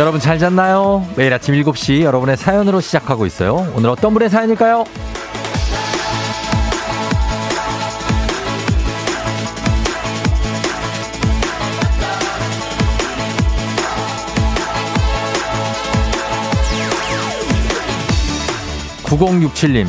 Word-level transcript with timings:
여러분 0.00 0.18
잘 0.18 0.38
잤나요? 0.38 1.06
매일 1.14 1.30
아침 1.34 1.54
7시 1.54 2.00
여러분의 2.00 2.38
사연으로 2.38 2.80
시작하고 2.80 3.26
있어요. 3.26 3.70
오늘 3.76 3.90
어떤 3.90 4.14
분의 4.14 4.30
사연일까요? 4.30 4.84
9067님, 19.04 19.86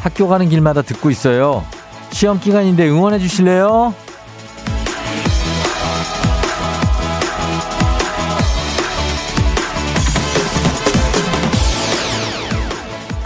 학교 0.00 0.28
가는 0.28 0.46
길마다 0.50 0.82
듣고 0.82 1.08
있어요. 1.08 1.64
시험 2.10 2.38
기간인데 2.38 2.86
응원해 2.86 3.18
주실래요? 3.18 3.94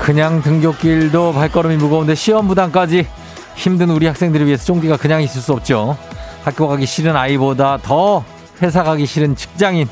그냥 0.07 0.41
등굣길도 0.41 1.33
발걸음이 1.33 1.79
무거운데 1.79 2.15
시험 2.15 2.47
부담까지 2.47 3.09
힘든 3.57 3.91
우리 3.91 4.07
학생들을 4.07 4.47
위해서 4.47 4.65
쫑디가 4.65 4.99
그냥 4.99 5.21
있을 5.21 5.43
수 5.43 5.53
없죠. 5.53 5.99
학교 6.45 6.69
가기 6.69 6.87
싫은 6.87 7.17
아이보다 7.17 7.79
더 7.79 8.25
회사 8.63 8.85
가기 8.85 9.05
싫은 9.05 9.35
직장인. 9.35 9.89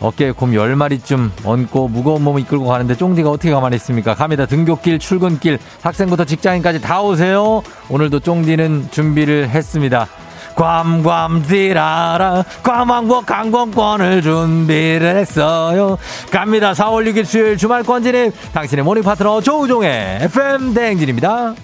어깨에 0.00 0.30
곰 0.30 0.52
10마리쯤 0.52 1.30
얹고 1.44 1.88
무거운 1.88 2.24
몸을 2.24 2.40
이끌고 2.40 2.64
가는데 2.64 2.96
쫑디가 2.96 3.28
어떻게 3.28 3.50
가만히 3.50 3.76
있습니까? 3.76 4.14
갑니다. 4.14 4.46
등교길, 4.46 4.98
출근길, 4.98 5.58
학생부터 5.82 6.24
직장인까지 6.24 6.80
다 6.80 7.02
오세요. 7.02 7.62
오늘도 7.90 8.20
쫑디는 8.20 8.88
준비를 8.92 9.50
했습니다. 9.50 10.08
괌괌디라라 10.54 12.44
괌왕복 12.62 13.30
항공권을 13.30 14.22
준비를 14.22 15.16
했어요. 15.16 15.98
갑니다. 16.30 16.72
4월 16.72 17.06
6일 17.10 17.24
수요일 17.24 17.56
주말 17.56 17.82
권 17.82 18.02
진입. 18.02 18.32
당신의 18.52 18.84
모닝 18.84 19.02
파트너 19.02 19.40
조우종의 19.40 20.18
FM 20.22 20.74
대행진입니다. 20.74 21.54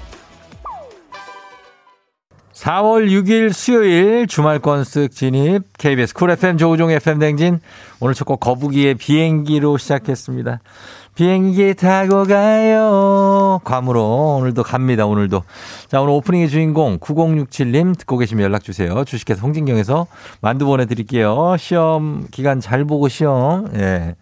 4월 2.61 3.09
6일 3.09 3.53
수요일 3.55 4.27
주말권 4.27 4.83
쓱 4.83 5.13
진입. 5.13 5.63
KBS 5.79 6.13
쿨 6.13 6.31
FM 6.31 6.59
조우종 6.59 6.91
FM 6.91 7.19
댕진. 7.19 7.61
오늘 8.01 8.15
첫 8.15 8.27
곡 8.27 8.41
거북이의 8.41 8.97
비행기로 8.97 9.79
시작했습니다. 9.79 10.61
비행기 11.15 11.75
타고 11.75 12.25
가요. 12.25 13.61
괌으로 13.65 14.37
오늘도 14.39 14.63
갑니다. 14.63 15.05
오늘도. 15.07 15.43
자, 15.89 16.01
오늘 16.01 16.15
오프닝의 16.15 16.49
주인공 16.49 16.99
9067님 16.99 17.99
듣고 17.99 18.17
계시면 18.17 18.45
연락 18.45 18.63
주세요. 18.65 19.05
주식회사 19.05 19.43
홍진경에서 19.43 20.07
만두 20.41 20.65
보내 20.65 20.87
드릴게요. 20.87 21.57
시험 21.59 22.27
기간 22.31 22.61
잘 22.61 22.85
보고 22.85 23.09
시험. 23.09 23.69
예. 23.75 24.15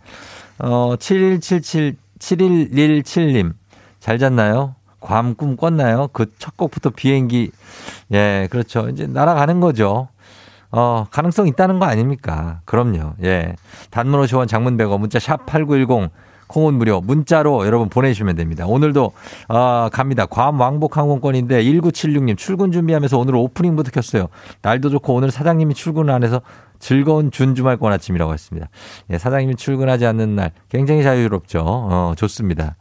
어, 0.58 0.94
7177, 0.98 1.96
7117님. 2.18 3.52
잘 4.00 4.18
잤나요? 4.18 4.74
괌 5.00 5.34
꿈 5.36 5.56
꿨나요? 5.56 6.08
그 6.12 6.26
첫 6.40 6.56
곡부터 6.56 6.90
비행기. 6.90 7.52
예, 8.12 8.48
그렇죠. 8.50 8.88
이제 8.88 9.06
날아가는 9.06 9.60
거죠. 9.60 10.08
어, 10.72 11.06
가능성 11.12 11.46
있다는 11.46 11.78
거 11.78 11.86
아닙니까? 11.86 12.60
그럼요. 12.64 13.12
예. 13.22 13.54
단문 13.90 14.20
50원 14.22 14.48
장문 14.48 14.76
100원 14.76 14.98
문자 14.98 15.20
샵 15.20 15.46
8910 15.46 16.10
콩은 16.48 16.74
무료 16.74 17.00
문자로 17.00 17.66
여러분 17.66 17.88
보내주시면 17.88 18.36
됩니다. 18.36 18.66
오늘도 18.66 19.12
어, 19.48 19.88
갑니다. 19.92 20.26
괌 20.26 20.58
왕복 20.58 20.96
항공권인데 20.96 21.62
1976님 21.62 22.36
출근 22.36 22.72
준비하면서 22.72 23.18
오늘 23.18 23.36
오프닝부터 23.36 23.90
켰어요. 23.90 24.28
날도 24.62 24.90
좋고 24.90 25.14
오늘 25.14 25.30
사장님이 25.30 25.74
출근을 25.74 26.12
안 26.12 26.24
해서 26.24 26.40
즐거운 26.80 27.30
준주말권 27.30 27.92
아침이라고 27.92 28.32
했습니다. 28.32 28.68
예, 29.10 29.18
사장님이 29.18 29.56
출근하지 29.56 30.06
않는 30.06 30.36
날 30.36 30.52
굉장히 30.68 31.02
자유롭죠. 31.02 31.62
어, 31.64 32.14
좋습니다. 32.16 32.76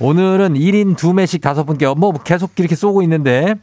오늘은 0.00 0.54
1인 0.54 0.96
2매씩 0.96 1.40
다섯 1.40 1.64
분께 1.64 1.86
뭐 1.94 2.12
계속 2.12 2.58
이렇게 2.58 2.74
쏘고 2.74 3.02
있는데 3.02 3.54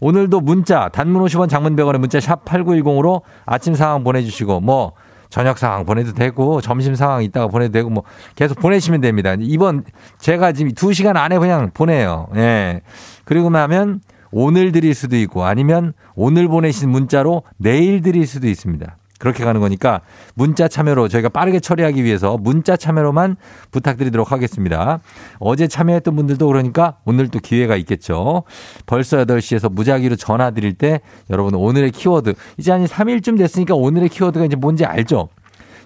오늘도 0.00 0.40
문자 0.40 0.88
단문 0.88 1.22
50원 1.24 1.48
장문 1.48 1.76
100원의 1.76 1.98
문자 1.98 2.20
샵 2.20 2.44
8910으로 2.44 3.22
아침 3.44 3.74
상황 3.74 4.04
보내주시고 4.04 4.60
뭐 4.60 4.92
저녁 5.30 5.58
상황 5.58 5.84
보내도 5.84 6.12
되고 6.12 6.60
점심 6.60 6.94
상황 6.94 7.22
있다가 7.22 7.48
보내도 7.48 7.72
되고 7.72 7.90
뭐 7.90 8.04
계속 8.34 8.58
보내시면 8.60 9.00
됩니다. 9.00 9.34
이번 9.38 9.84
제가 10.18 10.52
지금 10.52 10.72
2시간 10.72 11.16
안에 11.16 11.38
그냥 11.38 11.70
보내요. 11.72 12.28
예. 12.36 12.80
그리고 13.24 13.50
나면 13.50 14.00
오늘 14.30 14.72
드릴 14.72 14.94
수도 14.94 15.16
있고 15.16 15.44
아니면 15.44 15.92
오늘 16.14 16.48
보내신 16.48 16.90
문자로 16.90 17.42
내일 17.56 18.02
드릴 18.02 18.26
수도 18.26 18.48
있습니다. 18.48 18.96
그렇게 19.18 19.44
가는 19.44 19.60
거니까 19.60 20.00
문자 20.34 20.68
참여로 20.68 21.08
저희가 21.08 21.28
빠르게 21.28 21.60
처리하기 21.60 22.04
위해서 22.04 22.36
문자 22.36 22.76
참여로만 22.76 23.36
부탁드리도록 23.70 24.32
하겠습니다. 24.32 25.00
어제 25.38 25.68
참여했던 25.68 26.14
분들도 26.16 26.46
그러니까 26.46 26.98
오늘 27.04 27.28
또 27.28 27.38
기회가 27.38 27.76
있겠죠. 27.76 28.44
벌써 28.86 29.24
8시에서 29.24 29.72
무작위로 29.72 30.16
전화 30.16 30.50
드릴 30.50 30.74
때 30.74 31.00
여러분 31.30 31.54
오늘의 31.54 31.92
키워드 31.92 32.34
이제 32.58 32.72
한 32.72 32.84
3일쯤 32.84 33.38
됐으니까 33.38 33.74
오늘의 33.74 34.08
키워드가 34.08 34.44
이제 34.44 34.56
뭔지 34.56 34.84
알죠? 34.84 35.28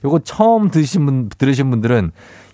요거 0.04 0.20
처음 0.20 0.70
들으신 0.70 1.04
분, 1.04 1.28
들으신 1.28 1.70
분들은 1.70 2.12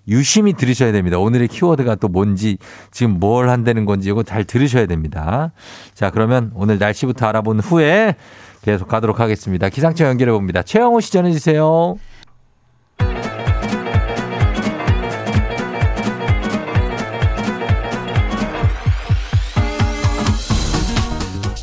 유심히 0.08 0.52
들으셔야 0.52 0.92
됩니다. 0.92 1.18
오늘의 1.18 1.48
키워드가 1.48 1.96
또 1.96 2.08
뭔지 2.08 2.58
지금 2.90 3.18
뭘 3.18 3.48
한다는 3.48 3.84
건지 3.84 4.08
이거 4.08 4.22
잘 4.22 4.44
들으셔야 4.44 4.86
됩니다. 4.86 5.52
자, 5.94 6.10
그러면 6.10 6.52
오늘 6.54 6.78
날씨부터 6.78 7.26
알아본 7.26 7.60
후에 7.60 8.14
계속 8.66 8.88
가도록 8.88 9.20
하겠습니다. 9.20 9.68
기상청 9.68 10.08
연결해 10.08 10.32
봅니다. 10.32 10.60
최영호 10.60 10.98
씨 10.98 11.12
전해 11.12 11.30
주세요. 11.30 11.96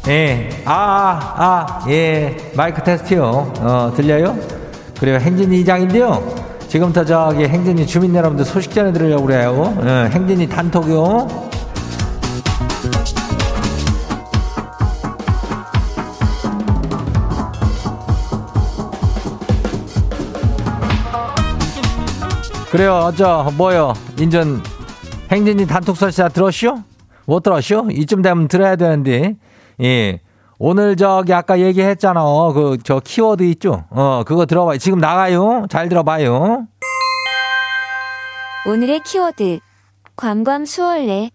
예, 0.08 0.50
아, 0.64 0.74
아, 0.74 1.36
아, 1.44 1.86
예, 1.90 2.38
마이크 2.56 2.82
테스트요. 2.82 3.54
어, 3.60 3.94
들려요? 3.94 4.38
그래요. 4.98 5.18
행진이 5.18 5.60
이장인데요. 5.60 6.24
지금부터 6.70 7.04
저기 7.04 7.44
행진이 7.44 7.86
주민 7.86 8.16
여러분들 8.16 8.46
소식 8.46 8.72
전해드리려고 8.74 9.26
그래요. 9.26 9.76
어, 9.78 10.10
행진이 10.10 10.48
단톡요. 10.48 11.52
그래요. 22.74 22.96
어쩌 22.96 23.52
뭐요? 23.56 23.94
인전 24.20 24.64
행진이 25.32 25.68
단톡 25.68 25.96
설사 25.96 26.28
들었쇼? 26.28 26.80
못 27.28 27.44
들었쇼? 27.44 27.90
이쯤 27.92 28.24
되면 28.24 28.48
들어야 28.48 28.76
되는데. 28.76 29.36
예. 29.84 30.20
오늘 30.58 30.96
저기 30.96 31.36
아까 31.36 31.60
얘기했잖아. 31.60 32.24
그 32.54 32.78
저 32.84 33.00
키워드 33.00 33.44
있죠? 33.44 33.84
어, 33.92 34.24
그거 34.26 34.48
들어봐. 34.48 34.78
지금 34.78 34.98
나가요. 34.98 35.68
잘 35.70 35.88
들어봐요. 35.88 36.66
오늘의 38.66 39.02
키워드 39.02 39.60
괌괌수월래 40.16 41.30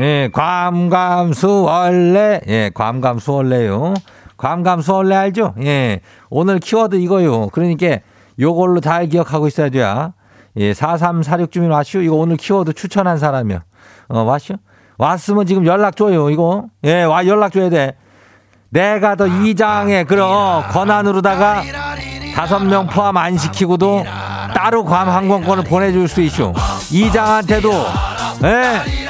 예, 0.00 0.30
괌괌수월래. 0.32 2.40
예, 2.48 2.70
괌괌수월래요. 2.72 3.92
괌괌수월래 4.38 5.14
알죠? 5.14 5.54
예. 5.64 6.00
오늘 6.30 6.60
키워드 6.60 6.96
이거요. 6.96 7.48
그러니까 7.48 7.98
요걸로 8.42 8.80
잘 8.80 9.06
기억하고 9.06 9.46
있어야 9.46 9.70
돼요. 9.70 10.12
예, 10.56 10.74
4346 10.74 11.50
주민 11.50 11.70
왔슈? 11.70 12.02
이거 12.02 12.16
오늘 12.16 12.36
키워드 12.36 12.74
추천한 12.74 13.16
사람이요. 13.16 13.60
어, 14.08 14.20
왔슈? 14.20 14.54
왔으면 14.98 15.46
지금 15.46 15.64
연락 15.64 15.96
줘요, 15.96 16.28
이거. 16.28 16.66
예, 16.84 17.04
와, 17.04 17.26
연락 17.26 17.52
줘야 17.52 17.70
돼. 17.70 17.96
내가 18.68 19.14
더 19.16 19.26
이장에, 19.26 20.04
그럼, 20.04 20.62
권한으로다가 20.70 21.62
다섯 22.34 22.58
명 22.60 22.86
포함 22.86 23.16
안 23.16 23.38
시키고도 23.38 24.04
따로 24.54 24.84
괌 24.84 25.08
항공권을 25.08 25.64
보내줄 25.64 26.08
수 26.08 26.20
있슈. 26.20 26.52
이장한테도, 26.90 27.70
예, 28.44 29.01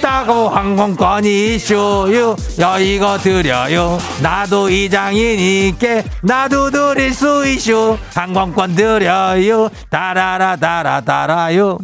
따고 0.00 0.48
항공권이 0.48 1.54
있슈. 1.54 2.36
야, 2.60 2.78
이거 2.78 3.16
드려요. 3.16 3.96
나도 4.20 4.68
이장이니까 4.68 6.02
나도 6.22 6.70
드릴 6.70 7.14
수 7.14 7.46
있슈. 7.46 7.96
항공권 8.12 8.74
드려요. 8.74 9.68
따라라, 9.88 10.56
따라, 10.56 11.00
따라요. 11.00 11.78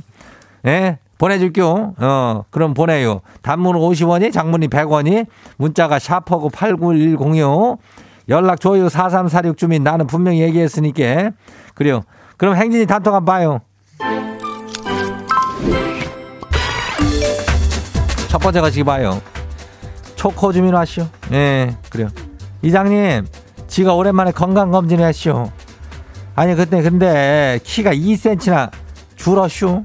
예, 0.66 0.98
보내줄게요. 1.18 1.94
어, 1.98 2.44
그럼 2.50 2.74
보내요. 2.74 3.20
단문 3.42 3.76
50원이, 3.76 4.32
장문이 4.32 4.68
100원이, 4.68 5.26
문자가 5.56 6.00
샤퍼고 6.00 6.50
89106. 6.50 7.78
연락 8.28 8.60
줘요. 8.60 8.88
4346 8.88 9.56
주민. 9.56 9.84
나는 9.84 10.06
분명히 10.06 10.40
얘기했으니까. 10.40 11.30
그래요. 11.74 12.02
그럼 12.36 12.56
행진이 12.56 12.86
단톡 12.86 13.14
한번 13.14 13.24
봐요. 13.34 13.60
첫 18.28 18.38
번째 18.38 18.60
가시기 18.60 18.84
봐요. 18.84 19.20
초코 20.14 20.52
주민 20.52 20.74
왔쇼. 20.74 21.06
예, 21.32 21.76
그래요. 21.90 22.08
이장님, 22.62 23.26
지가 23.66 23.94
오랜만에 23.94 24.32
건강검진 24.32 25.00
했쇼. 25.00 25.50
아니, 26.34 26.54
근데, 26.54 26.82
근데, 26.82 27.58
키가 27.64 27.94
2cm나 27.94 28.70
줄었슈? 29.16 29.84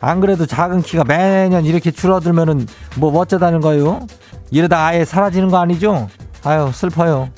안 0.00 0.20
그래도 0.20 0.46
작은 0.46 0.82
키가 0.82 1.04
매년 1.04 1.64
이렇게 1.64 1.90
줄어들면은 1.90 2.66
뭐 2.96 3.16
어쩌다는 3.18 3.60
거요? 3.60 4.06
이러다 4.50 4.86
아예 4.86 5.04
사라지는 5.04 5.48
거 5.48 5.58
아니죠? 5.58 6.08
아유, 6.44 6.70
슬퍼요. 6.72 7.30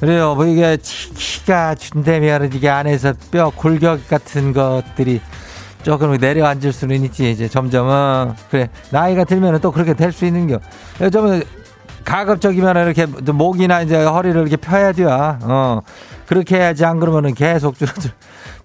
그래요. 0.00 0.34
뭐 0.34 0.44
이게 0.44 0.76
키가 0.82 1.76
준다면 1.76 2.52
이게 2.52 2.68
안에서 2.68 3.14
뼈 3.30 3.50
골격 3.50 4.08
같은 4.08 4.52
것들이 4.52 5.20
조금 5.84 6.16
내려앉을 6.16 6.72
수는 6.72 7.04
있지. 7.04 7.30
이제 7.30 7.46
점점, 7.46 7.88
은 7.90 8.32
그래. 8.50 8.68
나이가 8.90 9.22
들면 9.24 9.60
또 9.60 9.70
그렇게 9.70 9.94
될 9.94 10.12
수 10.12 10.24
있는 10.24 10.48
겨. 10.48 10.58
좀 11.10 11.42
가급적이면 12.04 12.76
이렇게 12.76 13.06
목이나 13.06 13.82
이제 13.82 14.02
허리를 14.02 14.40
이렇게 14.40 14.56
펴야 14.56 14.92
돼요. 14.92 15.38
어. 15.42 15.80
그렇게 16.26 16.56
해야지 16.56 16.84
안 16.84 17.00
그러면은 17.00 17.34
계속 17.34 17.76
줄어들, 17.76 18.10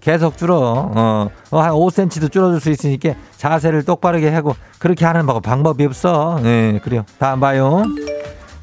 계속 0.00 0.38
줄어. 0.38 0.90
어. 0.94 1.28
어한 1.50 1.72
5cm도 1.72 2.32
줄어들 2.32 2.58
수 2.58 2.70
있으니까 2.70 3.14
자세를 3.36 3.84
똑바르게 3.84 4.30
하고 4.30 4.56
그렇게 4.78 5.04
하는 5.04 5.26
방법이 5.26 5.84
없어. 5.84 6.40
예, 6.44 6.80
그래요. 6.82 7.04
다음 7.18 7.40
봐요. 7.40 7.82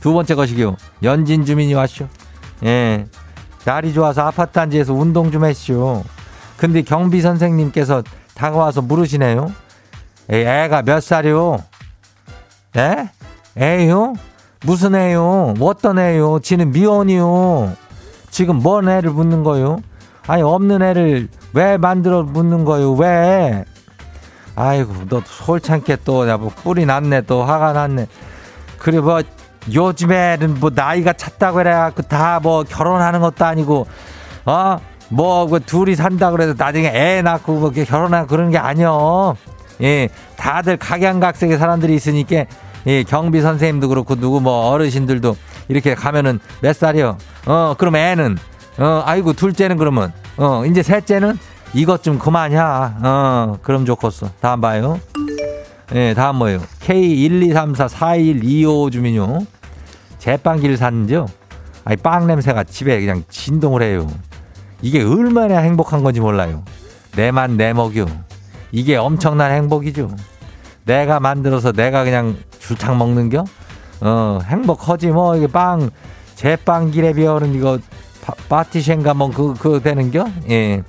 두 0.01 0.13
번째 0.13 0.33
것이기요. 0.35 0.77
연진 1.03 1.45
주민이 1.45 1.73
왔쇼. 1.75 2.07
예. 2.65 3.05
날이 3.65 3.93
좋아서 3.93 4.21
아파트 4.23 4.53
단지에서 4.53 4.93
운동 4.93 5.29
좀 5.29 5.45
했쇼. 5.45 6.03
근데 6.55 6.81
경비 6.81 7.21
선생님께서 7.21 8.01
다가와서 8.37 8.81
물으시네요. 8.83 9.51
애가 10.29 10.83
몇 10.83 11.01
살이요? 11.01 11.57
에? 12.77 13.09
애요? 13.57 14.13
무슨 14.63 14.95
애요? 14.95 15.55
어떤 15.59 15.97
애요? 15.99 16.39
지는 16.39 16.71
미혼이요. 16.71 17.75
지금 18.29 18.57
뭔 18.57 18.87
애를 18.89 19.09
묻는 19.11 19.43
거요? 19.43 19.79
아니 20.27 20.43
없는 20.43 20.81
애를 20.83 21.29
왜 21.53 21.77
만들어 21.77 22.21
묻는 22.23 22.65
거요? 22.65 22.93
왜? 22.93 23.65
아이고 24.55 24.93
너 25.09 25.21
솔창게 25.25 25.97
또 26.03 26.27
야뭐 26.27 26.51
뿔이 26.63 26.85
났네 26.85 27.21
또 27.21 27.43
화가 27.43 27.73
났네. 27.73 28.07
그래 28.77 28.99
뭐 28.99 29.21
요즘에는 29.73 30.59
뭐 30.59 30.69
나이가 30.73 31.13
찼다고 31.13 31.57
그래갖고 31.57 32.03
다 32.03 32.39
뭐 32.43 32.63
결혼하는 32.63 33.19
것도 33.21 33.45
아니고 33.45 33.87
어? 34.45 34.77
뭐 35.09 35.45
그 35.47 35.59
둘이 35.59 35.95
산다 35.95 36.31
그래도 36.31 36.53
나중에 36.57 36.87
애 36.87 37.21
낳고 37.21 37.59
뭐 37.59 37.69
결혼하고 37.71 38.27
그러는 38.27 38.51
게 38.51 38.57
아니여. 38.57 39.35
예, 39.83 40.09
다들 40.37 40.77
각양각색의 40.77 41.57
사람들이 41.57 41.93
있으니까 41.95 42.45
예, 42.87 43.03
경비 43.03 43.41
선생님도 43.41 43.89
그렇고 43.89 44.15
누구 44.15 44.41
뭐 44.41 44.69
어르신들도 44.71 45.35
이렇게 45.67 45.93
가면은 45.95 46.39
몇 46.61 46.75
살이요? 46.75 47.17
어, 47.45 47.75
그럼 47.77 47.95
애는 47.95 48.37
어, 48.79 49.03
아이고 49.05 49.33
둘째는 49.33 49.77
그러면 49.77 50.11
어, 50.37 50.63
이제 50.65 50.81
셋째는 50.83 51.37
이것 51.73 52.01
좀 52.03 52.17
그만이야. 52.17 52.97
어, 53.03 53.57
그럼 53.61 53.85
좋겠어. 53.85 54.29
다음 54.39 54.61
봐요. 54.61 54.99
예, 55.95 56.13
다음 56.13 56.37
뭐예요? 56.37 56.59
K123442125 56.81 58.91
주민요. 58.91 59.39
제빵기를 60.19 60.77
샀는데요. 60.77 61.25
아니, 61.85 61.95
빵 61.97 62.27
냄새가 62.27 62.63
집에 62.65 62.99
그냥 62.99 63.23
진동을 63.29 63.81
해요. 63.81 64.07
이게 64.81 65.03
얼마나 65.03 65.59
행복한 65.59 66.03
건지 66.03 66.19
몰라요. 66.19 66.63
내만 67.15 67.57
내 67.57 67.73
먹여. 67.73 68.05
이게 68.71 68.95
엄청난 68.95 69.51
행복이죠. 69.51 70.09
내가 70.85 71.19
만들어서 71.19 71.71
내가 71.71 72.03
그냥 72.03 72.37
줄창 72.59 72.97
먹는 72.97 73.29
겨? 73.29 73.43
어, 74.01 74.39
행복하지 74.45 75.07
뭐 75.07 75.35
이게 75.35 75.47
빵 75.47 75.89
제빵 76.35 76.91
기레 76.91 77.13
비어는 77.13 77.55
이거 77.55 77.79
파, 78.49 78.63
티셴가 78.63 79.13
뭐 79.13 79.29
그 79.31 79.53
그 79.55 79.81
되는 79.81 80.11
겨? 80.11 80.25
예. 80.49 80.83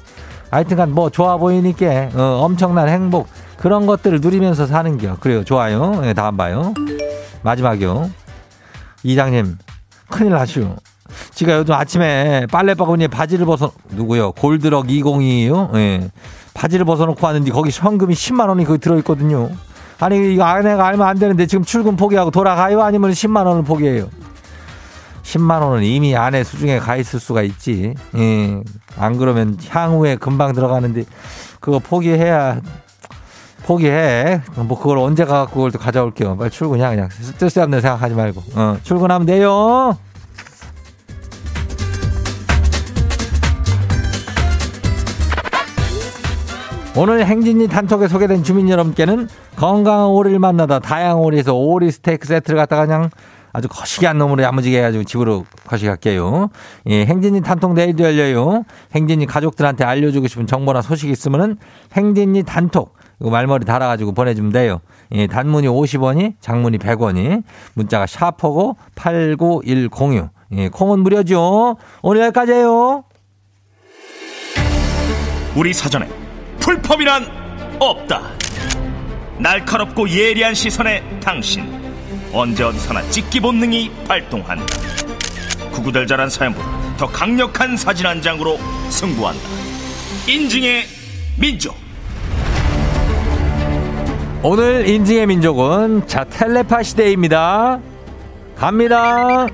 하여튼간 0.51 0.93
뭐 0.93 1.09
좋아 1.11 1.37
보이니까 1.37 2.11
어, 2.15 2.41
엄청난 2.45 2.89
행복 2.89 3.29
그런 3.57 3.87
것들을 3.87 4.21
누리면서 4.21 4.67
사는 4.67 4.99
겨. 4.99 5.17
그래요. 5.21 5.45
좋아요. 5.45 6.01
예, 6.05 6.13
다음 6.13 6.37
봐요. 6.37 6.75
마지막이요. 7.43 8.11
이장님 9.05 9.57
큰일 10.11 10.33
나시 10.33 10.67
오. 11.31 11.35
지가 11.35 11.59
요즘 11.59 11.75
아침에 11.75 12.47
빨래 12.51 12.75
바구니에 12.75 13.09
바지를 13.09 13.47
벗어 13.47 13.73
누구요? 13.91 14.33
골드럭 14.33 14.87
2022요? 14.87 15.75
예. 15.77 16.11
바지를 16.55 16.85
벗어놓고 16.85 17.25
왔는데 17.25 17.51
거기 17.53 17.71
현금이 17.73 18.15
10만 18.15 18.49
원이 18.49 18.65
거기 18.65 18.79
들어있거든요. 18.79 19.51
아니 20.01 20.35
이거 20.35 20.45
아내가 20.45 20.87
알면 20.87 21.07
안 21.07 21.19
되는데 21.19 21.47
지금 21.47 21.65
출근 21.65 21.97
포기하고 21.97 22.31
돌아가요? 22.31 22.83
아니면 22.83 23.11
10만 23.13 23.47
원을 23.47 23.63
포기해요? 23.65 24.09
10만 25.23 25.61
원은 25.61 25.83
이미 25.85 26.17
안에 26.17 26.43
수중에 26.43 26.79
가 26.79 26.97
있을 26.97 27.21
수가 27.21 27.43
있지. 27.43 27.95
예. 28.17 28.63
안 28.97 29.17
그러면 29.19 29.57
향후에 29.69 30.17
금방 30.17 30.53
들어가는데 30.53 31.05
그거 31.61 31.79
포기해야 31.79 32.61
포기해. 33.65 34.41
뭐 34.55 34.79
그걸 34.79 34.99
언제 34.99 35.25
가갖고 35.25 35.55
그걸 35.57 35.71
또 35.73 35.79
가져올게요. 35.79 36.37
빨리 36.37 36.51
출근이야 36.51 36.91
그냥 36.91 37.09
쓸데없는 37.11 37.81
생각하지 37.83 38.15
말고. 38.15 38.43
어, 38.55 38.79
출근하면 38.83 39.27
돼요. 39.27 39.97
오늘 47.01 47.25
행진이 47.25 47.69
단톡에 47.69 48.09
소개된 48.09 48.43
주민 48.43 48.69
여러분께는 48.69 49.29
건강한 49.55 50.09
오리를 50.09 50.37
만나다 50.41 50.81
다양한 50.81 51.19
오리에서 51.19 51.55
오리 51.55 51.93
스테이크 51.93 52.27
세트를 52.27 52.59
갖다가 52.59 52.87
그냥 52.87 53.11
아주 53.53 53.69
거시기한 53.69 54.19
놈으로 54.19 54.43
야무지게 54.43 54.79
해가지고 54.79 55.05
집으로 55.05 55.45
거시기 55.65 55.87
할게요. 55.87 56.51
예, 56.89 57.07
행진이 57.07 57.43
단톡 57.43 57.75
내일도 57.75 58.03
열려요. 58.03 58.65
행진이 58.97 59.27
가족들한테 59.27 59.85
알려주고 59.85 60.27
싶은 60.27 60.49
정보나 60.49 60.83
소식 60.83 61.09
있으면은 61.09 61.59
행진이 61.93 62.43
단톡 62.43 62.97
말머리 63.21 63.65
달아가지고 63.65 64.11
보내주면 64.11 64.51
돼요. 64.51 64.81
예, 65.13 65.29
단문이 65.29 65.69
50원이, 65.69 66.35
장문이 66.41 66.79
100원이, 66.79 67.45
문자가 67.75 68.07
샤퍼고 68.07 68.77
89106. 68.97 70.31
예, 70.55 70.69
콩은 70.69 70.99
무료죠. 70.99 71.77
오늘 72.03 72.23
여기까지예요. 72.23 73.05
우리 75.55 75.73
사전에 75.73 76.28
불펌이란 76.69 77.79
없다. 77.81 78.21
날카롭고 79.39 80.07
예리한 80.07 80.53
시선에 80.53 81.03
당신 81.19 81.65
언제 82.31 82.63
어디서나 82.63 83.01
찍기 83.09 83.41
본능이 83.41 83.91
발동한다. 84.07 84.67
구구절절한 85.73 86.29
사연보다 86.29 86.69
더 86.99 87.07
강력한 87.07 87.75
사진 87.75 88.05
한 88.05 88.21
장으로 88.21 88.59
승부한다. 88.91 89.41
인증의 90.29 90.85
민족. 91.39 91.75
오늘 94.43 94.87
인증의 94.87 95.27
민족은 95.27 96.07
자 96.07 96.25
텔레파시 96.25 96.97
데이입니다. 96.97 97.81
갑니다. 98.55 99.47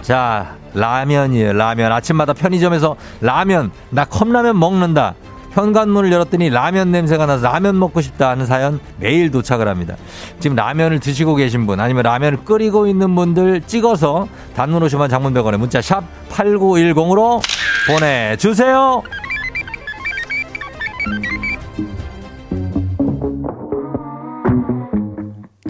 자 0.00 0.56
라면이에요. 0.74 1.54
라면 1.54 1.90
아침마다 1.90 2.34
편의점에서 2.34 2.94
라면 3.20 3.72
나 3.90 4.04
컵라면 4.04 4.56
먹는다. 4.60 5.16
현관문을 5.54 6.12
열었더니 6.12 6.50
라면 6.50 6.90
냄새가 6.90 7.26
나서 7.26 7.44
라면 7.44 7.78
먹고 7.78 8.00
싶다 8.00 8.30
하는 8.30 8.44
사연 8.44 8.80
매일 8.98 9.30
도착을 9.30 9.68
합니다. 9.68 9.96
지금 10.40 10.56
라면을 10.56 10.98
드시고 10.98 11.36
계신 11.36 11.66
분 11.66 11.80
아니면 11.80 12.02
라면을 12.02 12.44
끓이고 12.44 12.86
있는 12.86 13.14
분들 13.14 13.62
찍어서 13.62 14.28
단문 14.54 14.82
오시면 14.82 15.08
장문 15.08 15.32
100원에 15.32 15.56
문자 15.56 15.80
샵 15.80 16.02
8910으로 16.28 17.40
보내주세요. 17.88 19.02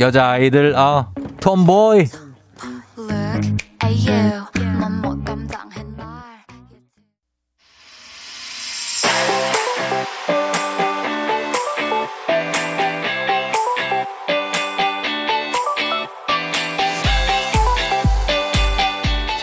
여자아이들 0.00 0.75
아 0.76 1.09
톰보이 1.41 2.07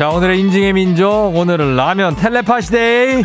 자, 0.02 0.10
오늘의 0.10 0.40
인증의 0.40 0.74
민족. 0.74 1.32
오늘은 1.36 1.76
라면 1.76 2.16
텔레파시 2.16 2.72
데이. 2.72 3.24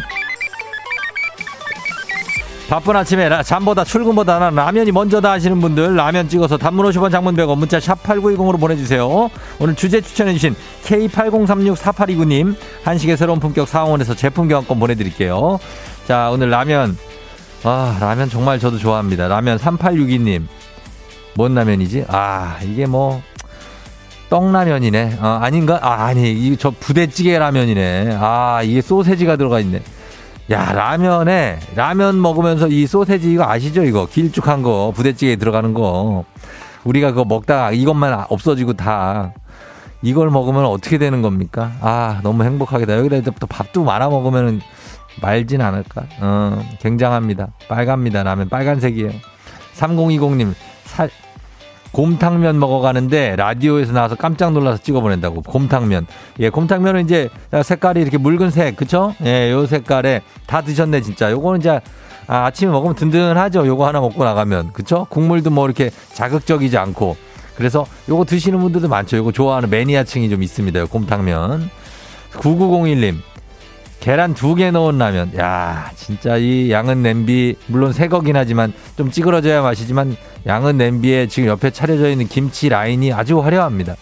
바쁜 2.68 2.94
아침에 2.94 3.30
라, 3.30 3.42
잠보다 3.42 3.82
출근보다 3.82 4.38
는 4.38 4.54
라면이 4.54 4.92
먼저다 4.92 5.30
하시는 5.30 5.58
분들 5.58 5.96
라면 5.96 6.28
찍어서 6.28 6.58
단문 6.58 6.84
50원 6.84 7.10
장문 7.10 7.34
100원 7.34 7.56
문자 7.56 7.80
샵 7.80 8.02
8910으로 8.02 8.60
보내주세요. 8.60 9.30
오늘 9.58 9.74
주제 9.74 10.02
추천해주신 10.02 10.54
K80364829님 10.84 12.54
한식의 12.84 13.16
새로운 13.16 13.40
품격 13.40 13.68
사원에서 13.68 14.14
제품 14.14 14.46
교환권 14.46 14.78
보내드릴게요. 14.78 15.58
자 16.06 16.28
오늘 16.30 16.50
라면 16.50 16.98
아 17.64 17.96
라면 18.02 18.28
정말 18.28 18.58
저도 18.58 18.76
좋아합니다. 18.76 19.28
라면 19.28 19.56
3862님 19.56 20.46
뭔 21.36 21.54
라면이지? 21.54 22.04
아 22.08 22.58
이게 22.62 22.84
뭐 22.84 23.22
떡라면이네. 24.28 25.18
어, 25.20 25.26
아닌가? 25.42 25.78
아, 25.82 26.06
아니, 26.06 26.32
이 26.32 26.56
저 26.56 26.70
부대찌개 26.70 27.38
라면이네. 27.38 28.16
아, 28.20 28.60
이게 28.64 28.80
소세지가 28.80 29.36
들어가 29.36 29.60
있네. 29.60 29.82
야, 30.50 30.72
라면에, 30.72 31.58
라면 31.74 32.20
먹으면서 32.20 32.68
이 32.68 32.86
소세지 32.86 33.32
이거 33.32 33.44
아시죠? 33.44 33.84
이거 33.84 34.06
길쭉한 34.06 34.62
거, 34.62 34.92
부대찌개에 34.94 35.36
들어가는 35.36 35.74
거. 35.74 36.24
우리가 36.84 37.10
그거 37.10 37.24
먹다가 37.24 37.72
이것만 37.72 38.26
없어지고 38.28 38.74
다. 38.74 39.32
이걸 40.02 40.30
먹으면 40.30 40.66
어떻게 40.66 40.98
되는 40.98 41.20
겁니까? 41.22 41.72
아, 41.80 42.20
너무 42.22 42.44
행복하겠다. 42.44 42.96
여기다 42.98 43.30
또 43.40 43.46
밥도 43.46 43.82
말아 43.82 44.08
먹으면 44.08 44.60
말진 45.20 45.60
않을까? 45.62 46.04
어, 46.20 46.64
굉장합니다. 46.80 47.48
빨갑니다. 47.68 48.22
라면 48.22 48.48
빨간색이에요. 48.48 49.10
3020님, 49.74 50.54
살, 50.84 51.10
곰탕면 51.96 52.58
먹어가는데 52.60 53.36
라디오에서 53.36 53.94
나와서 53.94 54.16
깜짝 54.16 54.52
놀라서 54.52 54.82
찍어보낸다고. 54.82 55.40
곰탕면. 55.40 56.06
예, 56.40 56.50
곰탕면은 56.50 57.04
이제 57.06 57.30
색깔이 57.64 58.02
이렇게 58.02 58.18
묽은색, 58.18 58.76
그쵸? 58.76 59.14
예, 59.24 59.50
요 59.50 59.64
색깔에 59.64 60.20
다 60.46 60.60
드셨네, 60.60 61.00
진짜. 61.00 61.30
요거는 61.30 61.60
이제 61.60 61.80
아, 62.26 62.44
아침에 62.44 62.70
먹으면 62.70 62.96
든든하죠. 62.96 63.66
요거 63.66 63.86
하나 63.86 64.00
먹고 64.00 64.24
나가면. 64.24 64.74
그쵸? 64.74 65.06
국물도 65.08 65.48
뭐 65.48 65.64
이렇게 65.64 65.90
자극적이지 66.12 66.76
않고. 66.76 67.16
그래서 67.56 67.86
요거 68.10 68.26
드시는 68.26 68.60
분들도 68.60 68.88
많죠. 68.88 69.16
요거 69.16 69.32
좋아하는 69.32 69.70
매니아층이 69.70 70.28
좀 70.28 70.42
있습니다. 70.42 70.78
요 70.80 70.86
곰탕면. 70.88 71.70
9901님. 72.32 73.16
계란 74.00 74.34
두 74.34 74.54
개 74.54 74.70
넣은 74.70 74.98
라면. 74.98 75.36
야, 75.38 75.90
진짜 75.96 76.36
이 76.36 76.70
양은 76.70 77.02
냄비, 77.02 77.56
물론 77.66 77.92
새 77.92 78.08
거긴 78.08 78.36
하지만 78.36 78.72
좀 78.96 79.10
찌그러져야 79.10 79.62
맛이지만 79.62 80.16
양은 80.46 80.76
냄비에 80.76 81.26
지금 81.26 81.48
옆에 81.48 81.70
차려져 81.70 82.08
있는 82.10 82.28
김치 82.28 82.68
라인이 82.68 83.12
아주 83.12 83.40
화려합니다. 83.40 83.96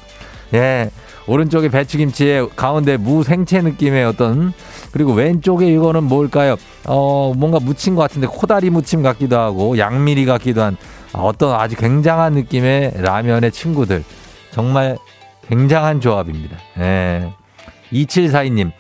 예. 0.55 0.91
오른쪽에 1.27 1.71
배추김치에 1.71 2.49
가운데 2.55 2.99
무 2.99 3.25
생채 3.25 3.63
느낌의 3.63 4.05
어떤 4.05 4.53
그리고 4.93 5.15
왼쪽에 5.15 5.67
이거는 5.73 6.05
뭘까요? 6.05 6.57
어 6.85 7.33
뭔가 7.35 7.59
무친 7.61 7.95
것 7.95 8.03
같은데 8.03 8.27
코다리 8.27 8.69
무침 8.69 9.03
같기도 9.03 9.39
하고 9.39 9.79
양미리 9.79 10.27
같기도 10.27 10.63
한 10.63 10.77
어떤 11.15 11.59
아주 11.59 11.77
굉장한 11.77 12.35
느낌의 12.35 12.93
라면의 12.97 13.53
친구들 13.53 14.05
정말 14.51 14.99
굉장한 15.49 16.03
조합입니다. 16.03 16.59
예. 16.81 17.33
2742님 17.91 18.67
헉 18.67 18.73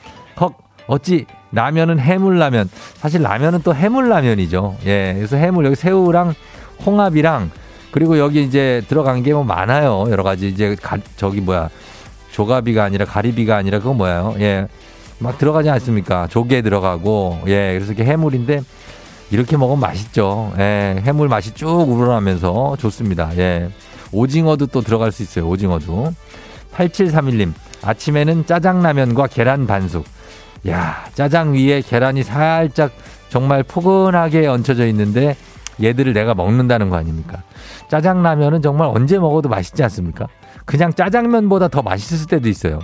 어찌 0.87 1.27
라면은 1.53 1.99
해물라면 1.99 2.69
사실 2.97 3.23
라면은 3.23 3.63
또 3.63 3.75
해물라면이죠. 3.75 4.77
예 4.87 5.15
그래서 5.17 5.37
해물 5.37 5.65
여기 5.67 5.77
새우랑 5.77 6.35
홍합이랑 6.85 7.51
그리고 7.91 8.19
여기 8.19 8.43
이제 8.43 8.83
들어간 8.89 9.23
게 9.23 9.33
뭐 9.33 9.45
많아요. 9.45 10.07
여러 10.11 10.23
가지 10.23 10.49
이제 10.49 10.77
가, 10.81 10.99
저기 11.17 11.41
뭐야 11.41 11.71
조가비가 12.33 12.83
아니라 12.83 13.05
가리비가 13.05 13.57
아니라 13.57 13.79
그거 13.79 13.95
뭐예요? 13.95 14.35
예. 14.41 14.67
막 15.21 15.39
들어가지 15.39 15.71
않습니까? 15.71 16.27
조개 16.27 16.63
들어가고 16.63 17.41
예. 17.47 17.73
그래서 17.75 17.93
이게 17.93 18.05
해물인데 18.05 18.63
이렇게 19.31 19.57
먹으면 19.57 19.79
맛있죠. 19.81 20.53
예. 20.59 21.01
해물 21.05 21.29
맛이 21.29 21.55
쭉 21.55 21.69
우러나면서 21.89 22.77
좋습니다. 22.81 23.31
예. 23.39 23.71
오징어도 24.11 24.67
또 24.67 24.81
들어갈 24.81 25.13
수 25.13 25.23
있어요. 25.23 25.47
오징어도. 25.49 26.13
8731님. 26.75 27.53
아침에는 27.83 28.47
짜장라면과 28.47 29.29
계란 29.29 29.67
반숙. 29.69 30.05
야, 30.69 31.05
짜장 31.15 31.55
위에 31.55 31.83
계란이 31.83 32.23
살짝 32.23 32.93
정말 33.29 33.63
포근하게 33.63 34.47
얹혀져 34.47 34.87
있는데 34.89 35.37
얘들을 35.83 36.13
내가 36.13 36.35
먹는다는 36.35 36.89
거 36.89 36.97
아닙니까? 36.97 37.43
짜장라면은 37.89 38.63
정말 38.63 38.89
언제 38.89 39.19
먹어도 39.19 39.49
맛있지 39.49 39.83
않습니까? 39.83 40.27
그냥 40.65 40.93
짜장면보다 40.95 41.69
더 41.69 41.83
맛있을 41.83 42.27
때도 42.29 42.49
있어요. 42.49 42.79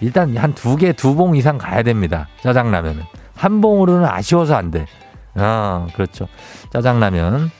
일단 0.00 0.36
한 0.36 0.52
두 0.54 0.76
개, 0.76 0.92
두 0.92 1.14
봉 1.14 1.36
이상 1.36 1.58
가야 1.58 1.82
됩니다. 1.82 2.26
짜장라면은. 2.42 3.02
한 3.36 3.60
봉으로는 3.60 4.06
아쉬워서 4.08 4.56
안 4.56 4.70
돼. 4.70 4.86
아, 5.34 5.86
그렇죠. 5.94 6.26
짜장라면. 6.72 7.50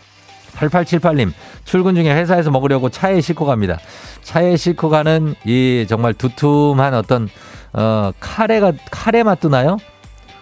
8878님, 0.57 1.33
출근 1.65 1.95
중에 1.95 2.13
회사에서 2.15 2.51
먹으려고 2.51 2.89
차에 2.91 3.21
싣고 3.21 3.47
갑니다. 3.47 3.79
차에 4.23 4.57
싣고 4.57 4.91
가는 4.91 5.35
이 5.45 5.87
정말 5.89 6.13
두툼한 6.15 6.95
어떤, 6.95 7.29
어, 7.73 8.13
카레가, 8.21 8.73
카레 8.91 9.23
맛도 9.23 9.49
나요? 9.49 9.77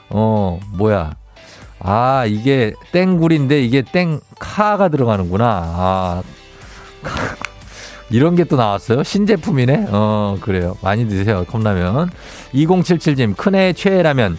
어, 0.08 0.58
뭐야. 0.72 1.12
아, 1.78 2.24
이게 2.26 2.74
땡굴인데 2.92 3.62
이게 3.62 3.82
땡카가 3.82 4.88
들어가는구나. 4.88 5.46
아, 5.46 6.22
이런 8.10 8.34
게 8.34 8.44
또 8.44 8.56
나왔어요? 8.56 9.04
신제품이네? 9.04 9.86
어, 9.90 10.36
그래요. 10.40 10.76
많이 10.82 11.08
드세요. 11.08 11.44
컵라면. 11.44 12.10
2077님, 12.52 13.36
큰애 13.36 13.72
최애라면, 13.72 14.36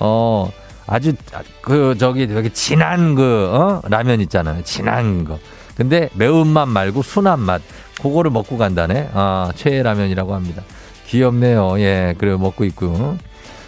어, 0.00 0.50
아주, 0.86 1.12
그, 1.60 1.96
저기, 1.98 2.28
되게 2.28 2.48
진한 2.50 3.16
그, 3.16 3.50
어? 3.52 3.82
라면 3.88 4.20
있잖아요. 4.22 4.62
진한 4.62 5.24
거. 5.24 5.38
근데 5.76 6.08
매운맛 6.14 6.68
말고 6.68 7.02
순한 7.02 7.40
맛. 7.40 7.60
그거를 8.00 8.30
먹고 8.30 8.56
간다네. 8.56 9.10
아, 9.12 9.50
최애라면이라고 9.56 10.34
합니다. 10.34 10.62
귀엽네요. 11.08 11.80
예, 11.80 12.14
그래요. 12.18 12.38
먹고 12.38 12.64
있고. 12.64 13.16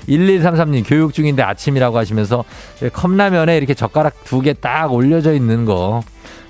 1133님 0.09 0.83
교육 0.87 1.13
중인데 1.15 1.43
아침이라고 1.43 1.97
하시면서 1.99 2.45
컵라면에 2.93 3.57
이렇게 3.57 3.75
젓가락 3.75 4.25
두 4.25 4.41
개 4.43 4.55
딱 4.55 4.93
올려져 4.93 5.33
있는 5.35 5.65
거. 5.65 6.03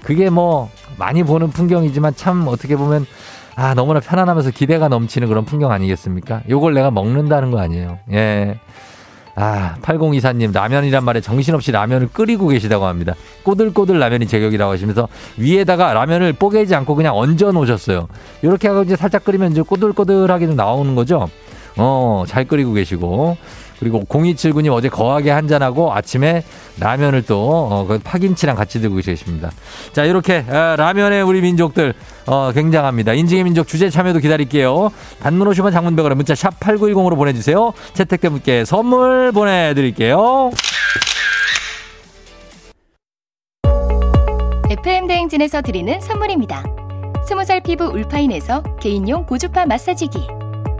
그게 0.02 0.30
뭐 0.30 0.70
많이 0.98 1.22
보는 1.22 1.50
풍경이지만 1.50 2.14
참 2.16 2.46
어떻게 2.48 2.76
보면 2.76 3.06
아, 3.56 3.74
너무나 3.74 4.00
편안하면서 4.00 4.52
기대가 4.52 4.88
넘치는 4.88 5.28
그런 5.28 5.44
풍경 5.44 5.70
아니겠습니까? 5.72 6.42
요걸 6.48 6.72
내가 6.74 6.90
먹는다는 6.90 7.50
거 7.50 7.58
아니에요. 7.60 7.98
예. 8.12 8.58
아, 9.40 9.74
8024님, 9.80 10.52
라면이란 10.52 11.02
말에 11.02 11.22
정신없이 11.22 11.72
라면을 11.72 12.08
끓이고 12.12 12.48
계시다고 12.48 12.84
합니다. 12.84 13.14
꼬들꼬들 13.42 13.98
라면이 13.98 14.26
제격이라고 14.26 14.72
하시면서 14.72 15.08
위에다가 15.38 15.94
라면을 15.94 16.34
뽀개지 16.34 16.74
않고 16.74 16.94
그냥 16.94 17.16
얹어 17.16 17.52
놓으셨어요. 17.52 18.08
이렇게 18.42 18.68
하고 18.68 18.82
이제 18.82 18.96
살짝 18.96 19.24
끓이면 19.24 19.52
이제 19.52 19.62
꼬들꼬들하게 19.62 20.46
좀 20.46 20.56
나오는 20.56 20.94
거죠. 20.94 21.30
어, 21.76 22.24
잘 22.26 22.44
끓이고 22.44 22.74
계시고. 22.74 23.38
그리고 23.80 24.00
0279님 24.04 24.72
어제 24.72 24.88
거하게 24.88 25.30
한잔하고 25.30 25.92
아침에 25.92 26.44
라면을 26.78 27.22
또, 27.22 27.68
어, 27.70 27.86
그 27.86 27.98
파김치랑 27.98 28.54
같이 28.54 28.80
들고 28.80 28.96
계십니다. 28.96 29.50
자, 29.92 30.04
이렇게, 30.04 30.44
어, 30.48 30.76
라면의 30.76 31.22
우리 31.22 31.40
민족들, 31.40 31.94
어, 32.26 32.52
굉장합니다. 32.52 33.14
인증의 33.14 33.44
민족 33.44 33.66
주제 33.66 33.90
참여도 33.90 34.20
기다릴게요. 34.20 34.90
단문 35.22 35.48
오시면 35.48 35.72
장문백으로 35.72 36.14
문자 36.14 36.34
샵 36.34 36.60
8910으로 36.60 37.16
보내주세요. 37.16 37.72
채택된 37.94 38.32
분께 38.32 38.64
선물 38.64 39.32
보내드릴게요. 39.32 40.50
FM 44.70 45.08
대행진에서 45.08 45.62
드리는 45.62 46.00
선물입니다. 46.00 46.62
스무 47.26 47.44
살 47.44 47.60
피부 47.60 47.84
울파인에서 47.84 48.62
개인용 48.80 49.26
고주파 49.26 49.66
마사지기. 49.66 50.49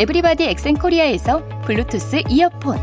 everybody 0.00 0.44
엑센코리아에서 0.48 1.46
블루투스 1.66 2.22
이어폰. 2.30 2.80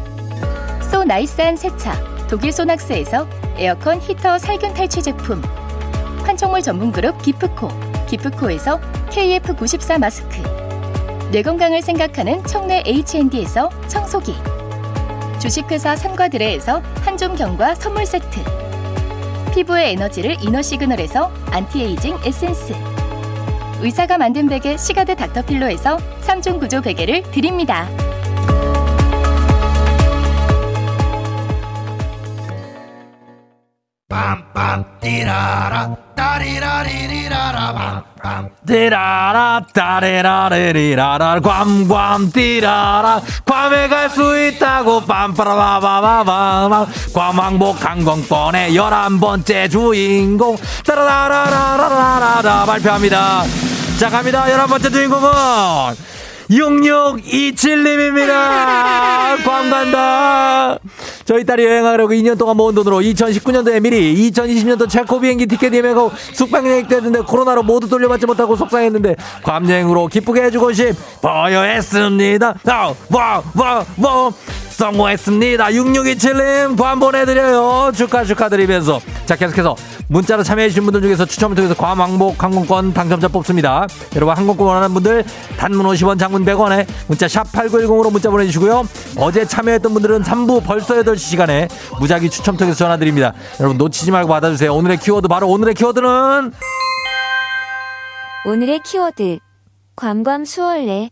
so 0.91 1.03
nice한 1.03 1.57
세차 1.57 1.99
독일 2.27 2.51
소낙스에서 2.51 3.27
에어컨 3.57 3.99
히터 3.99 4.37
살균 4.37 4.75
탈취 4.75 5.01
제품. 5.01 5.41
판촉물 6.21 6.61
전문 6.61 6.91
그룹 6.91 7.19
기프코 7.23 7.69
기프코에서 8.05 8.79
KF94 9.09 9.97
마스크. 9.97 10.43
뇌 11.31 11.41
건강을 11.41 11.81
생각하는 11.81 12.43
청내 12.43 12.83
H&D에서 12.85 13.71
청소기. 13.87 14.35
주식회사 15.39 15.95
삼과드레에서 15.95 16.83
한정과 17.01 17.73
선물 17.73 18.05
세트. 18.05 18.43
피부의 19.55 19.93
에너지를 19.93 20.37
이너 20.43 20.61
시그널에서 20.61 21.31
안티에이징 21.49 22.19
에센스 22.23 22.75
의사가 23.81 24.17
만든 24.17 24.47
베개 24.47 24.77
시가드 24.77 25.15
닥터필로에서 25.15 25.97
3중 26.21 26.59
구조 26.59 26.81
베개를 26.81 27.23
드립니다. 27.31 27.87
빰빰 34.09 34.99
띠라라 34.99 36.06
따리라리리라라 36.17 38.03
빰빰 38.21 38.49
띠라라. 38.67 39.61
따레라레리라라 39.73 41.39
괌괌 41.39 42.31
띠라라 42.33 43.21
괌에 43.45 43.87
갈 43.87 44.09
수 44.09 44.37
있다고 44.47 45.01
빰빠라바바바바바 45.05 46.87
괌왕복 47.13 47.85
항공권의 47.85 48.75
열한 48.75 49.19
번째 49.19 49.69
주인공. 49.69 50.57
따라라라라라라라. 50.85 52.65
발표합니다. 52.65 53.43
자 53.99 54.09
갑니다. 54.09 54.51
열한 54.51 54.67
번째 54.67 54.89
주인공은 54.89 55.29
6627님입니다. 56.49 59.43
괌 59.43 59.69
간다. 59.69 60.79
저희 61.25 61.43
딸이 61.43 61.65
여행하려고 61.65 62.13
2년 62.13 62.37
동안 62.37 62.55
모은 62.57 62.73
돈으로 62.73 62.99
2019년도에 62.99 63.81
미리 63.81 64.15
2020년도 64.31 64.89
체코 64.89 65.19
비행기 65.19 65.45
티켓 65.45 65.73
예매하고 65.73 66.11
숙박 66.33 66.65
여행 66.65 66.87
때는데 66.87 67.19
코로나로 67.21 67.63
모두 67.63 67.89
돌려받지 67.89 68.25
못하고 68.25 68.55
속상했는데 68.55 69.15
괌 69.43 69.69
여행으로 69.69 70.07
기쁘게 70.07 70.43
해주고 70.43 70.71
싶어요 70.73 71.63
했습니다. 71.63 72.55
와, 72.65 72.93
와, 73.09 73.43
와, 73.55 73.85
와. 74.01 74.31
성공했습니다. 74.77 75.65
6627님 75.69 76.77
관 76.77 76.99
보내드려요. 76.99 77.91
축하 77.95 78.23
축하드리면서 78.23 79.01
자 79.25 79.35
계속해서 79.35 79.75
문자로 80.07 80.43
참여해주신 80.43 80.83
분들 80.83 81.01
중에서 81.01 81.25
추첨을 81.25 81.55
통해서 81.55 81.73
괌 81.73 81.97
왕복 81.97 82.41
항공권 82.41 82.93
당첨자 82.93 83.27
뽑습니다. 83.27 83.87
여러분 84.15 84.37
항공권 84.37 84.67
원하는 84.67 84.93
분들 84.93 85.23
단문 85.57 85.83
50원 85.87 86.19
장문 86.19 86.45
100원에 86.45 86.85
문자 87.07 87.27
샵 87.27 87.51
8910으로 87.51 88.11
문자 88.11 88.29
보내주시고요. 88.29 88.87
어제 89.17 89.45
참여했던 89.45 89.93
분들은 89.93 90.21
3부 90.21 90.63
벌써 90.63 90.93
8시 90.93 91.17
시간에 91.17 91.67
무작위 91.99 92.29
추첨 92.29 92.55
통해서 92.55 92.77
전화드립니다. 92.77 93.33
여러분 93.59 93.79
놓치지 93.79 94.11
말고 94.11 94.29
받아주세요. 94.29 94.71
오늘의 94.75 94.97
키워드 94.97 95.27
바로 95.27 95.49
오늘의 95.49 95.73
키워드는 95.73 96.51
오늘의 98.45 98.81
키워드 98.85 99.39
괌괌 99.95 100.45
수월래 100.45 101.09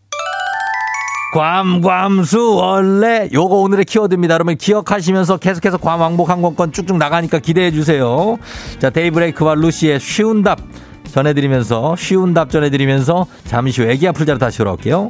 괌괌수 1.34 2.56
원래 2.56 3.30
요거 3.34 3.56
오늘의 3.56 3.86
키워드입니다. 3.86 4.36
여러분 4.36 4.56
기억하시면서 4.56 5.38
계속해서 5.38 5.78
괌 5.78 6.00
왕복 6.00 6.30
항공권 6.30 6.72
쭉쭉 6.72 6.98
나가니까 6.98 7.40
기대해 7.40 7.72
주세요. 7.72 8.38
자 8.80 8.90
데이브레이크와 8.90 9.56
루시의 9.56 10.00
쉬운 10.00 10.44
답 10.44 10.60
전해드리면서 11.12 11.96
쉬운 11.98 12.34
답 12.34 12.50
전해드리면서 12.50 13.26
잠시 13.46 13.82
후 13.82 13.90
애기 13.90 14.08
아플 14.08 14.26
자로 14.26 14.38
다시 14.40 14.60
돌아올게요. 14.60 15.10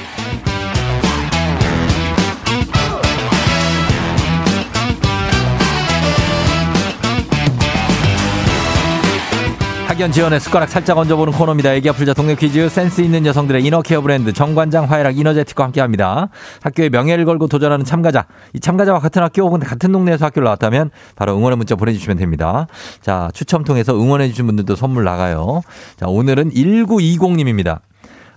학연 10.01 10.11
지원의 10.11 10.39
숟가락 10.39 10.67
살짝 10.67 10.97
얹어보는 10.97 11.31
코너입니다. 11.33 11.73
애기야 11.73 11.91
풀자 11.91 12.15
동네 12.15 12.33
퀴즈 12.33 12.67
센스 12.69 13.01
있는 13.01 13.23
여성들의 13.23 13.63
이너케어 13.63 14.01
브랜드 14.01 14.33
정관장 14.33 14.85
화해락 14.89 15.15
이너제틱과 15.15 15.65
함께합니다. 15.65 16.29
학교의 16.63 16.89
명예를 16.89 17.23
걸고 17.25 17.45
도전하는 17.45 17.85
참가자. 17.85 18.25
이 18.53 18.59
참가자와 18.59 18.97
같은 18.97 19.21
학교 19.21 19.43
혹은 19.43 19.59
같은 19.59 19.91
동네에서 19.91 20.25
학교를 20.25 20.45
나왔다면 20.45 20.89
바로 21.15 21.37
응원의 21.37 21.57
문자 21.57 21.75
보내주시면 21.75 22.17
됩니다. 22.17 22.65
자 23.01 23.29
추첨 23.35 23.63
통해서 23.63 23.93
응원해주신 23.93 24.47
분들도 24.47 24.75
선물 24.75 25.03
나가요. 25.03 25.61
자 25.97 26.07
오늘은 26.07 26.49
1920님입니다. 26.49 27.81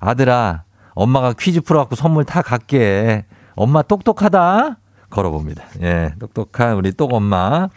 아들아 0.00 0.64
엄마가 0.90 1.32
퀴즈 1.32 1.62
풀어갖고 1.62 1.96
선물 1.96 2.26
다 2.26 2.42
갖게. 2.42 3.24
엄마 3.54 3.80
똑똑하다. 3.80 4.76
걸어봅니다. 5.08 5.64
예, 5.80 6.12
똑똑한 6.18 6.76
우리 6.76 6.92
똑 6.92 7.14
엄마. 7.14 7.70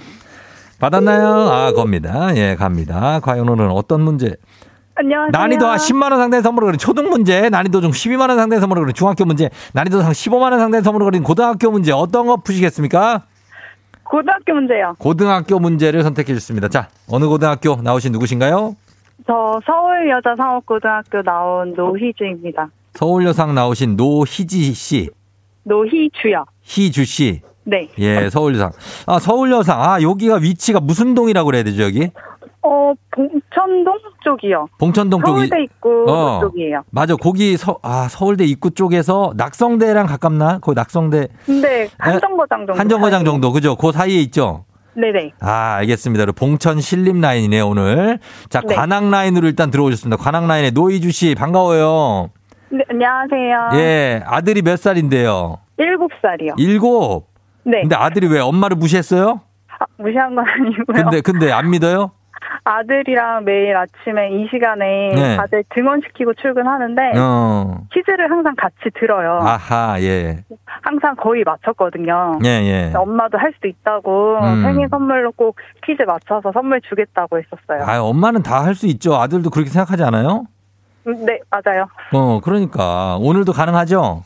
받았나요? 0.80 1.28
아, 1.28 1.72
겁니다. 1.74 2.36
예, 2.36 2.56
갑니다. 2.56 3.20
과연 3.22 3.48
오늘은 3.50 3.72
어떤 3.72 4.02
문제? 4.02 4.36
안녕하세요. 4.96 5.30
난이도 5.32 5.66
10만 5.66 6.12
원 6.12 6.20
상당의 6.20 6.42
선물을 6.42 6.68
걸린 6.68 6.80
초등 6.80 7.10
문제, 7.10 7.50
난이도 7.50 7.82
중 7.82 7.92
12만 7.92 8.30
원 8.30 8.38
상당의 8.38 8.60
선물을 8.60 8.82
걸린 8.84 8.94
중학교 8.96 9.26
문제, 9.26 9.50
난이도 9.74 10.02
상 10.02 10.12
15만 10.12 10.52
원 10.52 10.60
상당의 10.60 10.84
선물을 10.84 11.06
걸린 11.06 11.24
고등학교 11.24 11.70
문제 11.70 11.92
어떤 11.92 12.26
거 12.26 12.38
푸시겠습니까? 12.38 13.24
고등학교 14.04 14.54
문제요. 14.54 14.96
고등학교 14.98 15.60
문제를 15.60 16.02
선택해 16.02 16.34
주셨습니다. 16.34 16.68
자, 16.70 16.88
어느 17.10 17.26
고등학교 17.26 17.76
나오신 17.76 18.12
누구신가요? 18.14 18.76
저 19.28 19.60
서울 19.66 20.10
여자 20.10 20.36
상업고등학교 20.36 21.22
나온 21.22 21.74
노희주입니다. 21.76 22.70
서울 22.94 23.26
여상 23.26 23.54
나오신 23.54 23.98
노희지 23.98 24.74
씨, 24.74 25.10
노희주요. 25.64 26.46
희주 26.64 27.04
씨. 27.06 27.42
네. 27.68 27.90
예, 28.00 28.30
서울여상. 28.30 28.72
아, 29.08 29.20
서울여상. 29.20 29.82
아, 29.82 30.02
여기가 30.02 30.36
위치가 30.36 30.80
무슨 30.80 31.14
동이라고 31.14 31.46
그래야 31.48 31.64
되죠, 31.64 31.84
여기? 31.84 32.10
어, 32.62 32.94
봉천동 33.12 33.98
쪽이요. 34.24 34.68
봉천동 34.80 35.22
쪽이. 35.22 35.38
서울대 35.48 35.64
입구 35.64 36.06
어. 36.08 36.40
쪽이에요. 36.42 36.84
맞아. 36.92 37.16
거기 37.16 37.58
서, 37.58 37.78
아, 37.84 38.08
서울대 38.10 38.46
입구 38.46 38.72
쪽에서 38.72 39.34
낙성대랑 39.36 40.06
가깝나? 40.08 40.60
거기 40.60 40.76
낙성대. 40.76 41.28
근데 41.46 41.90
한정거장 41.98 42.66
정도. 42.66 42.74
한정거장. 42.80 43.26
정도. 43.26 43.52
그죠? 43.52 43.76
그 43.76 43.92
사이에 43.92 44.20
있죠? 44.22 44.64
네네. 44.96 45.34
아, 45.42 45.76
알겠습니다. 45.80 46.26
봉천 46.32 46.80
신림 46.82 47.20
라인이네, 47.22 47.60
오늘. 47.62 48.20
자, 48.50 48.62
네. 48.62 48.76
관악 48.76 49.10
라인으로 49.10 49.48
일단 49.48 49.70
들어오셨습니다. 49.72 50.22
관악 50.22 50.48
라인에 50.48 50.72
노이주 50.72 51.12
씨, 51.12 51.36
반가워요. 51.36 52.30
네, 52.70 52.80
안녕하세요. 52.90 53.70
예, 53.82 54.24
아들이 54.26 54.62
몇 54.62 54.78
살인데요? 54.80 55.60
일곱 55.78 56.12
살이요. 56.22 56.56
일곱. 56.58 57.28
네. 57.68 57.82
근데 57.82 57.96
아들이 57.96 58.28
왜 58.28 58.40
엄마를 58.40 58.78
무시했어요? 58.78 59.42
아, 59.80 59.86
무시한 59.98 60.34
건 60.36 60.46
아니고요. 60.48 60.86
근데, 61.04 61.22
근데 61.22 61.52
안 61.52 61.70
믿어요? 61.70 62.12
아들이랑 62.64 63.44
매일 63.46 63.76
아침에 63.76 64.30
이 64.32 64.48
시간에 64.52 65.12
네. 65.16 65.38
다들 65.38 65.64
등원시키고 65.74 66.34
출근하는데 66.36 67.14
어. 67.18 67.78
퀴즈를 67.94 68.30
항상 68.30 68.56
같이 68.58 68.76
들어요. 69.00 69.40
아하, 69.42 70.00
예. 70.02 70.44
항상 70.82 71.16
거의 71.16 71.44
맞췄거든요. 71.46 72.40
예, 72.46 72.50
예. 72.50 72.94
엄마도 72.96 73.38
할 73.38 73.52
수도 73.56 73.68
있다고 73.68 74.38
음. 74.42 74.64
생일 74.64 74.88
선물로 74.90 75.32
꼭 75.34 75.58
퀴즈 75.86 76.04
맞춰서 76.04 76.52
선물 76.54 76.82
주겠다고 76.82 77.38
했었어요. 77.40 77.86
아, 77.90 78.02
엄마는 78.02 78.44
다 78.44 78.64
할 78.64 78.76
수 78.76 78.86
있죠. 78.88 79.16
아들도 79.16 79.50
그렇게 79.50 79.70
생각하지 79.70 80.04
않아요? 80.04 80.46
음, 81.08 81.26
네, 81.26 81.40
맞아요. 81.50 81.88
어, 82.14 82.40
그러니까. 82.42 83.18
오늘도 83.22 83.54
가능하죠? 83.54 84.24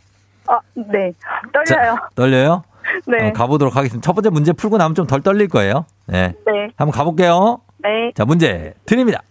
아, 0.48 0.60
네. 0.74 1.12
떨려요. 1.54 1.96
자, 1.96 2.10
떨려요? 2.16 2.64
네. 3.08 3.30
어, 3.30 3.34
가보도록 3.34 3.76
하겠습니다. 3.76 4.06
첫 4.06 4.14
번째 4.14 4.30
문제 4.30 4.54
풀고 4.54 4.78
나면 4.78 4.96
좀 4.96 5.08
덜 5.08 5.22
떨릴 5.22 5.48
거예요. 5.48 5.86
네. 6.08 6.34
네. 6.46 6.70
한번 6.76 6.92
가볼게요. 6.92 7.60
네. 7.80 8.12
자, 8.16 8.26
문제 8.26 8.74
드립니다. 8.86 9.22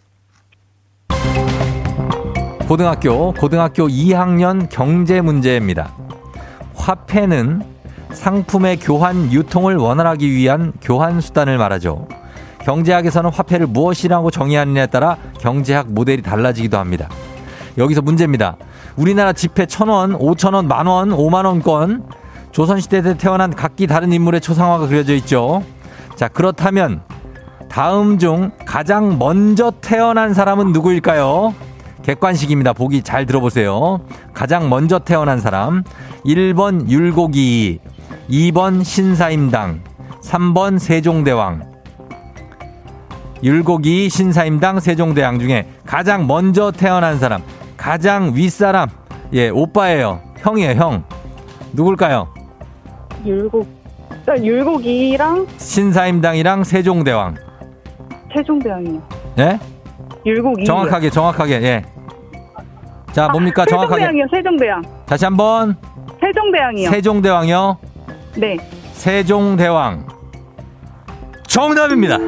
고등학교, 2.68 3.32
고등학교 3.32 3.88
2학년 3.88 4.68
경제 4.70 5.20
문제입니다. 5.20 5.92
화폐는 6.74 7.62
상품의 8.12 8.78
교환, 8.78 9.32
유통을 9.32 9.76
원활하기 9.76 10.30
위한 10.30 10.72
교환 10.80 11.20
수단을 11.20 11.58
말하죠. 11.58 12.06
경제학에서는 12.62 13.30
화폐를 13.30 13.66
무엇이라고 13.66 14.30
정의하느냐에 14.30 14.86
따라 14.86 15.16
경제학 15.40 15.90
모델이 15.90 16.22
달라지기도 16.22 16.78
합니다. 16.78 17.08
여기서 17.78 18.02
문제입니다. 18.02 18.56
우리나라 18.96 19.32
지폐 19.32 19.66
천원, 19.66 20.14
오천원, 20.14 20.68
만원, 20.68 21.12
오만원권, 21.12 22.04
조선시대 22.52 23.02
때 23.02 23.16
태어난 23.16 23.54
각기 23.54 23.86
다른 23.86 24.12
인물의 24.12 24.40
초상화가 24.40 24.86
그려져 24.86 25.14
있죠. 25.14 25.62
자, 26.16 26.28
그렇다면 26.28 27.02
다음 27.68 28.18
중 28.18 28.50
가장 28.66 29.18
먼저 29.18 29.70
태어난 29.80 30.34
사람은 30.34 30.72
누구일까요? 30.72 31.54
객관식입니다. 32.02 32.72
보기 32.72 33.02
잘 33.02 33.26
들어보세요. 33.26 34.00
가장 34.34 34.68
먼저 34.68 34.98
태어난 34.98 35.40
사람. 35.40 35.84
1번 36.24 36.88
율곡이, 36.88 37.78
2번 38.28 38.84
신사임당, 38.84 39.82
3번 40.22 40.78
세종대왕. 40.78 41.70
율곡이, 43.42 44.10
신사임당, 44.10 44.80
세종대왕 44.80 45.38
중에 45.38 45.68
가장 45.86 46.26
먼저 46.26 46.70
태어난 46.70 47.18
사람, 47.18 47.42
가장 47.76 48.34
윗사람. 48.34 48.88
예, 49.32 49.48
오빠예요. 49.48 50.20
형이에요, 50.38 50.72
형. 50.72 51.04
누굴까요? 51.72 52.39
율곡. 53.24 53.68
아, 54.26 54.36
율곡이랑 54.36 55.46
신사임당이랑 55.56 56.64
세종대왕. 56.64 57.34
세종대왕이요. 58.34 59.02
예? 59.38 59.58
율곡 60.26 60.60
이. 60.60 60.64
정확하게, 60.64 61.10
정확하게, 61.10 61.54
예. 61.62 61.84
자, 63.12 63.28
뭡니까? 63.28 63.64
정확하게. 63.66 64.02
세종대왕이요, 64.02 64.26
세종대왕. 64.32 64.82
다시 65.06 65.24
한 65.24 65.36
번. 65.36 65.76
세종대왕이요. 66.20 66.90
세종대왕이요. 66.90 67.78
네. 68.36 68.56
세종대왕. 68.92 70.06
정답입니다. 71.46 72.18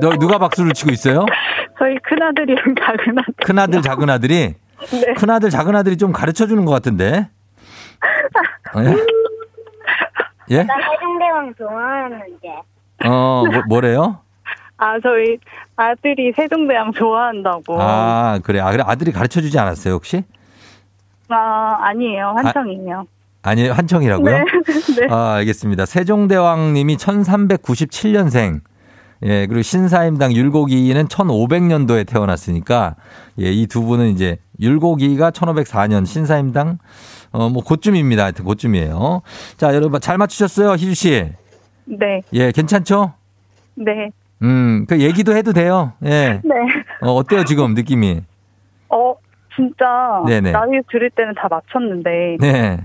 너 0.00 0.10
누가 0.18 0.38
박수를 0.38 0.72
치고 0.72 0.90
있어요? 0.92 1.26
저희 1.78 1.96
큰아들이랑 2.02 2.74
작은아들. 2.80 3.34
큰아들, 3.44 3.82
작은아들이? 3.82 4.54
네. 4.90 5.14
큰 5.14 5.30
아들, 5.30 5.50
작은 5.50 5.74
아들이 5.74 5.96
좀 5.96 6.12
가르쳐 6.12 6.46
주는 6.46 6.64
것 6.64 6.72
같은데. 6.72 7.28
예? 8.76 8.96
예? 10.50 10.62
나 10.62 10.74
세종대왕 10.90 11.54
좋아하는데. 11.56 12.62
어, 13.04 13.44
뭐, 13.50 13.62
뭐래요? 13.68 14.20
아, 14.76 14.98
저희 15.00 15.38
아들이 15.76 16.32
세종대왕 16.34 16.92
좋아한다고. 16.92 17.80
아, 17.80 18.38
그래. 18.44 18.60
아, 18.60 18.70
그래. 18.70 18.82
아들이 18.86 19.12
가르쳐 19.12 19.40
주지 19.40 19.58
않았어요, 19.58 19.94
혹시? 19.94 20.24
아, 21.28 21.78
아니에요. 21.80 22.34
한청이에요. 22.36 23.06
아니, 23.42 23.68
한청이라고요? 23.68 24.38
네. 24.38 24.44
네. 25.00 25.06
아, 25.10 25.34
알겠습니다. 25.34 25.86
세종대왕님이 25.86 26.96
1397년생. 26.96 28.60
예, 29.24 29.46
그리고 29.46 29.62
신사임당 29.62 30.32
율곡이는 30.32 31.06
1500년도에 31.08 32.06
태어났으니까, 32.06 32.94
예, 33.40 33.50
이 33.50 33.66
두 33.66 33.82
분은 33.82 34.08
이제, 34.10 34.38
율곡이가 34.60 35.30
1504년, 35.32 36.06
신사임당, 36.06 36.78
어, 37.32 37.48
뭐, 37.48 37.62
그쯤입니다. 37.64 38.24
하여튼, 38.24 38.44
그쯤이에요. 38.44 39.22
자, 39.56 39.74
여러분, 39.74 40.00
잘 40.00 40.18
맞추셨어요, 40.18 40.72
희주 40.72 40.94
씨? 40.94 41.30
네. 41.84 42.22
예, 42.32 42.52
괜찮죠? 42.52 43.14
네. 43.74 44.10
음, 44.42 44.86
그 44.88 45.00
얘기도 45.00 45.36
해도 45.36 45.52
돼요. 45.52 45.92
예. 46.04 46.40
네. 46.44 46.54
어, 47.02 47.12
어때요, 47.14 47.44
지금, 47.44 47.74
느낌이? 47.74 48.20
어, 48.88 49.14
진짜. 49.56 50.22
네네. 50.26 50.52
라디오 50.52 50.80
들을 50.90 51.10
때는 51.10 51.34
다 51.34 51.48
맞췄는데, 51.50 52.36
네. 52.40 52.78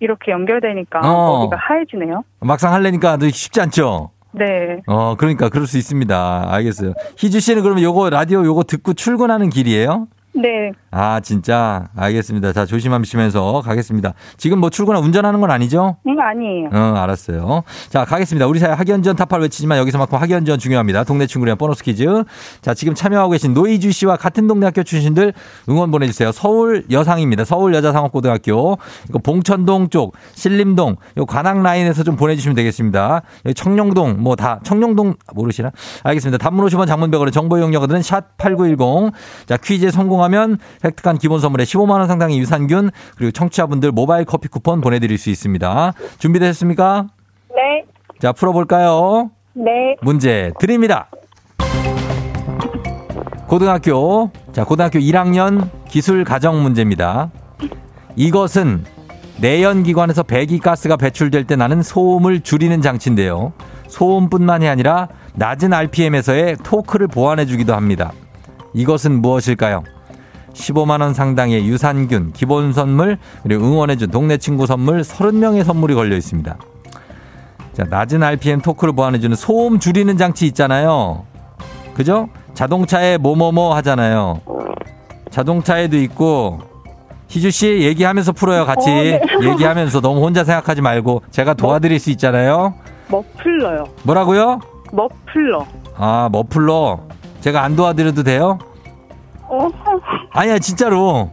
이렇게 0.00 0.30
연결되니까 0.30 1.00
어. 1.00 1.38
머리가 1.40 1.56
하얘지네요. 1.56 2.22
막상 2.40 2.72
너 3.16 3.28
쉽지 3.28 3.60
않죠? 3.60 4.10
네. 4.32 4.80
어, 4.86 5.14
그러니까 5.16 5.48
그럴 5.48 5.66
수 5.66 5.78
있습니다. 5.78 6.44
알겠어요. 6.52 6.94
희주 7.16 7.40
씨는 7.40 7.62
그러면 7.62 7.82
요거 7.82 8.10
라디오 8.10 8.44
요거 8.44 8.64
듣고 8.64 8.94
출근하는 8.94 9.50
길이에요? 9.50 10.08
네. 10.34 10.70
아, 10.90 11.20
진짜? 11.20 11.88
알겠습니다. 11.96 12.52
자, 12.52 12.64
조심하시면서 12.64 13.62
가겠습니다. 13.64 14.14
지금 14.36 14.58
뭐 14.58 14.70
출근하 14.70 15.00
운전하는 15.00 15.40
건 15.40 15.50
아니죠? 15.50 15.96
응, 16.06 16.16
아니에요. 16.20 16.68
어, 16.72 16.94
알았어요. 16.96 17.62
자, 17.88 18.04
가겠습니다. 18.04 18.46
우리 18.46 18.58
사회 18.58 18.72
학연전 18.72 19.16
타파를 19.16 19.44
외치지만 19.44 19.78
여기서만큼 19.78 20.18
학연전 20.18 20.58
중요합니다. 20.58 21.04
동네 21.04 21.26
친구랑 21.26 21.56
보너스 21.56 21.82
퀴즈. 21.82 22.24
자, 22.60 22.74
지금 22.74 22.94
참여하고 22.94 23.32
계신 23.32 23.52
노이주 23.52 23.90
씨와 23.90 24.16
같은 24.16 24.46
동네 24.46 24.66
학교 24.66 24.82
출신들 24.82 25.32
응원 25.68 25.90
보내주세요. 25.90 26.30
서울 26.30 26.84
여상입니다. 26.90 27.44
서울 27.44 27.74
여자상업고등학교. 27.74 28.78
이거 29.08 29.18
봉천동 29.18 29.88
쪽, 29.88 30.14
신림동, 30.34 30.96
요 31.16 31.26
관악 31.26 31.62
라인에서 31.62 32.04
좀 32.04 32.16
보내주시면 32.16 32.54
되겠습니다. 32.54 33.22
여기 33.44 33.54
청룡동, 33.54 34.22
뭐 34.22 34.36
다, 34.36 34.60
청룡동 34.62 35.14
모르시나? 35.34 35.72
알겠습니다. 36.04 36.38
단문 36.38 36.66
50원 36.66 36.86
장문백원의 36.86 37.32
정보 37.32 37.58
이용료들은 37.58 38.00
샵8910. 38.00 39.12
자, 39.46 39.56
퀴즈에 39.56 39.90
성공 39.90 40.17
하면 40.24 40.58
획득한 40.84 41.18
기본 41.18 41.40
선물에 41.40 41.64
15만 41.64 41.98
원 41.98 42.06
상당의 42.06 42.38
유산균, 42.38 42.90
그리고 43.16 43.30
청취자분들 43.32 43.92
모바일 43.92 44.24
커피 44.24 44.48
쿠폰 44.48 44.80
보내드릴 44.80 45.18
수 45.18 45.30
있습니다. 45.30 45.92
준비되셨습니까? 46.18 47.06
네. 47.50 47.84
자, 48.18 48.32
풀어볼까요? 48.32 49.30
네. 49.54 49.96
문제 50.02 50.52
드립니다. 50.58 51.08
고등학교, 53.48 54.30
자, 54.52 54.64
고등학교 54.64 54.98
1학년 54.98 55.70
기술 55.88 56.24
가정 56.24 56.62
문제입니다. 56.62 57.30
이것은 58.14 58.84
내연기관에서 59.40 60.24
배기가스가 60.24 60.96
배출될 60.96 61.44
때 61.44 61.56
나는 61.56 61.82
소음을 61.82 62.40
줄이는 62.40 62.82
장치인데요. 62.82 63.52
소음뿐만이 63.86 64.68
아니라 64.68 65.08
낮은 65.34 65.72
RPM에서의 65.72 66.56
토크를 66.62 67.08
보완해주기도 67.08 67.74
합니다. 67.74 68.12
이것은 68.74 69.22
무엇일까요? 69.22 69.84
15만원 70.58 71.14
상당의 71.14 71.66
유산균, 71.66 72.32
기본 72.32 72.72
선물, 72.72 73.18
그리고 73.42 73.64
응원해준 73.64 74.10
동네 74.10 74.36
친구 74.36 74.66
선물 74.66 75.02
30명의 75.02 75.64
선물이 75.64 75.94
걸려 75.94 76.16
있습니다. 76.16 76.56
자, 77.72 77.84
낮은 77.88 78.22
RPM 78.22 78.60
토크를 78.60 78.92
보완해주는 78.94 79.36
소음 79.36 79.78
줄이는 79.78 80.16
장치 80.18 80.46
있잖아요. 80.46 81.24
그죠? 81.94 82.28
자동차에 82.54 83.18
뭐뭐뭐 83.18 83.74
하잖아요. 83.76 84.40
자동차에도 85.30 85.96
있고, 85.98 86.60
희주 87.28 87.50
씨 87.50 87.66
얘기하면서 87.82 88.32
풀어요, 88.32 88.64
같이. 88.64 88.90
어, 88.90 88.94
네. 88.94 89.20
얘기하면서 89.42 90.00
너무 90.00 90.24
혼자 90.24 90.42
생각하지 90.42 90.80
말고, 90.80 91.22
제가 91.30 91.54
도와드릴 91.54 92.00
수 92.00 92.10
있잖아요. 92.10 92.74
머플러요. 93.08 93.84
뭐라고요? 94.02 94.60
머플러. 94.92 95.66
아, 95.96 96.28
머플러. 96.32 97.00
제가 97.40 97.62
안 97.62 97.76
도와드려도 97.76 98.22
돼요? 98.24 98.58
어? 99.48 99.68
아니야, 100.32 100.58
진짜로. 100.58 101.30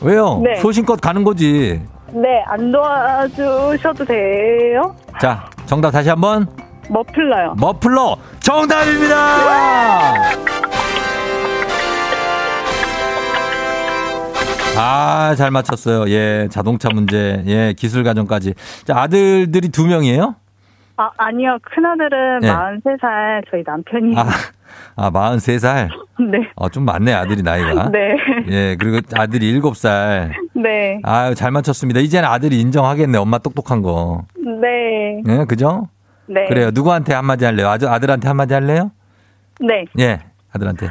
왜요? 0.00 0.40
네. 0.42 0.56
소신껏 0.56 1.00
가는 1.00 1.24
거지. 1.24 1.80
네, 2.12 2.42
안 2.46 2.70
도와주셔도 2.70 4.04
돼요? 4.04 4.94
자, 5.20 5.44
정답 5.66 5.90
다시 5.90 6.08
한 6.08 6.20
번. 6.20 6.46
머플러요. 6.88 7.54
머플러 7.58 8.16
정답입니다. 8.40 9.16
아, 14.78 15.34
잘 15.36 15.50
맞췄어요. 15.50 16.10
예, 16.12 16.48
자동차 16.50 16.90
문제, 16.92 17.42
예, 17.46 17.72
기술 17.76 18.04
과정까지. 18.04 18.54
자, 18.84 18.98
아들들이 18.98 19.70
두 19.70 19.86
명이에요? 19.86 20.36
아, 20.98 21.10
아니요. 21.16 21.58
큰아들은 21.62 22.40
네. 22.40 22.48
43살, 22.48 23.42
저희 23.50 23.62
남편이. 23.66 24.16
아, 24.18 24.26
아, 24.96 25.10
43살. 25.10 25.88
네. 26.30 26.48
어, 26.56 26.68
좀 26.68 26.84
많네, 26.84 27.12
아들이 27.12 27.42
나이가. 27.42 27.88
네. 27.92 28.16
예, 28.48 28.76
그리고 28.78 28.98
아들이 29.14 29.58
7살. 29.60 30.30
네. 30.54 31.00
아유, 31.02 31.34
잘 31.34 31.50
맞췄습니다. 31.50 32.00
이제는 32.00 32.28
아들이 32.28 32.60
인정하겠네, 32.60 33.18
엄마 33.18 33.38
똑똑한 33.38 33.82
거. 33.82 34.24
네. 34.36 35.22
예, 35.26 35.44
그죠? 35.44 35.88
네. 36.26 36.46
그래요. 36.46 36.70
누구한테 36.72 37.14
한마디 37.14 37.44
할래요? 37.44 37.68
아들, 37.68 37.88
아들한테 37.88 38.28
한마디 38.28 38.54
할래요? 38.54 38.90
네. 39.60 39.84
예, 39.98 40.20
아들한테. 40.52 40.88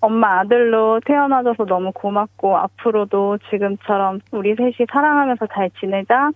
엄마 0.00 0.40
아들로 0.40 1.00
태어나줘서 1.04 1.66
너무 1.66 1.92
고맙고 1.92 2.56
앞으로도 2.56 3.38
지금처럼 3.50 4.20
우리 4.32 4.54
셋이 4.56 4.86
사랑하면서 4.90 5.46
잘 5.54 5.70
지내자. 5.78 6.30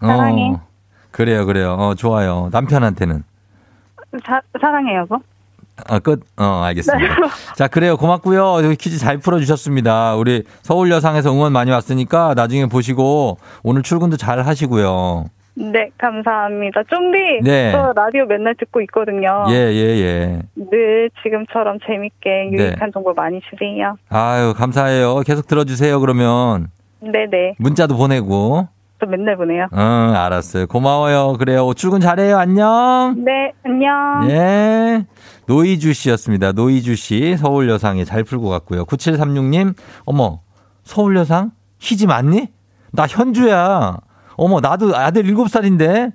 사랑해. 0.00 0.50
어, 0.50 0.60
그래요, 1.10 1.44
그래요. 1.46 1.72
어, 1.74 1.94
좋아요. 1.94 2.48
남편한테는. 2.52 3.22
사, 4.24 4.40
사랑해 4.60 4.96
여보. 4.96 5.18
아, 5.88 5.98
끝? 5.98 6.20
어, 6.38 6.62
알겠습니다. 6.64 7.14
자, 7.54 7.68
그래요. 7.68 7.96
고맙고요. 7.96 8.64
여기 8.64 8.76
퀴즈 8.76 8.98
잘 8.98 9.18
풀어주셨습니다. 9.18 10.14
우리 10.16 10.42
서울 10.62 10.90
여상에서 10.90 11.32
응원 11.32 11.52
많이 11.52 11.70
왔으니까 11.70 12.34
나중에 12.34 12.66
보시고 12.66 13.38
오늘 13.62 13.82
출근도 13.82 14.16
잘 14.16 14.40
하시고요. 14.46 15.26
네, 15.58 15.88
감사합니다. 15.96 16.82
쫑디, 16.82 17.40
네. 17.42 17.72
저 17.72 17.92
라디오 17.96 18.26
맨날 18.26 18.54
듣고 18.56 18.82
있거든요. 18.82 19.44
예, 19.48 19.54
예, 19.54 20.00
예. 20.00 20.38
늘 20.54 21.10
지금처럼 21.22 21.78
재밌게 21.86 22.50
유익한 22.52 22.92
정보 22.92 23.14
많이 23.14 23.40
주세요. 23.40 23.96
아유, 24.10 24.52
감사해요. 24.54 25.20
계속 25.20 25.46
들어주세요, 25.46 25.98
그러면. 26.00 26.68
네네. 27.00 27.54
문자도 27.58 27.96
보내고. 27.96 28.68
저 29.06 29.10
맨날 29.10 29.36
보내요. 29.36 29.68
응, 29.72 29.78
알았어요. 29.78 30.66
고마워요. 30.66 31.34
그래요. 31.38 31.72
출근 31.74 32.00
잘해요. 32.00 32.38
안녕. 32.38 33.14
네, 33.24 33.52
안녕. 33.64 34.28
예. 34.28 35.06
노이주 35.46 35.92
씨였습니다. 35.92 36.52
노이주 36.52 36.96
씨, 36.96 37.36
서울 37.38 37.68
여상에 37.68 38.04
잘 38.04 38.24
풀고 38.24 38.48
갔고요. 38.48 38.84
9736님, 38.84 39.74
어머, 40.04 40.40
서울 40.82 41.16
여상? 41.16 41.52
희지 41.78 42.06
맞니? 42.06 42.48
나 42.92 43.06
현주야. 43.06 43.98
어머, 44.36 44.60
나도 44.60 44.94
아들 44.96 45.22
7살인데. 45.22 46.12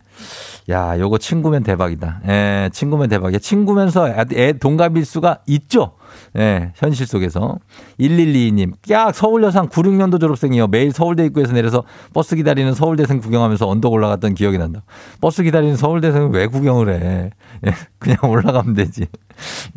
야, 0.69 0.99
요거 0.99 1.17
친구면 1.17 1.63
대박이다. 1.63 2.21
예, 2.27 2.69
친구면 2.73 3.09
대박이야. 3.09 3.39
친구면서 3.39 4.09
애, 4.09 4.25
애 4.33 4.53
동갑일 4.53 5.05
수가 5.05 5.39
있죠? 5.47 5.93
예, 6.37 6.71
현실 6.75 7.05
속에서. 7.07 7.57
1122님, 7.99 8.73
깍, 8.87 9.13
서울여상 9.15 9.69
96년도 9.69 10.19
졸업생이요. 10.19 10.67
매일 10.67 10.91
서울대 10.91 11.25
입구에서 11.25 11.53
내려서 11.53 11.83
버스 12.13 12.35
기다리는 12.35 12.73
서울대생 12.73 13.19
구경하면서 13.19 13.67
언덕 13.67 13.93
올라갔던 13.93 14.33
기억이 14.33 14.57
난다. 14.57 14.83
버스 15.19 15.43
기다리는 15.43 15.75
서울대생은 15.75 16.33
왜 16.33 16.47
구경을 16.47 16.93
해? 16.93 17.29
예, 17.67 17.73
그냥 17.99 18.17
올라가면 18.23 18.73
되지. 18.73 19.07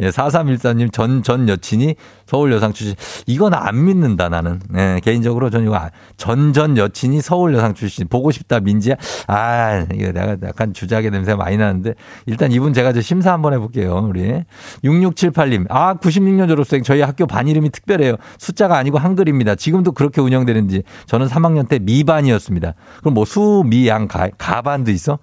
예, 0.00 0.10
4314님, 0.10 0.92
전, 0.92 1.22
전 1.22 1.48
여친이 1.48 1.94
서울여상 2.26 2.72
출신. 2.72 2.94
이건 3.26 3.54
안 3.54 3.84
믿는다, 3.84 4.28
나는. 4.28 4.60
예, 4.76 5.00
개인적으로 5.02 5.50
저는 5.50 5.66
이거, 5.66 5.76
아- 5.76 5.90
전, 6.16 6.52
전 6.52 6.76
여친이 6.76 7.20
서울여상 7.20 7.74
출신. 7.74 8.06
보고 8.08 8.30
싶다, 8.30 8.60
민지야. 8.60 8.94
아, 9.26 9.86
이거 9.94 10.12
내가 10.12 10.36
약간 10.42 10.72
주작의 10.74 11.10
냄새가 11.10 11.36
많이 11.36 11.56
나는데. 11.56 11.94
일단 12.26 12.52
이분 12.52 12.72
제가 12.72 12.92
저 12.92 13.00
심사 13.00 13.32
한번 13.32 13.52
해볼게요, 13.54 14.06
우리. 14.08 14.42
6678님. 14.84 15.66
아, 15.70 15.94
96년 16.24 16.48
졸업생. 16.48 16.82
저희 16.82 17.00
학교 17.02 17.26
반 17.26 17.48
이름이 17.48 17.70
특별해요. 17.70 18.16
숫자가 18.38 18.76
아니고 18.76 18.98
한글입니다. 18.98 19.54
지금도 19.54 19.92
그렇게 19.92 20.20
운영되는지. 20.20 20.82
저는 21.06 21.26
3학년 21.28 21.68
때 21.68 21.78
미반이었습니다. 21.78 22.74
그럼 23.00 23.14
뭐 23.14 23.24
수, 23.24 23.62
미, 23.66 23.88
양, 23.88 24.08
가, 24.08 24.28
가반도 24.36 24.90
있어? 24.90 25.18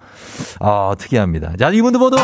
아, 0.60 0.96
특이합니다. 0.98 1.54
자, 1.58 1.70
이분들 1.70 2.00
모두 2.00 2.18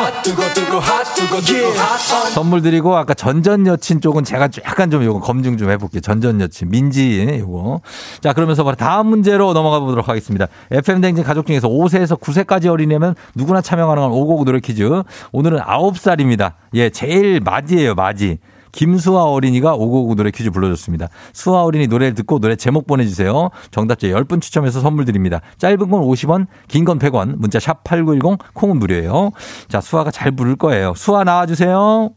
선물 2.33 2.61
드리고 2.61 2.95
아까 2.95 3.13
전전 3.13 3.65
여친 3.67 4.01
쪽은 4.01 4.23
제가 4.23 4.49
약간 4.65 4.89
좀 4.91 5.03
요거 5.03 5.19
검증 5.21 5.57
좀 5.57 5.69
해볼게요. 5.69 6.01
전전 6.01 6.41
여친 6.41 6.69
민지 6.69 7.39
요거. 7.39 7.81
자 8.21 8.33
그러면서 8.33 8.63
바로 8.63 8.75
다음 8.75 9.07
문제로 9.07 9.53
넘어가 9.53 9.79
보도록 9.79 10.09
하겠습니다. 10.09 10.47
FM 10.71 11.01
댕진 11.01 11.23
가족 11.23 11.47
중에서 11.47 11.67
5세에서 11.67 12.19
9세까지 12.19 12.67
어린이면 12.67 13.15
누구나 13.35 13.61
참여 13.61 13.87
가능한 13.87 14.11
오곡 14.11 14.45
노래 14.45 14.59
퀴즈. 14.59 14.87
오늘은 15.31 15.59
9살입니다. 15.59 16.53
예, 16.75 16.89
제일 16.89 17.39
맞이에요, 17.39 17.95
맞이. 17.95 18.39
김수아 18.81 19.23
어린이가 19.23 19.73
오고오고 19.73 20.13
노래 20.13 20.29
퀴즈 20.29 20.51
불러줬습니다. 20.51 21.07
수아 21.33 21.63
어린이 21.63 21.87
노래를 21.87 22.13
듣고 22.13 22.37
노래 22.39 22.55
제목 22.55 22.85
보내주세요. 22.85 23.49
정답자 23.71 24.07
10분 24.07 24.39
추첨해서 24.39 24.81
선물 24.81 25.05
드립니다. 25.05 25.41
짧은 25.57 25.89
건 25.89 26.01
50원, 26.03 26.45
긴 26.67 26.85
건 26.85 26.99
100원, 26.99 27.37
문자 27.37 27.59
샵 27.59 27.83
8910, 27.83 28.37
콩은 28.53 28.77
무료예요. 28.77 29.31
자, 29.67 29.81
수아가 29.81 30.11
잘 30.11 30.29
부를 30.31 30.55
거예요. 30.55 30.93
수아 30.95 31.23
나와주세요. 31.23 32.11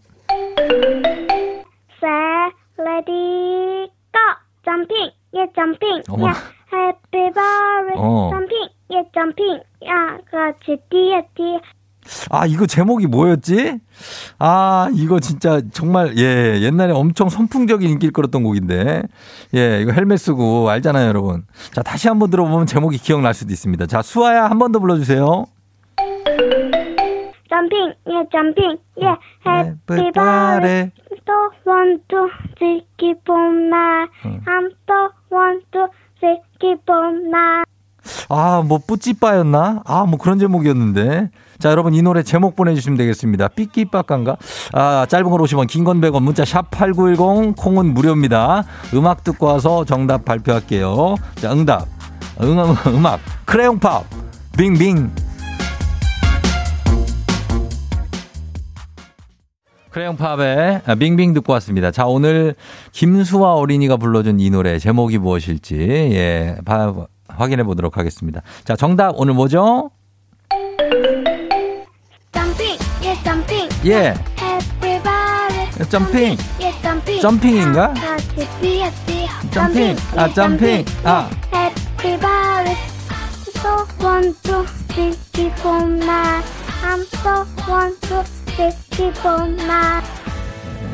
Set, 1.96 2.54
ready, 2.78 3.88
go. 4.12 4.20
점핑, 4.66 5.10
예, 5.36 5.46
점핑. 5.56 6.02
어머. 6.10 6.26
야, 6.28 6.34
happy 6.72 7.32
birthday. 7.32 7.96
어. 7.96 8.30
점핑, 8.32 8.58
예, 8.92 9.02
점핑. 9.14 9.46
야, 9.86 10.18
같이 10.30 10.76
뛰어, 10.90 11.22
뛰어. 11.34 11.58
아, 12.30 12.46
이거 12.46 12.66
제목이 12.66 13.06
뭐였지? 13.06 13.78
아, 14.38 14.88
이거 14.94 15.20
진짜 15.20 15.60
정말, 15.72 16.16
예, 16.18 16.60
옛날에 16.62 16.92
엄청 16.92 17.28
선풍적인 17.28 17.88
인기를 17.88 18.12
끌었던 18.12 18.42
곡인데. 18.42 19.02
예, 19.54 19.80
이거 19.82 19.92
헬멧 19.92 20.18
쓰고 20.18 20.68
알잖아요, 20.70 21.08
여러분. 21.08 21.44
자, 21.72 21.82
다시 21.82 22.08
한번 22.08 22.30
들어보면 22.30 22.66
제목이 22.66 22.98
기억날 22.98 23.34
수도 23.34 23.52
있습니다. 23.52 23.86
자, 23.86 24.02
수아야, 24.02 24.44
한 24.44 24.58
번 24.58 24.72
더 24.72 24.78
불러주세요. 24.78 25.46
점핑, 27.48 27.94
예, 28.08 28.12
점핑. 28.32 28.78
예, 29.02 29.16
birthday. 29.86 30.12
birthday. 30.12 30.90
또 31.26 31.32
to 32.08 32.28
see 32.56 32.86
기쁜 32.96 33.68
날. 33.70 34.08
응. 34.24 34.40
I'm 34.46 34.70
to 35.72 35.88
see 36.22 36.38
기쁜 36.60 37.30
날. 37.30 37.64
아, 38.28 38.62
뭐, 38.66 38.78
뿌찌빠였나? 38.86 39.82
아, 39.84 40.06
뭐 40.06 40.18
그런 40.18 40.38
제목이었는데. 40.38 41.30
자, 41.60 41.70
여러분 41.70 41.92
이 41.94 42.00
노래 42.00 42.22
제목 42.22 42.56
보내주시면 42.56 42.96
되겠습니다. 42.96 43.48
삐끼빠까인가? 43.48 44.36
아, 44.72 45.06
짧은 45.06 45.30
걸 45.30 45.40
50원, 45.42 45.66
긴 45.68 45.84
건 45.84 46.00
100원, 46.00 46.22
문자 46.22 46.42
샵 46.44 46.70
8910, 46.70 47.54
콩은 47.56 47.92
무료입니다. 47.92 48.64
음악 48.94 49.22
듣고 49.24 49.46
와서 49.46 49.84
정답 49.84 50.24
발표할게요. 50.24 51.16
자, 51.36 51.52
응답. 51.52 51.86
응, 52.42 52.58
응, 52.58 52.74
음악. 52.94 53.20
크레용팝. 53.44 54.04
빙빙. 54.56 55.10
크레용팝의 59.90 60.82
아, 60.86 60.94
빙빙 60.94 61.34
듣고 61.34 61.52
왔습니다. 61.54 61.90
자, 61.90 62.06
오늘 62.06 62.54
김수아 62.92 63.54
어린이가 63.54 63.98
불러준 63.98 64.40
이 64.40 64.48
노래 64.48 64.78
제목이 64.78 65.18
무엇일지, 65.18 65.76
예, 65.76 66.56
봐, 66.64 66.94
확인해 67.28 67.64
보도록 67.64 67.98
하겠습니다. 67.98 68.40
자, 68.64 68.76
정답 68.76 69.12
오늘 69.16 69.34
뭐죠? 69.34 69.90
예, 73.86 74.14
점핑. 74.74 75.78
예. 75.80 75.84
점핑. 75.88 76.36
예, 76.60 76.72
점핑. 76.82 77.20
점핑인가? 77.22 77.94
점핑. 79.52 79.96
아, 80.16 80.28
예, 80.28 80.34
점핑. 80.34 80.84
아. 81.02 81.30
Birthday. 81.50 82.76
또 83.62 84.04
want 84.04 84.42
to 84.42 84.64
see 84.92 85.16
기쁜 85.32 85.98
날. 86.00 86.42
I'm 86.82 87.00
so 87.22 87.46
want 87.66 87.98
to 88.08 88.22
see 88.52 88.70
기쁜 88.90 89.56
날. 89.66 90.02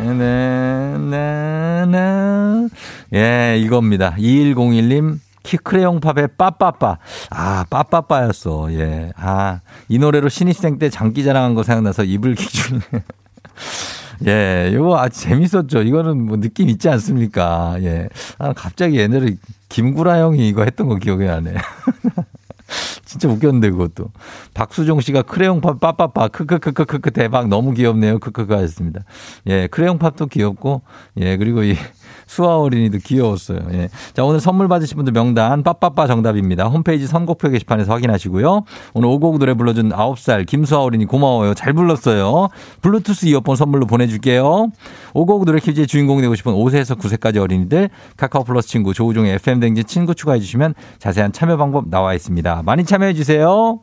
네, 0.04 0.96
네, 0.98 1.86
네. 1.86 2.68
예, 3.14 3.58
이겁니다. 3.58 4.14
2101님. 4.16 5.25
키크레용 5.46 6.00
팝의 6.00 6.28
빠빠빠. 6.36 6.98
아, 7.30 7.64
빠빠빠였어. 7.70 8.72
예. 8.72 9.12
아, 9.16 9.60
이 9.88 9.98
노래로 9.98 10.28
신입생 10.28 10.78
때 10.78 10.90
장기 10.90 11.24
자랑한 11.24 11.54
거 11.54 11.62
생각나서 11.62 12.04
입을 12.04 12.34
기준. 12.34 12.80
예, 14.26 14.70
이거 14.72 14.98
아주 14.98 15.20
재밌었죠. 15.20 15.82
이거는 15.82 16.26
뭐 16.26 16.36
느낌 16.38 16.68
있지 16.68 16.88
않습니까? 16.88 17.76
예. 17.80 18.08
아, 18.38 18.52
갑자기 18.52 18.96
옛날에 18.96 19.36
김구라 19.68 20.20
형이 20.20 20.48
이거 20.48 20.64
했던 20.64 20.88
거 20.88 20.96
기억이 20.96 21.24
나네. 21.24 21.54
진짜 23.04 23.28
웃겼는데 23.28 23.70
그것도. 23.70 24.10
박수종 24.52 25.00
씨가 25.00 25.22
크레용팝 25.22 25.78
빠빠빠 25.78 26.28
크크크크크크 26.28 27.12
대박 27.12 27.48
너무 27.48 27.72
귀엽네요. 27.72 28.18
크크크 28.18 28.52
하셨습니다. 28.52 29.02
예, 29.46 29.68
크레용팝도 29.68 30.26
귀엽고 30.26 30.82
예, 31.18 31.36
그리고 31.36 31.62
이 31.62 31.76
수아 32.26 32.58
어린이도 32.58 32.98
귀여웠어요. 32.98 33.60
예. 33.72 33.88
자, 34.12 34.24
오늘 34.24 34.40
선물 34.40 34.68
받으신 34.68 34.96
분들 34.96 35.12
명단 35.12 35.62
빠빠빠 35.62 36.06
정답입니다. 36.06 36.66
홈페이지 36.66 37.06
선곡표 37.06 37.50
게시판에서 37.50 37.92
확인하시고요. 37.92 38.64
오늘 38.94 39.08
오곡 39.08 39.38
노래 39.38 39.54
불러준 39.54 39.90
9살 39.90 40.46
김수아 40.46 40.80
어린이 40.80 41.06
고마워요. 41.06 41.54
잘 41.54 41.72
불렀어요. 41.72 42.48
블루투스 42.82 43.26
이어폰 43.26 43.56
선물로 43.56 43.86
보내줄게요. 43.86 44.68
오곡 45.14 45.44
노래 45.44 45.60
퀴즈의 45.60 45.86
주인공이 45.86 46.20
되고 46.20 46.34
싶은 46.34 46.52
5세에서 46.52 46.98
9세까지 46.98 47.38
어린이들 47.38 47.90
카카오 48.16 48.44
플러스 48.44 48.68
친구 48.68 48.92
조우종의 48.92 49.34
FM 49.34 49.60
댕진 49.60 49.86
친구 49.86 50.14
추가해 50.14 50.40
주시면 50.40 50.74
자세한 50.98 51.32
참여 51.32 51.56
방법 51.56 51.88
나와 51.88 52.14
있습니다. 52.14 52.62
많이 52.64 52.84
참여해 52.84 53.14
주세요. 53.14 53.80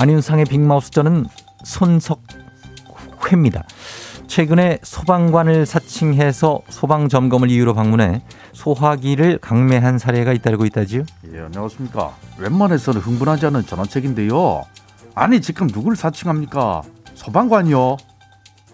안윤상의 0.00 0.46
빅마우스 0.46 0.90
저는 0.92 1.26
손석회입니다. 1.62 3.64
최근에 4.28 4.78
소방관을 4.82 5.66
사칭해서 5.66 6.62
소방 6.70 7.10
점검을 7.10 7.50
이유로 7.50 7.74
방문해 7.74 8.22
소화기를 8.54 9.36
강매한 9.42 9.98
사례가 9.98 10.32
잇따르고 10.32 10.64
있다지요. 10.64 11.02
예, 11.34 11.40
안녕하십니까. 11.40 12.14
웬만해서는 12.38 12.98
흥분하지 12.98 13.44
않은 13.44 13.66
전화책인데요. 13.66 14.62
아니, 15.14 15.42
지금 15.42 15.66
누굴 15.66 15.96
사칭합니까? 15.96 16.80
소방관이요? 17.12 17.98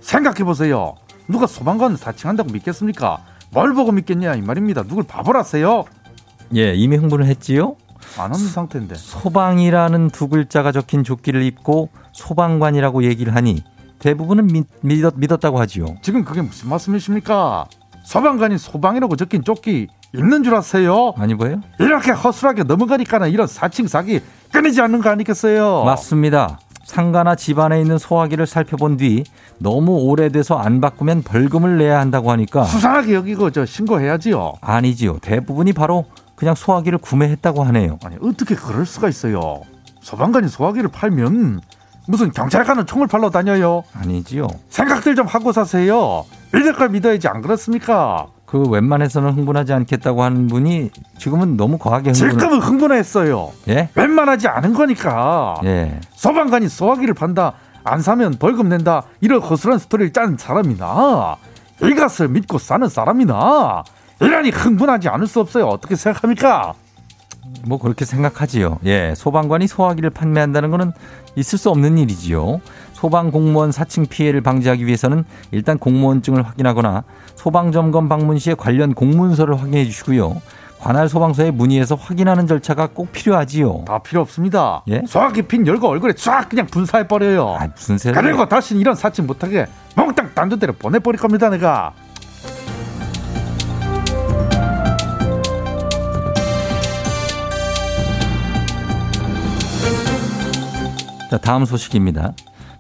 생각해 0.00 0.44
보세요. 0.44 0.94
누가 1.26 1.48
소방관을 1.48 1.96
사칭한다고 1.96 2.52
믿겠습니까? 2.52 3.18
뭘 3.50 3.74
보고 3.74 3.90
믿겠냐, 3.90 4.36
이 4.36 4.42
말입니다. 4.42 4.84
누굴 4.84 5.02
바보라세요? 5.02 5.86
예, 6.54 6.72
이미 6.74 6.94
흥분을 6.94 7.26
했지요. 7.26 7.74
안 8.18 8.32
하는 8.32 8.46
상태인데. 8.46 8.94
소방이라는 8.94 10.10
두 10.10 10.28
글자가 10.28 10.72
적힌 10.72 11.04
조끼를 11.04 11.42
입고 11.42 11.90
소방관이라고 12.12 13.04
얘기를 13.04 13.34
하니 13.34 13.62
대부분은 13.98 14.46
믿, 14.48 14.66
믿었, 14.82 15.14
믿었다고 15.16 15.58
하지요. 15.60 15.96
지금 16.02 16.24
그게 16.24 16.42
무슨 16.42 16.68
말씀이십니까? 16.68 17.66
소방관이 18.04 18.58
소방이라고 18.58 19.16
적힌 19.16 19.42
조끼 19.44 19.88
입는 20.14 20.42
줄 20.44 20.54
아세요? 20.54 21.12
아니 21.18 21.34
뭐예요? 21.34 21.60
이렇게 21.78 22.12
허술하게 22.12 22.62
넘어가니까는 22.64 23.30
이런 23.30 23.46
사칭 23.46 23.86
사기 23.88 24.20
끊이지 24.52 24.80
않는 24.80 25.02
거 25.02 25.10
아니겠어요? 25.10 25.84
맞습니다. 25.84 26.58
상가나 26.84 27.34
집안에 27.34 27.80
있는 27.80 27.98
소화기를 27.98 28.46
살펴본 28.46 28.96
뒤 28.98 29.24
너무 29.58 29.96
오래돼서 30.02 30.56
안 30.56 30.80
바꾸면 30.80 31.22
벌금을 31.24 31.78
내야 31.78 31.98
한다고 31.98 32.30
하니까 32.30 32.62
수상하게 32.64 33.14
여기고 33.14 33.50
저 33.50 33.66
신고해야지요. 33.66 34.54
아니지요. 34.60 35.18
대부분이 35.18 35.72
바로 35.72 36.04
그냥 36.36 36.54
소화기를 36.54 36.98
구매했다고 36.98 37.64
하네요. 37.64 37.98
아니 38.04 38.16
어떻게 38.22 38.54
그럴 38.54 38.86
수가 38.86 39.08
있어요? 39.08 39.62
소방관이 40.02 40.48
소화기를 40.48 40.90
팔면 40.90 41.60
무슨 42.06 42.30
경찰관은 42.30 42.86
총을 42.86 43.08
팔러 43.08 43.30
다녀요? 43.30 43.82
아니지요. 43.94 44.46
생각들 44.68 45.16
좀 45.16 45.26
하고 45.26 45.50
사세요. 45.50 46.24
믿을 46.54 46.74
걸 46.74 46.90
믿어야지 46.90 47.26
안 47.26 47.42
그렇습니까? 47.42 48.26
그 48.44 48.62
웬만해서는 48.68 49.32
흥분하지 49.32 49.72
않겠다고 49.72 50.22
하는 50.22 50.46
분이 50.46 50.90
지금은 51.18 51.56
너무 51.56 51.78
과하게 51.78 52.12
흥분. 52.12 52.38
지금은 52.38 52.60
흥분했어요. 52.60 53.50
예? 53.68 53.88
웬만하지 53.96 54.46
않은 54.46 54.72
거니까. 54.74 55.56
예. 55.64 55.98
소방관이 56.14 56.68
소화기를 56.68 57.14
판다. 57.14 57.54
안 57.82 58.02
사면 58.02 58.36
벌금 58.38 58.68
낸다. 58.68 59.02
이런 59.20 59.40
허술한 59.40 59.80
스토리를 59.80 60.12
짠 60.12 60.36
사람이나 60.38 61.36
이것을 61.82 62.28
믿고 62.28 62.58
사는 62.58 62.88
사람이나 62.88 63.82
이러니 64.20 64.50
흥분하지 64.50 65.08
않을 65.08 65.26
수 65.26 65.40
없어요. 65.40 65.66
어떻게 65.66 65.96
생각합니까? 65.96 66.74
뭐 67.66 67.78
그렇게 67.78 68.04
생각하지요. 68.04 68.78
예. 68.86 69.14
소방관이 69.16 69.66
소화기를 69.66 70.10
판매한다는 70.10 70.70
거는 70.70 70.92
있을 71.36 71.58
수 71.58 71.70
없는 71.70 71.98
일이지요. 71.98 72.60
소방 72.92 73.30
공무원 73.30 73.72
사칭 73.72 74.06
피해를 74.06 74.40
방지하기 74.40 74.86
위해서는 74.86 75.24
일단 75.50 75.78
공무원증을 75.78 76.42
확인하거나 76.42 77.04
소방 77.34 77.72
점검 77.72 78.08
방문 78.08 78.38
시에 78.38 78.54
관련 78.54 78.94
공문서를 78.94 79.60
확인해 79.60 79.84
주시고요. 79.84 80.40
관할 80.78 81.08
소방서에 81.08 81.50
문의해서 81.50 81.94
확인하는 81.94 82.46
절차가 82.46 82.88
꼭 82.92 83.10
필요하지요. 83.12 83.84
다 83.86 83.98
필요 83.98 84.20
없습니다. 84.20 84.82
예? 84.88 85.02
소화기 85.06 85.42
핀 85.42 85.66
열고 85.66 85.88
얼굴에 85.88 86.12
쫙 86.14 86.48
그냥 86.48 86.66
분사해 86.66 87.08
버려요. 87.08 87.56
아, 87.58 87.66
무슨 87.74 87.98
새 87.98 88.12
그리고 88.12 88.46
다시는 88.46 88.80
이런 88.80 88.94
사칭 88.94 89.26
못하게 89.26 89.66
몽땅 89.94 90.32
딴 90.34 90.48
데로 90.58 90.74
보내버릴 90.74 91.20
겁니다, 91.20 91.48
내가. 91.50 91.92
자, 101.36 101.40
다음 101.42 101.66
소식입니다. 101.66 102.32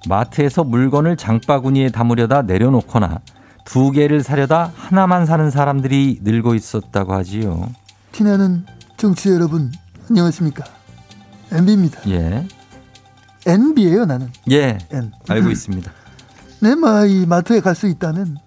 마트에서 0.08 0.64
물건을 0.64 1.16
장바구니에 1.18 1.90
담으려다 1.90 2.40
내려놓거나 2.42 3.18
두 3.66 3.90
개를 3.90 4.22
사려다 4.22 4.72
하나만 4.74 5.26
사는 5.26 5.50
사람들이 5.50 6.20
늘고 6.22 6.54
있었다고 6.54 7.12
하지요. 7.12 7.68
티나는 8.12 8.64
정치 8.96 9.28
여러분 9.28 9.70
안녕하십니까 10.08 10.64
MB입니다 11.52 12.00
예. 12.08 12.46
NB예요 13.44 14.06
나는 14.06 14.30
예. 14.50 14.78
N 14.90 15.12
알고 15.28 15.50
있습니다. 15.50 15.92
내 16.62 16.74
마이 16.74 17.26
마트에 17.26 17.60
갈 17.60 17.74
수 17.74 17.86
있다면 17.88 18.38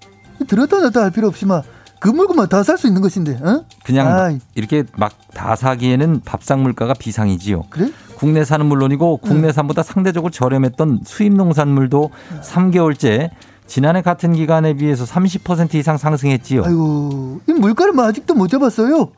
들었다 0.48 0.80
놨다 0.80 1.04
할 1.04 1.12
필요 1.12 1.28
없이 1.28 1.46
막 1.46 1.64
그 2.02 2.08
물건만 2.08 2.48
다 2.48 2.64
살 2.64 2.78
수 2.78 2.88
있는 2.88 3.02
것인데 3.02 3.38
어? 3.44 3.66
그냥 3.84 4.08
막 4.08 4.20
아이, 4.22 4.40
이렇게 4.56 4.86
막 4.98 5.12
다 5.34 5.56
사기에는 5.56 6.22
밥상 6.22 6.64
물가가 6.64 6.94
비상이지요. 6.94 7.64
그래? 7.70 7.92
국내산은 8.20 8.66
물론이고 8.66 9.18
국내산보다 9.18 9.82
상대적으로 9.82 10.30
저렴했던 10.30 11.00
수입 11.06 11.34
농산물도 11.34 12.12
3개월째 12.42 13.30
지난해 13.66 14.02
같은 14.02 14.34
기간에 14.34 14.74
비해서 14.74 15.06
30% 15.06 15.76
이상 15.76 15.98
상승했지요. 15.98 16.66
아이고 16.66 17.40
이 17.48 17.54
물가를 17.54 17.94
뭐 17.94 18.06
아직도 18.06 18.34
못 18.36 18.48
잡았어요 18.50 19.12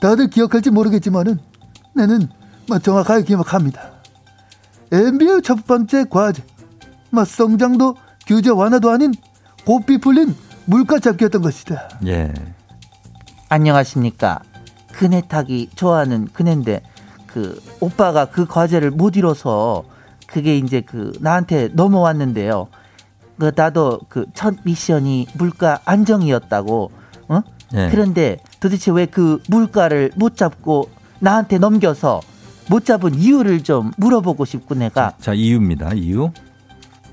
다들 0.00 0.28
기억할지 0.28 0.70
모르겠지만은 0.70 1.38
나는 1.94 2.28
뭐 2.68 2.78
정확하게 2.78 3.24
기억합니다 3.24 3.90
MB의 4.92 5.42
첫 5.42 5.66
번째 5.66 6.04
과제 6.08 6.44
뭐 7.10 7.24
성장도 7.24 7.96
규제 8.26 8.50
완화도 8.50 8.90
아닌 8.90 9.12
고삐 9.66 9.98
풀린 9.98 10.34
물가 10.66 10.98
잡기였던 10.98 11.42
것이다 11.42 11.88
예. 12.06 12.32
안녕하십니까. 13.48 14.40
그네 14.92 15.22
타기 15.28 15.70
좋아하는 15.74 16.28
그네인데 16.32 16.82
그 17.32 17.60
오빠가 17.80 18.26
그 18.26 18.46
과제를 18.46 18.90
못 18.90 19.16
이뤄서 19.16 19.84
그게 20.26 20.56
이제 20.56 20.80
그 20.80 21.12
나한테 21.20 21.68
넘어왔는데요. 21.72 22.68
그 23.38 23.52
나도 23.54 24.00
그 24.08 24.26
첫 24.34 24.54
미션이 24.64 25.26
물가 25.34 25.80
안정이었다고. 25.84 26.90
어? 27.28 27.40
예. 27.74 27.88
그런데 27.90 28.38
도대체 28.60 28.90
왜 28.90 29.06
그 29.06 29.42
물가를 29.48 30.12
못 30.16 30.36
잡고 30.36 30.90
나한테 31.20 31.58
넘겨서 31.58 32.20
못 32.68 32.84
잡은 32.84 33.14
이유를 33.14 33.64
좀 33.64 33.90
물어보고 33.96 34.44
싶고 34.44 34.74
내가 34.74 35.12
자, 35.20 35.32
이유입니다. 35.34 35.94
이유. 35.94 36.30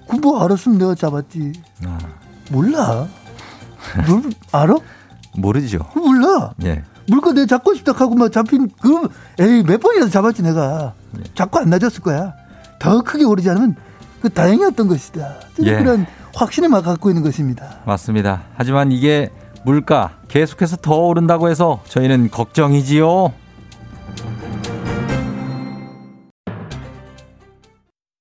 그뭐 0.08 0.44
알았으면 0.44 0.78
내가 0.80 0.96
잡았지 0.96 1.54
아, 1.86 1.98
몰라 2.52 3.08
뭘 4.08 4.24
알아? 4.52 4.76
모르죠. 5.38 5.80
몰라 5.96 6.54
예. 6.64 6.84
물건 7.10 7.36
내가 7.36 7.48
잡고 7.48 7.74
싶다 7.76 7.92
하고 7.94 8.16
막 8.16 8.32
잡힌 8.32 8.70
그 8.82 9.08
에이 9.40 9.64
몇 9.64 9.80
번이라도 9.80 10.10
잡았지 10.12 10.44
내가 10.44 10.94
잡고 11.36 11.60
안 11.60 11.70
놔줬을 11.70 12.02
거야 12.02 12.34
더 12.80 13.02
크게 13.02 13.24
오르지 13.26 13.50
않으면 13.50 13.76
그 14.22 14.30
다행이었던 14.30 14.88
것이다 14.88 15.36
예. 15.64 15.78
그런 15.78 16.06
확신을 16.36 16.70
막 16.70 16.84
갖고 16.84 17.10
있는 17.10 17.24
것입니다 17.24 17.80
맞습니다. 17.86 18.44
하지만 18.56 18.92
이게 18.92 19.30
물가 19.64 20.12
계속해서 20.28 20.78
더 20.78 20.96
오른다고 20.96 21.50
해서 21.50 21.82
저희는 21.88 22.30
걱정이지요. 22.32 23.34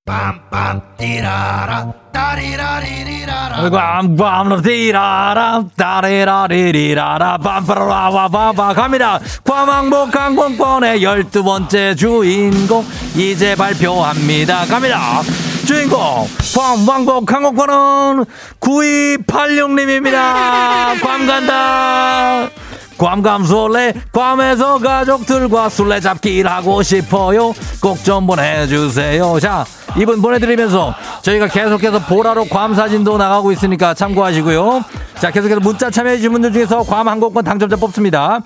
빰빰 0.09 0.81
띠라라 0.97 1.93
따리라리리라라 2.13 3.71
꽝꽝 3.71 4.63
따리라리리라라 5.77 7.39
빰빠라와와바 7.39 8.75
갑니다. 8.75 9.21
과망복 9.45 10.17
항공권의 10.17 11.03
열두 11.03 11.45
번째 11.45 11.95
주인공 11.95 12.87
이제 13.15 13.55
발표합니다. 13.55 14.65
갑니다. 14.65 15.21
주인공 15.67 16.27
광왕복 16.57 17.31
항공권은 17.31 18.25
9286님입니다. 18.61 20.99
괌 21.03 21.27
간다. 21.27 22.49
괌감 22.99 23.45
술래 23.45 23.95
괌에서 24.13 24.79
가족들과 24.79 25.69
술래잡기를 25.69 26.51
하고 26.51 26.83
싶어요 26.83 27.55
꼭 27.81 28.03
좀 28.03 28.27
보내주세요 28.27 29.39
자 29.39 29.65
이분 29.99 30.23
보내드리면서 30.23 30.95
저희가 31.23 31.49
계속해서 31.49 31.99
보라로 32.07 32.45
괌 32.45 32.75
사진도 32.75 33.19
나가고 33.19 33.51
있으니까 33.53 33.95
참고하시고요. 33.95 34.85
자 35.21 35.33
계속해서 35.33 35.59
문자 35.61 35.91
참여해주신 35.91 36.31
분들 36.31 36.53
중에서 36.53 36.85
괌 36.85 37.09
항공권 37.09 37.43
당첨자 37.43 37.75
뽑습니다. 37.75 38.41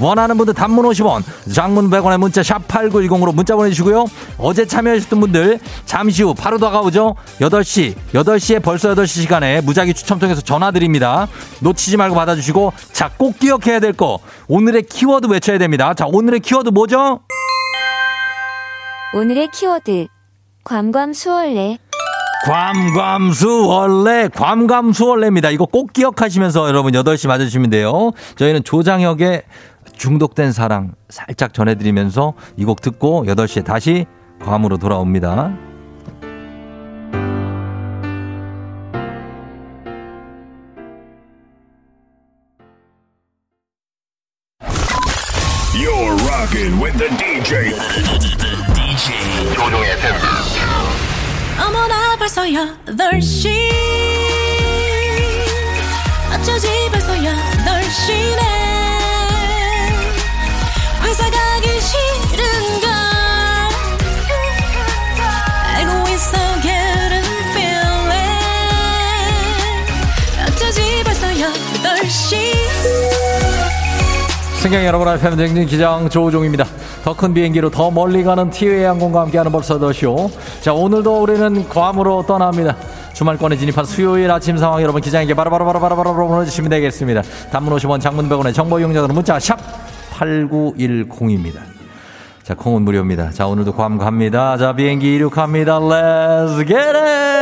원하는 0.00 0.36
분들 0.36 0.54
단문 0.54 0.84
50원 0.86 1.22
장문 1.54 1.88
100원의 1.90 2.18
문자 2.18 2.42
샵 2.42 2.66
8910으로 2.66 3.32
문자 3.32 3.54
보내주시고요. 3.54 4.06
어제 4.38 4.66
참여해주셨던 4.66 5.20
분들 5.20 5.60
잠시 5.84 6.24
후 6.24 6.34
바로 6.34 6.58
다가오죠. 6.58 7.14
8시 7.40 7.94
8시에 8.12 8.60
벌써 8.62 8.92
8시 8.94 9.06
시간에 9.06 9.60
무작위 9.60 9.94
추첨 9.94 10.18
통해서 10.18 10.40
전화드립니다. 10.40 11.28
놓치지 11.60 11.96
말고 11.96 12.16
받아주시고 12.16 12.72
자 12.92 13.10
꼭 13.16 13.38
기억해야 13.38 13.78
될 13.80 13.92
거 13.92 14.18
오늘의 14.48 14.82
키워드 14.82 15.28
외쳐야 15.28 15.56
됩니다. 15.58 15.94
자 15.94 16.04
오늘의 16.06 16.40
키워드 16.40 16.68
뭐죠? 16.70 17.20
오늘의 19.14 19.48
키워드 19.54 20.08
괌괌수월래 20.66 21.78
괌괌수월래 22.44 24.28
괌괌수월래입니다. 24.34 25.50
이거 25.50 25.64
꼭 25.64 25.92
기억하시면서 25.92 26.68
여러분 26.68 26.92
8시 26.92 27.28
맞으시면 27.28 27.70
돼요. 27.70 28.10
저희는 28.36 28.64
조장혁의 28.64 29.42
중독된 29.96 30.50
사랑 30.52 30.92
살짝 31.08 31.54
전해드리면서 31.54 32.34
이 32.56 32.64
곡 32.64 32.80
듣고 32.80 33.24
8시에 33.26 33.64
다시 33.64 34.06
괌으로 34.44 34.76
돌아옵니다. 34.78 35.52
You're 45.74 46.16
rockin' 46.26 46.80
with 46.80 46.96
the 46.98 47.08
DJ. 47.16 48.65
DJ 49.06 49.54
조종의 49.54 49.92
FM. 49.92 50.16
어머나 51.60 52.16
벌써 52.16 52.42
8시 52.42 53.70
어쩌지 56.34 56.66
벌써 56.90 57.12
8시네 57.12 58.40
회사 61.04 61.30
가기 61.30 61.80
싫은 61.80 62.25
승경 74.66 74.84
여러분 74.84 75.06
앞에는 75.06 75.36
댕진 75.36 75.64
기장 75.66 76.10
조우종입니다. 76.10 76.64
더 77.04 77.14
큰 77.14 77.32
비행기로 77.32 77.70
더 77.70 77.88
멀리 77.88 78.24
가는 78.24 78.50
티웨이 78.50 78.82
항공과 78.82 79.20
함께하는 79.20 79.52
벌써 79.52 79.78
더쇼. 79.78 80.28
자 80.60 80.74
오늘도 80.74 81.22
우리는 81.22 81.68
괌으로 81.68 82.26
떠납니다. 82.26 82.76
주말권에 83.14 83.56
진입한 83.58 83.84
수요일 83.84 84.28
아침 84.28 84.58
상황 84.58 84.82
여러분 84.82 85.00
기장에게 85.00 85.34
바로바로바로바로바로 85.34 86.26
보내주시면 86.26 86.68
되겠습니다. 86.70 87.22
단문 87.52 87.76
50원 87.76 88.00
장문 88.00 88.28
100원의 88.28 88.52
정보 88.52 88.80
이용자들은 88.80 89.14
문자 89.14 89.38
샵 89.38 89.56
8910입니다. 90.14 91.60
자 92.42 92.54
콩은 92.56 92.82
무료입니다. 92.82 93.30
자 93.30 93.46
오늘도 93.46 93.72
괌 93.72 93.98
갑니다. 93.98 94.56
자 94.56 94.74
비행기 94.74 95.14
이륙합니다. 95.14 95.78
Let's! 95.78 97.35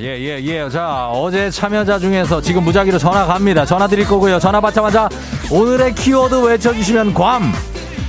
예, 0.00 0.18
예, 0.18 0.42
예. 0.42 0.68
자, 0.70 1.08
어제 1.08 1.50
참여자 1.50 1.98
중에서 1.98 2.40
지금 2.40 2.64
무작위로 2.64 2.98
전화 2.98 3.26
갑니다. 3.26 3.64
전화 3.64 3.86
드릴 3.86 4.06
거고요. 4.06 4.38
전화 4.40 4.60
받자마자 4.60 5.08
오늘의 5.50 5.94
키워드 5.94 6.34
외쳐주시면 6.42 7.14
괌. 7.14 7.52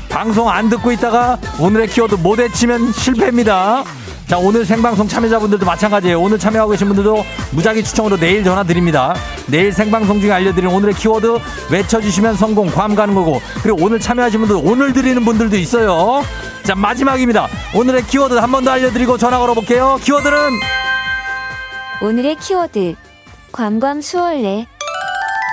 방송 0.10 0.50
안 0.50 0.70
듣고 0.70 0.92
있다가 0.92 1.38
오늘의 1.60 1.88
키워드 1.88 2.16
못 2.16 2.40
외치면 2.40 2.92
실패입니다. 2.94 3.84
자, 4.28 4.38
오늘 4.40 4.66
생방송 4.66 5.08
참여자분들도 5.08 5.64
마찬가지예요. 5.66 6.20
오늘 6.20 6.40
참여하고 6.40 6.72
계신 6.72 6.88
분들도 6.88 7.24
무작위 7.52 7.84
추첨으로 7.84 8.18
내일 8.18 8.44
전화 8.44 8.64
드립니다. 8.64 9.14
내일 9.46 9.72
생방송 9.72 10.20
중에 10.22 10.32
알려드리는 10.32 10.74
오늘의 10.74 10.96
키워드 10.96 11.38
외쳐주시면 11.70 12.36
성공, 12.38 12.68
괌 12.72 12.96
가는 12.96 13.14
거고. 13.14 13.40
그리고 13.62 13.78
오늘 13.84 14.00
참여하신 14.00 14.40
분들 14.40 14.60
오늘 14.64 14.94
드리는 14.94 15.24
분들도 15.24 15.56
있어요. 15.58 16.24
자, 16.64 16.74
마지막입니다. 16.74 17.48
오늘의 17.76 18.08
키워드 18.08 18.34
한 18.36 18.50
번 18.52 18.64
더 18.66 18.72
알려드리고 18.72 19.18
전화 19.20 19.38
걸어볼게요. 19.38 20.00
키워드는 20.02 20.38
오늘의 22.02 22.36
키워드 22.38 22.96
괌괌 23.52 24.02
수월래 24.02 24.68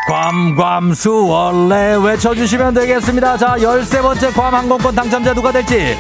괌괌수 0.08 1.26
원래 1.28 1.94
외쳐주시면 1.94 2.74
되겠습니다. 2.74 3.36
자, 3.36 3.56
열세 3.62 4.02
번째 4.02 4.30
괌 4.32 4.52
항공권 4.52 4.94
당첨자 4.94 5.32
누가 5.32 5.52
될지 5.52 5.96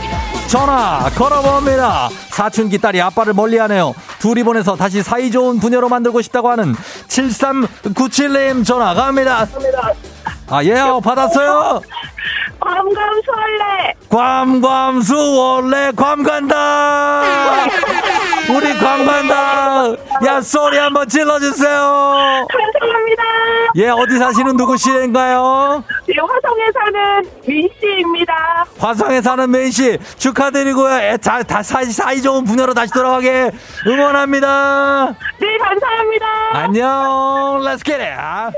전화 0.48 1.08
걸어봅니다. 1.14 2.08
사춘기 2.28 2.78
딸이 2.78 3.00
아빠를 3.00 3.32
멀리하네요. 3.32 3.94
둘이 4.18 4.42
보내서 4.42 4.74
다시 4.74 5.02
사이좋은 5.02 5.60
부녀로 5.60 5.88
만들고 5.88 6.20
싶다고 6.20 6.50
하는 6.50 6.74
7397님 7.06 8.66
전화 8.66 8.92
갑니다. 8.92 9.46
아, 10.48 10.62
예 10.64 10.72
요. 10.78 11.00
받았어요. 11.02 11.80
괌괌 12.60 13.22
수월래. 13.24 13.94
괌괌수 14.08 15.36
원래 15.36 15.90
괌 15.96 16.22
간다. 16.22 17.22
우리 18.50 18.72
괌 18.78 19.04
간다. 19.06 19.88
야, 20.26 20.40
소리 20.40 20.78
한번 20.78 21.08
질러주세요. 21.08 22.46
감사합니다. 22.48 23.22
예, 23.76 23.88
어디 23.88 24.18
사시는 24.18 24.56
누구신가요? 24.56 25.82
예, 26.08 26.14
화성에 26.20 26.70
사는 26.72 27.30
민 27.46 27.68
씨입니다. 27.80 28.66
화성에 28.78 29.22
사는 29.22 29.50
메인 29.50 29.70
씨 29.70 29.98
축하드리고요. 30.18 30.94
애, 31.00 31.18
자, 31.18 31.42
다 31.42 31.62
사이, 31.62 31.86
사이 31.86 32.20
좋은 32.22 32.44
부녀로 32.44 32.74
다시 32.74 32.92
돌아가게 32.92 33.50
응원합니다. 33.86 35.14
네, 35.40 35.58
감사합니다. 35.58 36.26
안녕. 36.52 37.60
Let's 37.64 37.82
get 37.84 38.00
it. 38.00 38.52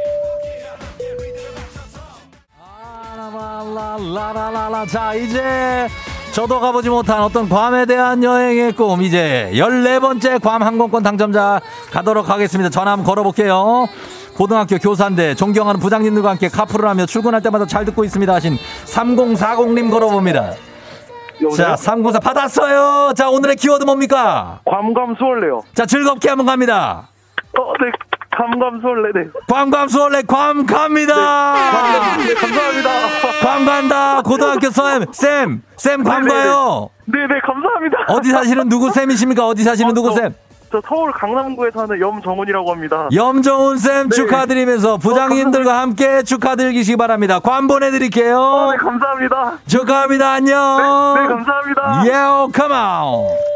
라라라라라. 3.35 4.87
자, 4.87 5.15
이제 5.15 5.89
저도 6.33 6.61
가보지 6.61 6.89
못한 6.91 7.23
어떤 7.23 7.49
괌에 7.49 7.85
대한 7.87 8.23
여행의 8.23 8.73
꿈 8.73 9.03
이제 9.03 9.51
14번째 9.55 10.41
괌 10.41 10.63
항공권 10.63 11.03
당첨자 11.03 11.61
가도록 11.91 12.29
하겠습니다. 12.31 12.71
전화 12.71 12.93
한번 12.93 13.07
걸어볼게요. 13.07 13.87
고등학교 14.37 14.79
교사인데 14.79 15.35
존경하는 15.35 15.81
부장님들과 15.81 16.31
함께 16.31 16.49
카풀을 16.49 16.89
하며 16.89 17.07
출근할 17.07 17.41
때마다 17.43 17.67
잘 17.67 17.85
듣고 17.85 18.03
있습니다 18.05 18.35
하신 18.35 18.57
3040님 18.85 19.91
걸어봅니다. 19.91 20.55
자, 21.57 21.77
304 21.77 22.19
받았어요. 22.21 23.13
자, 23.15 23.29
오늘의 23.29 23.57
키워드 23.57 23.85
뭡니까? 23.85 24.61
괌괌 24.65 25.17
수월래요. 25.19 25.63
자, 25.75 25.87
즐겁게 25.87 26.29
한번 26.29 26.47
갑니다. 26.47 27.09
어, 27.59 27.73
네. 27.81 27.91
네. 29.15 29.29
괌괌 29.49 29.89
수월래 29.89 30.23
괌 30.23 30.67
갑니다. 30.67 31.55
네, 32.19 32.35
감사합니다. 32.35 32.91
괌 33.43 33.65
간다. 33.65 34.23
고등학교 34.23 34.71
쌤, 34.71 35.07
쌤, 35.13 35.63
쌤괌 35.77 36.27
가요. 36.27 36.91
네네, 37.07 37.41
감사합니다. 37.45 37.99
어디 38.09 38.31
사시는 38.31 38.69
누구 38.69 38.91
쌤이십니까? 38.91 39.47
어디 39.47 39.63
사시는 39.63 39.95
누구 39.95 40.13
쌤? 40.13 40.35
저 40.73 40.83
서울 40.85 41.13
강남구에 41.13 41.71
사는 41.71 42.01
염정훈이라고 42.01 42.73
합니다. 42.73 43.09
염정훈 43.15 43.79
쌤 43.79 44.09
네. 44.09 44.17
축하드리면서 44.17 44.97
부장님들과 44.97 45.81
함께 45.81 46.25
축하드리기 46.25 46.97
바랍니다. 46.97 47.39
관 47.39 47.69
보내드릴게요. 47.69 48.71
네, 48.73 48.77
감사합니다. 48.79 49.59
축하합니다. 49.69 50.33
안녕. 50.33 51.15
네, 51.15 51.21
네, 51.23 51.29
감사합니다. 51.29 52.03
예오, 52.07 52.49
컴온. 52.53 53.54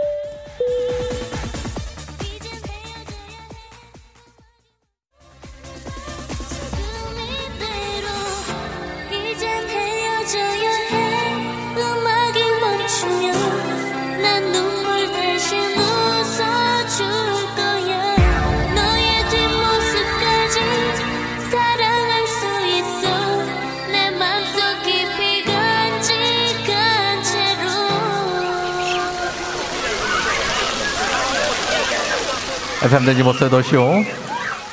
FM 32.82 33.04
대행진 33.04 33.22
모스의 33.24 33.50
the 33.50 33.70
show. 33.71 34.04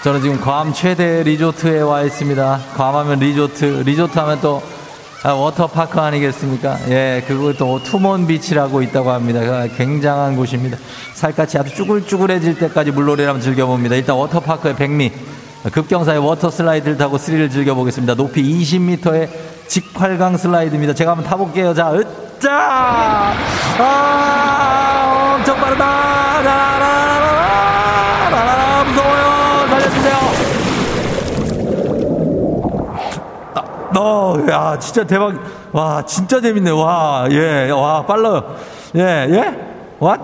저는 0.03 0.21
지금 0.21 0.39
괌 0.39 0.71
최대 0.73 1.23
리조트에 1.23 1.81
와 1.81 2.03
있습니다. 2.03 2.59
괌 2.77 2.95
하면 2.95 3.17
리조트, 3.19 3.81
리조트 3.85 4.17
하면 4.19 4.39
또 4.41 4.61
아, 5.23 5.31
워터파크 5.33 5.99
아니겠습니까? 5.99 6.77
예, 6.89 7.23
또 7.57 7.81
투몬 7.81 8.27
비치라고 8.27 8.83
있다고 8.83 9.09
합니다. 9.09 9.39
아, 9.39 9.67
굉장한 9.75 10.35
곳입니다. 10.35 10.77
살갗이 11.15 11.57
아주 11.57 11.73
쭈글쭈글해질 11.73 12.59
때까지 12.59 12.91
물놀이를 12.91 13.27
한번 13.27 13.41
즐겨봅니다. 13.41 13.95
일단 13.95 14.15
워터파크의 14.17 14.75
백미, 14.75 15.11
급경사의 15.71 16.19
워터 16.19 16.51
슬라이드를 16.51 16.97
타고 16.97 17.17
스릴을 17.17 17.49
즐겨보겠습니다. 17.49 18.13
높이 18.13 18.43
20m의 18.43 19.27
직활강 19.67 20.37
슬라이드입니다. 20.37 20.93
제가 20.93 21.13
한번 21.13 21.27
타볼게요. 21.27 21.73
자, 21.73 21.91
으짜! 21.91 23.33
아, 23.79 25.35
엄청 25.39 25.57
빠르다! 25.59 25.85
라라라라라라라, 26.43 28.83
무서워요! 28.83 29.67
살려주세요! 29.69 30.15
너, 33.93 34.24
야, 34.49 34.77
진짜 34.79 35.03
대박. 35.05 35.33
와, 35.71 36.03
진짜 36.05 36.39
재밌네. 36.41 36.71
와, 36.71 37.27
예, 37.31 37.69
와, 37.71 38.05
빨라요. 38.05 38.55
예, 38.95 39.01
예? 39.29 39.39
What? 40.01 40.23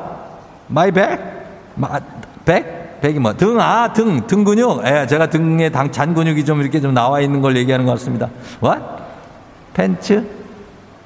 My 0.69 0.91
back? 0.91 1.19
마, 1.75 1.99
백? 2.45 2.99
백이 3.01 3.19
뭐? 3.19 3.33
등, 3.33 3.59
아, 3.59 3.91
등, 3.91 4.25
등 4.27 4.43
근육. 4.43 4.83
예, 4.85 5.07
제가 5.07 5.27
등에 5.27 5.69
당, 5.69 5.91
잔 5.91 6.13
근육이 6.13 6.45
좀 6.45 6.61
이렇게 6.61 6.79
좀 6.79 6.93
나와 6.93 7.19
있는 7.19 7.41
걸 7.41 7.57
얘기하는 7.57 7.85
것 7.85 7.93
같습니다. 7.93 8.29
What? 8.61 8.81
팬츠? 9.73 10.41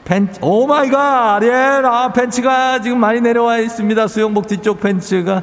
팬츠, 0.06 0.40
oh 0.42 0.68
my 0.68 0.90
God! 0.90 1.42
예, 1.42 1.52
아, 1.84 2.12
팬츠가 2.14 2.80
지금 2.80 3.00
많이 3.00 3.22
내려와 3.22 3.58
있습니다. 3.58 4.08
수영복 4.08 4.46
뒤쪽 4.46 4.80
팬츠가. 4.80 5.42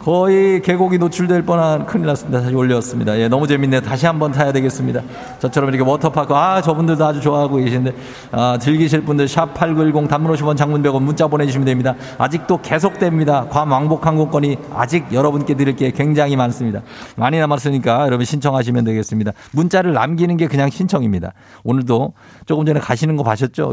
거의 0.00 0.62
계곡이 0.62 0.96
노출될 0.96 1.42
뻔한 1.42 1.84
큰일 1.84 2.06
났습니다. 2.06 2.40
다시 2.40 2.54
올렸습니다. 2.54 3.18
예, 3.18 3.28
너무 3.28 3.46
재밌네요. 3.46 3.82
다시 3.82 4.06
한번 4.06 4.32
타야 4.32 4.50
되겠습니다. 4.50 5.02
저처럼 5.40 5.68
이렇게 5.68 5.84
워터파크, 5.88 6.32
아, 6.34 6.62
저분들도 6.62 7.04
아주 7.04 7.20
좋아하고 7.20 7.56
계신데, 7.56 7.92
아, 8.32 8.56
즐기실 8.58 9.02
분들 9.02 9.26
샵8910 9.26 10.08
단문 10.08 10.32
50원 10.34 10.56
장문 10.56 10.82
100원 10.82 11.02
문자 11.02 11.26
보내주시면 11.26 11.66
됩니다. 11.66 11.94
아직도 12.16 12.62
계속됩니다. 12.62 13.44
괌 13.50 13.70
왕복 13.70 14.06
항공권이 14.06 14.56
아직 14.74 15.04
여러분께 15.12 15.52
드릴 15.52 15.76
게 15.76 15.90
굉장히 15.90 16.34
많습니다. 16.34 16.80
많이 17.16 17.38
남았으니까 17.38 18.06
여러분 18.06 18.24
신청하시면 18.24 18.84
되겠습니다. 18.84 19.32
문자를 19.52 19.92
남기는 19.92 20.34
게 20.38 20.46
그냥 20.46 20.70
신청입니다. 20.70 21.34
오늘도 21.62 22.14
조금 22.46 22.64
전에 22.64 22.80
가시는 22.80 23.16
거? 23.16 23.24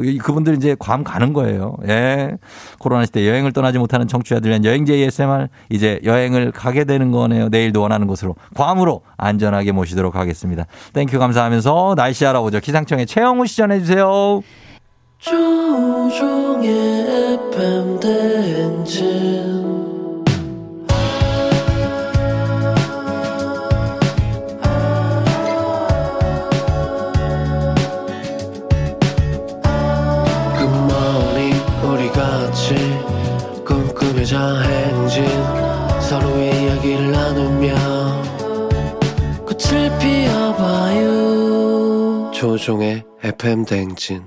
이- 0.03 0.17
그분들 0.17 0.55
이제 0.57 0.75
괌 0.77 1.05
가는 1.05 1.31
거예요. 1.31 1.77
예. 1.87 2.37
코로나 2.79 3.05
시대 3.05 3.25
여행을 3.29 3.53
떠나지 3.53 3.77
못하는 3.77 4.09
청취자들 4.09 4.49
위한 4.49 4.65
여행제 4.65 4.93
ASMR 4.93 5.47
이제 5.69 6.01
여행 6.03 6.16
을 6.17 6.51
가게 6.51 6.83
되는 6.83 7.11
거네요. 7.11 7.49
내일도 7.49 7.81
원하는 7.81 8.07
곳으로 8.07 8.35
괌으로 8.55 9.01
안전하게 9.17 9.71
모시도록 9.71 10.15
하겠습니다. 10.15 10.65
Thank 10.93 11.09
you 11.09 11.19
감사하면서 11.19 11.93
날씨 11.95 12.25
알아보죠. 12.25 12.59
기상청의 12.59 13.05
최영우 13.05 13.45
씨 13.45 13.57
전해주세요. 13.57 14.41
같이 32.57 32.73
꿈꾸며자 33.63 34.61
행 34.61 34.86
조종의 42.37 43.03
FM 43.23 43.65
대행진 43.65 44.21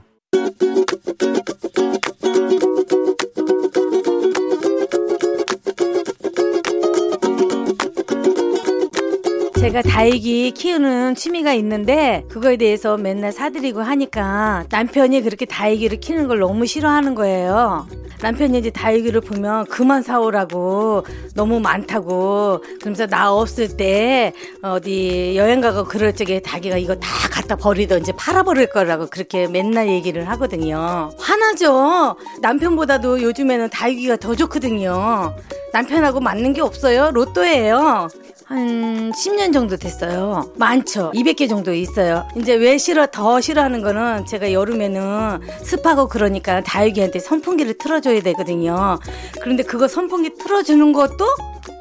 제가 9.61 9.83
다육이 9.83 10.53
키우는 10.53 11.17
취미가 11.17 11.53
있는데 11.53 12.25
그거에 12.31 12.57
대해서 12.57 12.97
맨날 12.97 13.31
사드리고 13.31 13.83
하니까 13.83 14.65
남편이 14.71 15.21
그렇게 15.21 15.45
다육이를 15.45 16.01
키우는 16.01 16.29
걸 16.29 16.39
너무 16.39 16.65
싫어하는 16.65 17.15
거예요. 17.15 17.87
남편이 18.23 18.59
이제 18.59 18.71
다육이를 18.71 19.21
보면 19.21 19.67
그만 19.67 20.03
사오라고 20.03 21.05
너무 21.35 21.61
많다고 21.61 22.63
그러면서 22.81 23.07
나 23.07 23.35
없을 23.35 23.77
때 23.77 24.33
어디 24.63 25.35
여행 25.37 25.61
가고 25.61 25.85
그럴 25.85 26.15
적에 26.15 26.41
자기가 26.41 26.79
이거 26.79 26.95
다 26.95 27.09
갖다 27.31 27.55
버리던지 27.55 28.13
팔아버릴 28.13 28.71
거라고 28.71 29.09
그렇게 29.09 29.47
맨날 29.47 29.89
얘기를 29.89 30.27
하거든요. 30.31 31.11
화나죠. 31.19 32.17
남편보다도 32.41 33.21
요즘에는 33.21 33.69
다육이가 33.69 34.17
더 34.17 34.35
좋거든요. 34.35 35.37
남편하고 35.75 36.21
맞는 36.21 36.55
게 36.55 36.63
없어요. 36.63 37.11
로또예요. 37.13 38.09
한 38.51 39.13
10년 39.13 39.53
정도 39.53 39.77
됐어요. 39.77 40.51
많죠. 40.57 41.13
200개 41.15 41.49
정도 41.49 41.73
있어요. 41.73 42.27
이제 42.37 42.55
왜 42.55 42.79
싫어, 42.79 43.07
더 43.07 43.41
싫어하는 43.41 43.81
거는 43.81 44.27
제가 44.27 44.53
여름에는 44.53 45.39
습하고 45.63 46.09
그러니까 46.09 46.61
다육이한테 46.61 47.21
선풍기를 47.21 47.75
틀어줘야 47.79 48.21
되거든요. 48.23 48.99
그런데 49.41 49.63
그거 49.63 49.87
선풍기 49.87 50.35
틀어주는 50.35 50.93
것도 50.93 51.27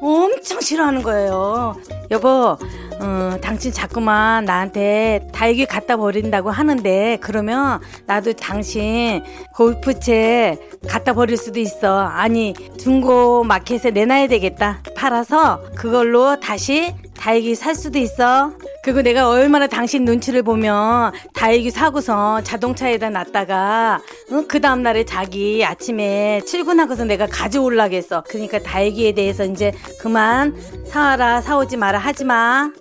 엄청 0.00 0.60
싫어하는 0.60 1.02
거예요. 1.02 1.76
여보, 2.10 2.56
어, 3.00 3.36
당신 3.40 3.72
자꾸만 3.72 4.44
나한테 4.44 5.28
다육이 5.32 5.66
갖다 5.66 5.96
버린다고 5.96 6.50
하는데 6.50 7.18
그러면 7.20 7.80
나도 8.06 8.34
당신 8.34 9.22
골프채 9.54 10.58
갖다 10.88 11.12
버릴 11.14 11.36
수도 11.36 11.60
있어. 11.60 11.98
아니 12.00 12.54
중고 12.78 13.44
마켓에 13.44 13.90
내놔야 13.90 14.28
되겠다. 14.28 14.82
팔아서 14.96 15.62
그걸로 15.76 16.38
다시 16.40 16.94
다육이 17.20 17.54
살 17.54 17.74
수도 17.74 17.98
있어. 17.98 18.52
그리고 18.82 19.02
내가 19.02 19.28
얼마나 19.28 19.66
당신 19.66 20.06
눈치를 20.06 20.42
보면 20.42 21.12
다육이 21.34 21.70
사고서 21.70 22.40
자동차에다 22.42 23.10
놨다가 23.10 24.00
어? 24.32 24.44
그 24.48 24.58
다음 24.60 24.82
날에 24.82 25.04
자기 25.04 25.62
아침에 25.62 26.40
출근하고서 26.46 27.04
내가 27.04 27.26
가져올라겠어. 27.26 28.24
그러니까 28.26 28.58
다육이에 28.58 29.12
대해서 29.12 29.44
이제 29.44 29.72
그만 30.00 30.56
사와라 30.86 31.42
사오지 31.42 31.76
마라 31.76 31.98
하지 31.98 32.24
마. 32.24 32.72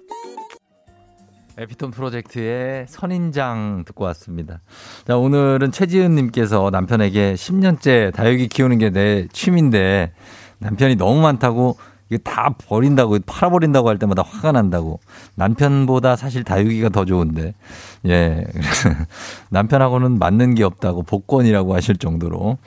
에피톤 1.57 1.91
프로젝트의 1.91 2.85
선인장 2.87 3.83
듣고 3.85 4.05
왔습니다. 4.05 4.61
자, 5.05 5.17
오늘은 5.17 5.73
최지은님께서 5.73 6.69
남편에게 6.71 7.33
10년째 7.33 8.13
다육이 8.13 8.47
키우는 8.47 8.77
게 8.77 8.89
내 8.91 9.27
취미인데 9.33 10.13
남편이 10.59 10.95
너무 10.95 11.19
많다고 11.21 11.77
이게 12.09 12.17
다 12.23 12.55
버린다고 12.57 13.19
팔아버린다고 13.25 13.87
할 13.87 13.99
때마다 13.99 14.23
화가 14.23 14.51
난다고. 14.51 14.99
남편보다 15.35 16.15
사실 16.15 16.43
다육이가 16.43 16.89
더 16.89 17.05
좋은데. 17.05 17.53
예 18.07 18.45
남편하고는 19.49 20.17
맞는 20.17 20.55
게 20.55 20.63
없다고 20.63 21.03
복권이라고 21.03 21.75
하실 21.75 21.97
정도로. 21.97 22.57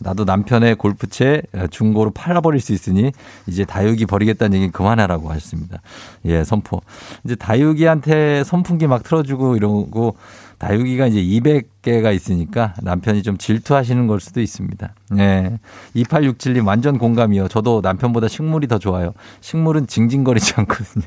나도 0.00 0.24
남편의 0.24 0.76
골프채 0.76 1.42
중고로 1.70 2.10
팔아버릴 2.10 2.60
수 2.60 2.72
있으니 2.72 3.12
이제 3.46 3.64
다육이 3.64 4.06
버리겠다는 4.06 4.58
얘기 4.58 4.70
그만하라고 4.70 5.30
하셨습니다. 5.30 5.80
예 6.24 6.42
선포. 6.44 6.80
이제 7.24 7.36
다육이한테 7.36 8.42
선풍기 8.44 8.86
막 8.86 9.02
틀어주고 9.04 9.56
이러고 9.56 10.16
다육이가 10.58 11.06
이제 11.06 11.22
200개가 11.22 12.14
있으니까 12.14 12.74
남편이 12.82 13.22
좀 13.22 13.38
질투하시는 13.38 14.06
걸 14.06 14.20
수도 14.20 14.40
있습니다. 14.40 14.94
예. 15.18 15.58
2867님 15.94 16.66
완전 16.66 16.98
공감이요. 16.98 17.48
저도 17.48 17.80
남편보다 17.82 18.28
식물이 18.28 18.66
더 18.66 18.78
좋아요. 18.78 19.14
식물은 19.40 19.86
징징거리지 19.86 20.54
않거든요. 20.56 21.06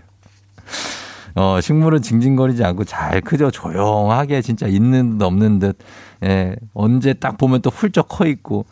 어, 1.36 1.60
식물은 1.62 2.02
징징거리지 2.02 2.64
않고 2.64 2.84
잘 2.84 3.22
크죠. 3.22 3.52
조용하게 3.52 4.42
진짜 4.42 4.68
있는 4.68 5.18
듯 5.18 5.26
없는 5.26 5.60
듯. 5.60 5.78
예, 6.24 6.56
언제 6.74 7.14
딱 7.14 7.38
보면 7.38 7.62
또 7.62 7.70
훌쩍 7.70 8.08
커 8.08 8.26
있고. 8.28 8.66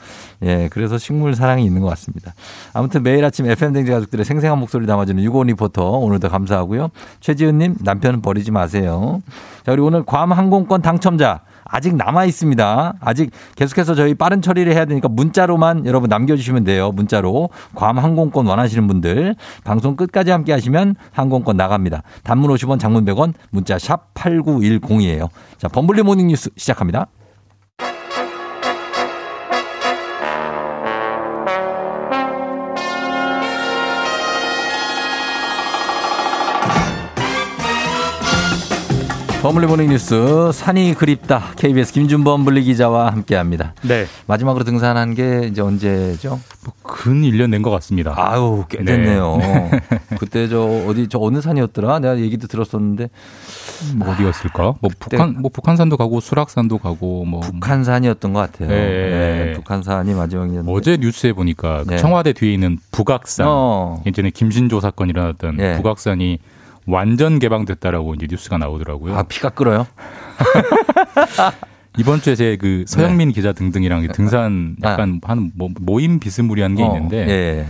예, 0.43 0.70
그래서 0.72 0.97
식물 0.97 1.36
사랑이 1.36 1.66
있는 1.66 1.82
것 1.82 1.88
같습니다. 1.89 2.34
아무튼 2.74 3.03
매일 3.03 3.26
아침 3.26 3.49
FM댕지 3.49 3.91
가족들의 3.91 4.24
생생한 4.26 4.60
목소리 4.60 4.86
담아주는 4.86 5.22
유고 5.24 5.43
리포터 5.43 5.84
오늘도 5.89 6.30
감사하고요. 6.30 6.89
최지은님 7.22 7.78
남편은 7.82 8.22
버리지 8.22 8.51
마세요. 8.51 9.22
자, 9.66 9.72
우리 9.72 9.82
오늘 9.82 10.03
괌 10.03 10.32
항공권 10.32 10.82
당첨자. 10.82 11.41
아직 11.70 11.95
남아 11.95 12.26
있습니다. 12.26 12.93
아직 12.99 13.32
계속해서 13.55 13.95
저희 13.95 14.13
빠른 14.15 14.41
처리를 14.41 14.74
해야 14.74 14.86
되니까 14.86 15.07
문자로만 15.07 15.86
여러분 15.86 16.09
남겨주시면 16.09 16.63
돼요. 16.63 16.91
문자로 16.91 17.49
괌 17.76 17.97
항공권 17.97 18.47
원하시는 18.47 18.88
분들 18.88 19.36
방송 19.63 19.95
끝까지 19.95 20.32
함께 20.32 20.51
하시면 20.51 20.95
항공권 21.11 21.57
나갑니다. 21.57 22.03
단문 22.24 22.51
50원, 22.51 22.80
장문 22.80 23.05
100원, 23.05 23.34
문자 23.51 23.78
샵 23.78 24.13
#8910이에요. 24.13 25.30
자, 25.57 25.67
범블리 25.67 26.03
모닝 26.03 26.28
뉴스 26.28 26.49
시작합니다. 26.57 27.07
범블리 39.42 39.68
모닝 39.68 39.88
뉴스 39.90 40.52
산이 40.54 40.96
그립다 40.96 41.54
KBS 41.56 41.94
김준범 41.94 42.44
블리 42.44 42.62
기자와 42.64 43.14
함께합니다. 43.14 43.74
네. 43.84 44.06
마지막으로 44.28 44.66
등산한 44.66 45.16
게 45.16 45.48
이제 45.48 45.62
언제죠? 45.62 46.42
근 46.84 47.22
1년 47.22 47.50
된 47.50 47.62
것 47.62 47.70
같습니다. 47.72 48.14
아유 48.18 48.66
꽤 48.68 48.80
네. 48.80 48.98
됐네요. 48.98 49.40
그때 50.20 50.50
저 50.50 50.62
어디 50.86 51.08
저 51.08 51.20
어느 51.22 51.40
산이었더라? 51.40 52.00
내가 52.00 52.20
얘기도 52.20 52.48
들었었는데 52.48 53.10
뭐 53.96 54.10
어디였을까? 54.12 54.76
뭐 54.82 54.92
북한 55.00 55.38
뭐 55.40 55.50
북한산도 55.54 55.96
가고 55.96 56.20
수락산도 56.20 56.78
가고 56.80 57.24
뭐 57.24 57.40
북한산이었던 57.40 58.34
것 58.34 58.40
같아요. 58.42 58.68
네. 58.68 58.76
네, 58.76 59.54
북한산이 59.54 60.16
마지막이었는데 60.16 60.70
어제 60.70 60.98
뉴스에 60.98 61.32
보니까 61.32 61.86
그 61.86 61.92
네. 61.92 61.98
청와대 61.98 62.34
뒤에 62.34 62.54
있는 62.54 62.78
북악산 62.92 63.46
어. 63.50 64.04
예전에 64.06 64.32
김신조 64.32 64.82
사건 64.82 65.10
일어났던 65.10 65.60
예. 65.62 65.76
북악산이 65.78 66.40
완전 66.90 67.40
개방됐다라고 67.40 68.16
이제 68.16 68.28
뉴스가 68.30 68.58
나오더라고요. 68.58 69.16
아 69.16 69.24
피가 69.24 69.50
끓어요? 69.50 69.86
이번 71.98 72.22
주에 72.22 72.36
제 72.36 72.56
그 72.58 72.86
서영민 72.88 73.32
기자 73.32 73.52
등등이랑 73.52 74.08
등산 74.14 74.76
아. 74.84 74.92
약간 74.92 75.20
한뭐 75.24 75.70
모임 75.82 76.20
비스무리한 76.20 76.76
게 76.76 76.84
어, 76.84 76.88
있는데 76.96 77.28
예. 77.28 77.66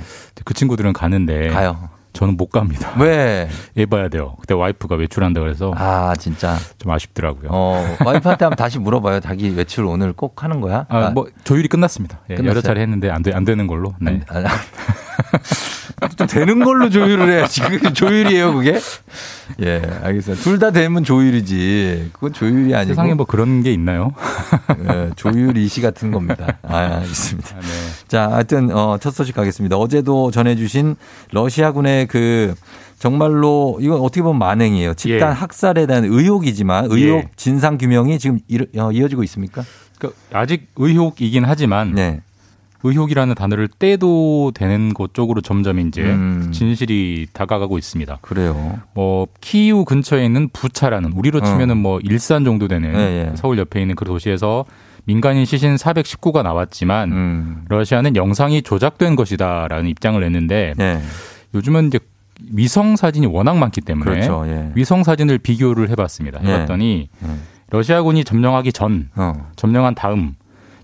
그 0.45 0.53
친구들은 0.53 0.93
가는데 0.93 1.49
가요. 1.49 1.89
저는 2.13 2.37
못 2.37 2.47
갑니다. 2.49 2.91
왜? 2.99 3.47
애 3.77 3.85
봐야 3.87 4.09
돼요. 4.09 4.35
그때 4.41 4.53
와이프가 4.55 4.95
외출한다 4.95 5.39
그래서 5.41 5.71
아 5.77 6.13
진짜 6.17 6.57
좀 6.77 6.91
아쉽더라고요. 6.91 7.49
어 7.51 7.83
와이프한테 8.03 8.45
한번 8.45 8.55
다시 8.55 8.79
물어봐요. 8.79 9.19
자기 9.19 9.55
외출 9.55 9.85
오늘 9.85 10.13
꼭 10.13 10.43
하는 10.43 10.59
거야? 10.59 10.85
아, 10.89 11.11
뭐 11.11 11.27
조율이 11.43 11.67
끝났습니다. 11.67 12.19
예? 12.31 12.37
여러 12.43 12.61
차례 12.61 12.81
했는데 12.81 13.09
안, 13.09 13.21
돼, 13.21 13.31
안 13.33 13.45
되는 13.45 13.67
걸로. 13.67 13.93
네. 14.01 14.21
아, 14.27 14.41
좀 14.41 14.49
되는 16.27 16.63
걸로 16.63 16.89
조율을 16.89 17.31
해야지. 17.31 17.61
그게 17.61 17.91
조율이에요, 17.93 18.53
그게? 18.53 18.79
예, 19.61 19.81
알겠습니다. 20.03 20.43
둘 20.43 20.59
다 20.59 20.71
되면 20.71 21.03
조율이지. 21.03 22.09
그건 22.13 22.33
조율이 22.33 22.75
아니고. 22.75 22.89
세상에 22.93 23.13
뭐 23.13 23.25
그런 23.25 23.63
게 23.63 23.71
있나요? 23.71 24.13
예, 24.89 25.09
조율 25.15 25.55
이시 25.57 25.81
같은 25.81 26.11
겁니다. 26.11 26.57
아, 26.63 26.99
있습니다. 27.03 27.49
자, 28.07 28.29
하여튼, 28.31 28.71
어, 28.75 28.97
첫 28.99 29.11
소식 29.11 29.35
가겠습니다. 29.35 29.77
어제도 29.77 30.31
전해주신 30.31 30.95
러시아군의 31.31 32.07
그, 32.07 32.53
정말로, 32.99 33.77
이건 33.81 34.01
어떻게 34.01 34.21
보면 34.21 34.37
만행이에요. 34.39 34.93
집단 34.95 35.29
예. 35.29 35.33
학살에 35.33 35.85
대한 35.85 36.03
의혹이지만, 36.03 36.87
의혹 36.91 37.19
예. 37.19 37.29
진상 37.37 37.77
규명이 37.77 38.19
지금 38.19 38.39
이, 38.49 38.59
어, 38.77 38.91
이어지고 38.91 39.23
있습니까? 39.23 39.63
그러니까 39.97 40.19
아직 40.33 40.69
의혹이긴 40.75 41.43
하지만 41.45 41.93
네. 41.93 42.21
의혹이라는 42.83 43.35
단어를 43.35 43.67
떼도 43.67 44.51
되는 44.55 44.93
것 44.93 45.13
쪽으로 45.13 45.41
점점 45.41 45.79
이제 45.79 46.01
음. 46.01 46.51
진실이 46.51 47.27
다가가고 47.33 47.77
있습니다. 47.77 48.19
그래요. 48.21 48.79
뭐 48.93 49.27
키이우 49.41 49.85
근처에 49.85 50.25
있는 50.25 50.49
부차라는 50.53 51.13
우리로 51.13 51.39
어. 51.39 51.43
치면은 51.43 51.77
뭐 51.77 51.99
일산 52.01 52.45
정도 52.45 52.67
되는 52.67 52.93
예, 52.93 52.99
예. 52.99 53.35
서울 53.35 53.57
옆에 53.57 53.81
있는 53.81 53.95
그 53.95 54.05
도시에서 54.05 54.65
민간인 55.05 55.45
시신 55.45 55.75
419가 55.75 56.43
나왔지만 56.43 57.11
음. 57.11 57.65
러시아는 57.67 58.15
영상이 58.15 58.61
조작된 58.61 59.15
것이다라는 59.15 59.89
입장을 59.89 60.19
냈는데 60.21 60.73
네. 60.77 61.01
요즘은 61.53 61.87
이제 61.87 61.99
위성 62.53 62.95
사진이 62.95 63.25
워낙 63.25 63.57
많기 63.57 63.81
때문에 63.81 64.09
그렇죠. 64.09 64.45
예. 64.47 64.71
위성 64.75 65.03
사진을 65.03 65.39
비교를 65.39 65.89
해봤습니다. 65.89 66.39
예. 66.43 66.47
해봤더니 66.47 67.09
음. 67.23 67.41
러시아군이 67.71 68.23
점령하기 68.23 68.71
전, 68.71 69.09
어. 69.15 69.47
점령한 69.55 69.95
다음, 69.95 70.35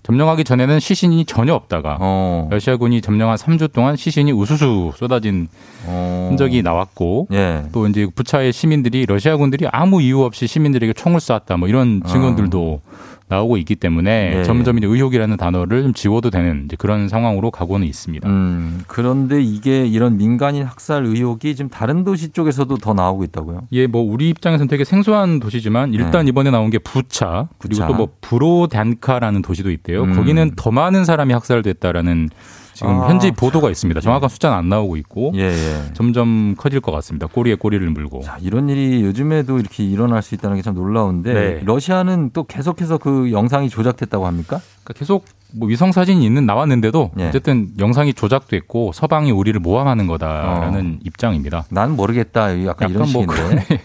점령하기 0.06 0.44
전에는 0.44 0.78
시신이 0.78 1.24
전혀 1.24 1.52
없다가 1.52 1.98
어. 2.00 2.48
러시아군이 2.52 3.00
점령한 3.00 3.36
3주 3.36 3.72
동안 3.72 3.96
시신이 3.96 4.30
우수수 4.30 4.92
쏟아진 4.94 5.48
어. 5.84 6.28
흔적이 6.30 6.62
나왔고 6.62 7.26
예. 7.32 7.64
또 7.72 7.88
이제 7.88 8.06
부차의 8.14 8.52
시민들이 8.52 9.04
러시아군들이 9.04 9.66
아무 9.72 10.00
이유 10.00 10.22
없이 10.22 10.46
시민들에게 10.46 10.92
총을 10.92 11.18
쐈다 11.18 11.56
뭐 11.56 11.66
이런 11.66 12.02
증언들도 12.06 12.80
나오고 13.28 13.56
있기 13.58 13.76
때문에 13.76 14.34
어. 14.34 14.38
예. 14.38 14.44
점점 14.44 14.78
이제 14.78 14.86
의혹이라는 14.86 15.36
단어를 15.36 15.82
좀 15.82 15.94
지워도 15.94 16.30
되는 16.30 16.68
그런 16.78 17.08
상황으로 17.08 17.50
가고는 17.50 17.86
있습니다. 17.86 18.28
음, 18.28 18.82
그런데 18.86 19.42
이게 19.42 19.84
이런 19.86 20.16
민간인 20.16 20.62
학살 20.64 21.04
의혹이 21.04 21.56
지금 21.56 21.68
다른 21.68 22.04
도시 22.04 22.30
쪽에서도 22.30 22.76
더 22.76 22.94
나오고 22.94 23.24
있다고요? 23.24 23.62
예, 23.72 23.86
뭐 23.86 24.02
우리 24.02 24.28
입장에서는 24.28 24.68
되게 24.68 24.84
생소한 24.84 25.40
도시지만 25.40 25.92
일단 25.92 26.28
이번에 26.28 26.50
나온 26.50 26.70
게 26.70 26.78
부차 26.78 27.48
그리고 27.58 27.80
네. 27.80 27.86
부차. 27.86 27.96
또뭐 27.96 28.08
브로단카라는 28.20 29.42
도시도 29.42 29.70
있대요. 29.70 30.04
음. 30.04 30.14
거기는 30.14 30.52
더 30.56 30.70
많은 30.70 31.04
사람이 31.04 31.32
학살됐다라는 31.32 32.30
지금 32.76 32.90
아, 33.00 33.08
현지 33.08 33.30
보도가 33.30 33.70
있습니다. 33.70 34.00
정확한 34.02 34.28
숫자는 34.28 34.54
안 34.54 34.68
나오고 34.68 34.98
있고 34.98 35.32
예, 35.34 35.44
예. 35.44 35.82
점점 35.94 36.54
커질 36.58 36.80
것 36.80 36.92
같습니다. 36.92 37.26
꼬리에 37.26 37.54
꼬리를 37.54 37.88
물고. 37.88 38.20
자, 38.20 38.36
이런 38.42 38.68
일이 38.68 39.02
요즘에도 39.02 39.58
이렇게 39.58 39.82
일어날 39.82 40.22
수 40.22 40.34
있다는 40.34 40.56
게 40.56 40.62
참 40.66 40.74
놀라운데 40.74 41.32
네. 41.32 41.60
러시아는 41.64 42.30
또 42.34 42.42
계속해서 42.44 42.98
그 42.98 43.30
영상이 43.32 43.68
조작됐다고 43.70 44.26
합니까? 44.26 44.60
그러니까 44.82 44.98
계속 44.98 45.24
뭐 45.54 45.68
위성 45.68 45.92
사진이 45.92 46.24
있는 46.26 46.44
나왔는데도 46.44 47.12
예. 47.20 47.28
어쨌든 47.28 47.70
영상이 47.78 48.12
조작됐고 48.14 48.90
서방이 48.92 49.30
우리를 49.30 49.58
모함하는 49.60 50.06
거다라는 50.08 50.94
어. 50.96 50.98
입장입니다. 51.04 51.64
난 51.70 51.94
모르겠다. 51.96 52.50
약간, 52.66 52.90
이런 52.90 53.08
약간 53.08 53.12
뭐 53.12 53.34
식인데. 53.34 53.78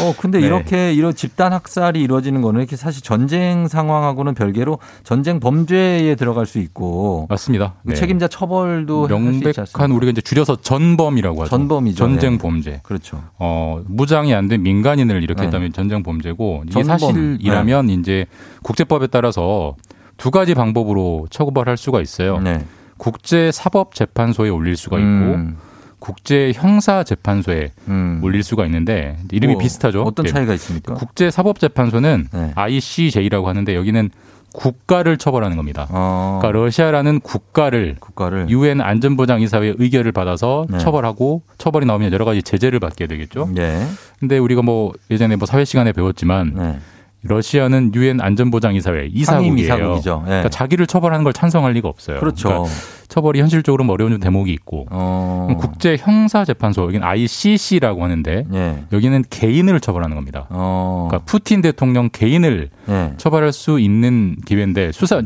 어, 0.00 0.14
근데 0.18 0.40
네. 0.40 0.46
이렇게 0.46 0.92
이런 0.92 1.14
집단 1.14 1.52
학살이 1.52 2.00
이루어지는 2.02 2.42
거는 2.42 2.60
이렇게 2.60 2.76
사실 2.76 3.02
전쟁 3.02 3.68
상황하고는 3.68 4.34
별개로 4.34 4.78
전쟁 5.04 5.40
범죄에 5.40 6.14
들어갈 6.14 6.46
수 6.46 6.58
있고 6.58 7.26
맞습니다. 7.30 7.74
그 7.84 7.90
네. 7.90 7.94
책임자 7.94 8.28
처벌도 8.28 9.06
명백한? 9.08 9.92
우리가 9.92 10.10
이제 10.10 10.20
줄여서 10.20 10.56
전범이라고 10.62 11.42
하죠. 11.42 11.50
전범이죠. 11.50 11.96
전쟁 11.96 12.32
네. 12.32 12.38
범죄. 12.38 12.80
그렇죠. 12.82 13.22
어, 13.38 13.80
무장이 13.86 14.34
안 14.34 14.48
된 14.48 14.62
민간인을 14.62 15.22
이렇게 15.22 15.42
네. 15.42 15.46
했다면 15.46 15.72
전쟁 15.74 16.02
범죄고 16.02 16.62
이게 16.66 16.72
전범. 16.82 16.98
사실이라면 16.98 17.90
이제 17.90 18.24
국제법에 18.62 19.08
따라서 19.08 19.76
두 20.16 20.30
가지 20.30 20.54
방법으로 20.54 21.26
처벌할 21.30 21.76
수가 21.76 22.00
있어요. 22.00 22.38
네. 22.40 22.64
국제 22.96 23.52
사법 23.52 23.94
재판소에 23.94 24.48
올릴 24.48 24.76
수가 24.76 24.96
있고 24.98 25.06
음. 25.06 25.56
국제 25.98 26.52
형사 26.54 27.02
재판소에 27.02 27.72
음. 27.88 28.20
올릴 28.22 28.42
수가 28.42 28.64
있는데 28.66 29.16
이름이 29.30 29.54
뭐, 29.54 29.62
비슷하죠. 29.62 30.02
어떤 30.02 30.26
예. 30.26 30.30
차이가 30.30 30.54
있습니까? 30.54 30.94
국제 30.94 31.30
사법 31.30 31.58
재판소는 31.58 32.28
네. 32.32 32.52
ICJ라고 32.54 33.48
하는데 33.48 33.74
여기는 33.74 34.10
국가를 34.52 35.18
처벌하는 35.18 35.56
겁니다. 35.56 35.86
어, 35.90 36.38
그러니까 36.40 36.58
러시아라는 36.58 37.20
국가를 37.20 37.96
국가를 38.00 38.48
유엔 38.48 38.80
안전보장 38.80 39.42
이사회 39.42 39.74
의결을 39.78 40.12
받아서 40.12 40.66
네. 40.70 40.78
처벌하고 40.78 41.42
처벌이 41.58 41.86
나오면 41.86 42.12
여러 42.12 42.24
가지 42.24 42.42
제재를 42.42 42.80
받게 42.80 43.06
되겠죠. 43.06 43.50
예. 43.58 43.86
근데 44.18 44.38
우리가 44.38 44.62
뭐 44.62 44.92
예전에 45.10 45.36
뭐 45.36 45.46
사회 45.46 45.64
시간에 45.64 45.92
배웠지만 45.92 46.52
네. 46.56 46.78
러시아는 47.22 47.92
유엔 47.94 48.20
안전보장이사회 48.20 49.08
이사국이에요. 49.12 49.56
이사국이죠. 49.56 50.22
예. 50.24 50.28
그러니까 50.28 50.48
자기를 50.50 50.86
처벌하는 50.86 51.24
걸 51.24 51.32
찬성할 51.32 51.72
리가 51.72 51.88
없어요. 51.88 52.20
그렇죠. 52.20 52.48
그러니까 52.48 52.74
처벌이 53.08 53.40
현실적으로 53.40 53.84
뭐 53.84 53.94
어려운 53.94 54.20
대목이 54.20 54.52
있고 54.52 54.86
어. 54.90 55.48
국제 55.58 55.96
형사 55.98 56.44
재판소 56.44 56.84
여기는 56.84 57.06
ICC라고 57.06 58.04
하는데 58.04 58.44
예. 58.52 58.84
여기는 58.92 59.24
개인을 59.30 59.80
처벌하는 59.80 60.14
겁니다. 60.14 60.46
어. 60.50 61.08
그러니까 61.08 61.24
푸틴 61.26 61.60
대통령 61.60 62.08
개인을 62.12 62.68
예. 62.88 63.12
처벌할 63.16 63.52
수 63.52 63.80
있는 63.80 64.36
기회인데 64.44 64.92
수사 64.92 65.20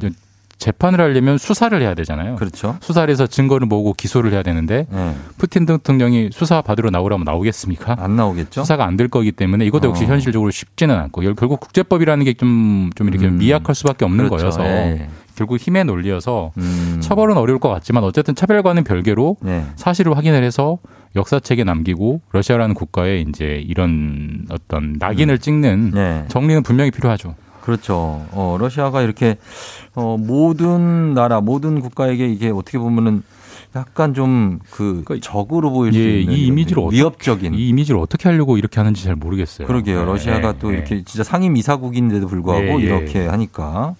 재판을 0.62 1.00
하려면 1.00 1.38
수사를 1.38 1.80
해야 1.80 1.94
되잖아요. 1.94 2.36
그렇죠. 2.36 2.76
수사를 2.80 3.10
해서 3.10 3.26
증거를 3.26 3.66
모으고 3.66 3.94
기소를 3.94 4.32
해야 4.32 4.42
되는데 4.44 4.86
예. 4.92 5.14
푸틴 5.38 5.66
대통령이 5.66 6.30
수사 6.32 6.62
받으러 6.62 6.90
나오라면 6.90 7.24
나오겠습니까? 7.24 7.96
안 7.98 8.14
나오겠죠? 8.14 8.60
수사가 8.62 8.84
안 8.86 8.96
될 8.96 9.08
거기 9.08 9.32
때문에 9.32 9.64
이것도 9.66 9.88
역시 9.88 10.04
어. 10.04 10.08
현실적으로 10.08 10.50
쉽지는 10.52 10.96
않고 10.96 11.24
열- 11.24 11.34
결국 11.34 11.58
국제법이라는 11.60 12.24
게좀좀 12.26 13.08
이렇게 13.08 13.26
음. 13.26 13.38
미약할 13.38 13.74
수밖에 13.74 14.04
없는 14.04 14.28
그렇죠. 14.28 14.36
거여서 14.42 14.64
예. 14.64 15.08
결국 15.34 15.56
힘의 15.58 15.84
논리여서 15.86 16.52
음. 16.58 16.98
처벌은 17.00 17.36
어려울 17.38 17.58
것 17.58 17.68
같지만 17.70 18.04
어쨌든 18.04 18.34
차별과는 18.34 18.84
별개로 18.84 19.38
네. 19.40 19.64
사실을 19.76 20.16
확인을 20.16 20.44
해서 20.44 20.78
역사책에 21.16 21.64
남기고 21.64 22.20
러시아라는 22.32 22.74
국가에 22.74 23.20
이제 23.26 23.62
이런 23.66 24.46
어떤 24.50 24.94
낙인을 24.98 25.38
찍는 25.38 25.90
네. 25.94 26.24
정리는 26.28 26.62
분명히 26.62 26.90
필요하죠. 26.90 27.34
그렇죠. 27.62 28.26
어, 28.32 28.56
러시아가 28.58 29.02
이렇게 29.02 29.38
어, 29.94 30.16
모든 30.18 31.14
나라, 31.14 31.40
모든 31.40 31.80
국가에게 31.80 32.28
이게 32.28 32.50
어떻게 32.50 32.78
보면은 32.78 33.22
약간 33.74 34.12
좀그 34.12 35.04
적으로 35.22 35.70
보일 35.70 35.94
수 35.94 35.98
예, 35.98 36.20
있는 36.20 36.34
이 36.34 36.46
이미지를 36.46 36.88
위협적인 36.90 37.54
이 37.54 37.68
이미지를 37.68 37.98
어떻게 38.00 38.28
하려고 38.28 38.58
이렇게 38.58 38.80
하는지 38.80 39.04
잘 39.04 39.16
모르겠어요. 39.16 39.66
그러게요. 39.66 40.00
네, 40.00 40.04
러시아가 40.04 40.52
네, 40.52 40.58
또 40.58 40.70
네. 40.70 40.76
이렇게 40.76 41.02
진짜 41.04 41.24
상임 41.24 41.56
이사국인데도 41.56 42.26
불구하고 42.26 42.64
예, 42.64 42.72
예. 42.72 42.86
이렇게 42.86 43.26
하니까 43.26 43.94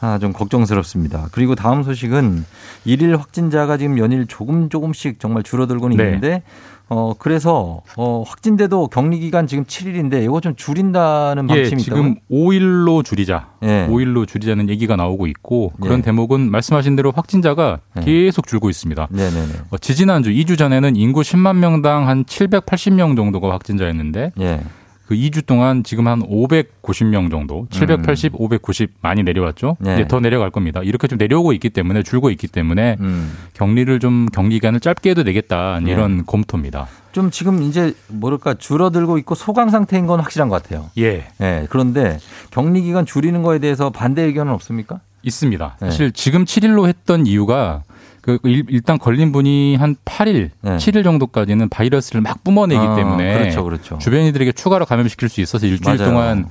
아, 0.00 0.18
좀 0.18 0.32
걱정스럽습니다. 0.34 1.28
그리고 1.32 1.54
다음 1.54 1.82
소식은 1.82 2.44
일일 2.84 3.16
확진자가 3.16 3.78
지금 3.78 3.98
연일 3.98 4.26
조금 4.26 4.68
조금씩 4.68 5.18
정말 5.18 5.42
줄어들고는 5.42 5.96
네. 5.96 6.04
있는데 6.04 6.42
어 6.88 7.14
그래서 7.18 7.82
어 7.96 8.22
확진돼도 8.24 8.86
격리 8.88 9.18
기간 9.18 9.46
지금 9.48 9.64
7일인데 9.64 10.22
이거 10.22 10.40
좀 10.40 10.54
줄인다는 10.54 11.48
예, 11.50 11.54
방침이 11.62 11.82
지금 11.82 12.12
있다고. 12.12 12.20
5일로 12.30 13.04
줄이자. 13.04 13.48
예. 13.64 13.88
5일로 13.90 14.26
줄이자는 14.28 14.68
얘기가 14.68 14.94
나오고 14.94 15.26
있고 15.26 15.72
그런 15.80 15.98
예. 15.98 16.02
대목은 16.02 16.48
말씀하신 16.50 16.94
대로 16.94 17.10
확진자가 17.10 17.80
예. 17.98 18.00
계속 18.02 18.46
줄고 18.46 18.70
있습니다. 18.70 19.08
네네네. 19.10 19.52
어, 19.70 19.78
지지난주 19.78 20.30
2주 20.30 20.56
전에는 20.56 20.94
인구 20.94 21.22
10만 21.22 21.56
명당 21.56 22.06
한 22.06 22.24
780명 22.24 23.16
정도가 23.16 23.50
확진자였는데 23.50 24.32
예. 24.40 24.60
그 25.06 25.14
2주 25.14 25.46
동안 25.46 25.84
지금 25.84 26.08
한 26.08 26.20
590명 26.20 27.30
정도, 27.30 27.66
780, 27.70 28.32
590 28.34 28.94
많이 29.00 29.22
내려왔죠. 29.22 29.76
음. 29.80 29.84
네. 29.84 29.94
이제 29.94 30.08
더 30.08 30.20
내려갈 30.20 30.50
겁니다. 30.50 30.80
이렇게 30.82 31.06
좀 31.06 31.16
내려오고 31.16 31.52
있기 31.52 31.70
때문에 31.70 32.02
줄고 32.02 32.30
있기 32.30 32.48
때문에 32.48 32.96
음. 33.00 33.32
격리를 33.54 34.00
좀 34.00 34.26
격리 34.26 34.56
기간을 34.56 34.80
짧게 34.80 35.10
해도 35.10 35.22
되겠다 35.22 35.80
네. 35.82 35.92
이런 35.92 36.26
검토입니다. 36.26 36.88
좀 37.12 37.30
지금 37.30 37.62
이제 37.62 37.94
뭐랄까 38.08 38.54
줄어들고 38.54 39.18
있고 39.18 39.34
소강 39.34 39.70
상태인 39.70 40.06
건 40.06 40.20
확실한 40.20 40.48
것 40.48 40.62
같아요. 40.62 40.90
예. 40.98 41.28
예. 41.40 41.66
그런데 41.70 42.18
격리 42.50 42.82
기간 42.82 43.06
줄이는 43.06 43.42
거에 43.42 43.58
대해서 43.58 43.90
반대 43.90 44.22
의견은 44.22 44.52
없습니까? 44.52 45.00
있습니다. 45.22 45.76
네. 45.80 45.86
사실 45.86 46.12
지금 46.12 46.44
7일로 46.44 46.86
했던 46.86 47.26
이유가 47.26 47.82
그 48.26 48.38
일- 48.42 48.64
일단 48.68 48.98
걸린 48.98 49.30
분이 49.30 49.76
한 49.76 49.94
8일, 50.04 50.50
네. 50.60 50.76
7일 50.78 51.04
정도까지는 51.04 51.68
바이러스를 51.68 52.20
막 52.22 52.42
뿜어내기 52.42 52.80
아, 52.80 52.96
때문에 52.96 53.38
그렇죠, 53.38 53.62
그렇죠. 53.62 53.98
주변인들에게 53.98 54.50
추가로 54.50 54.84
감염시킬 54.84 55.28
수 55.28 55.40
있어서 55.40 55.64
일주일 55.66 55.96
맞아요. 55.96 56.10
동안 56.10 56.46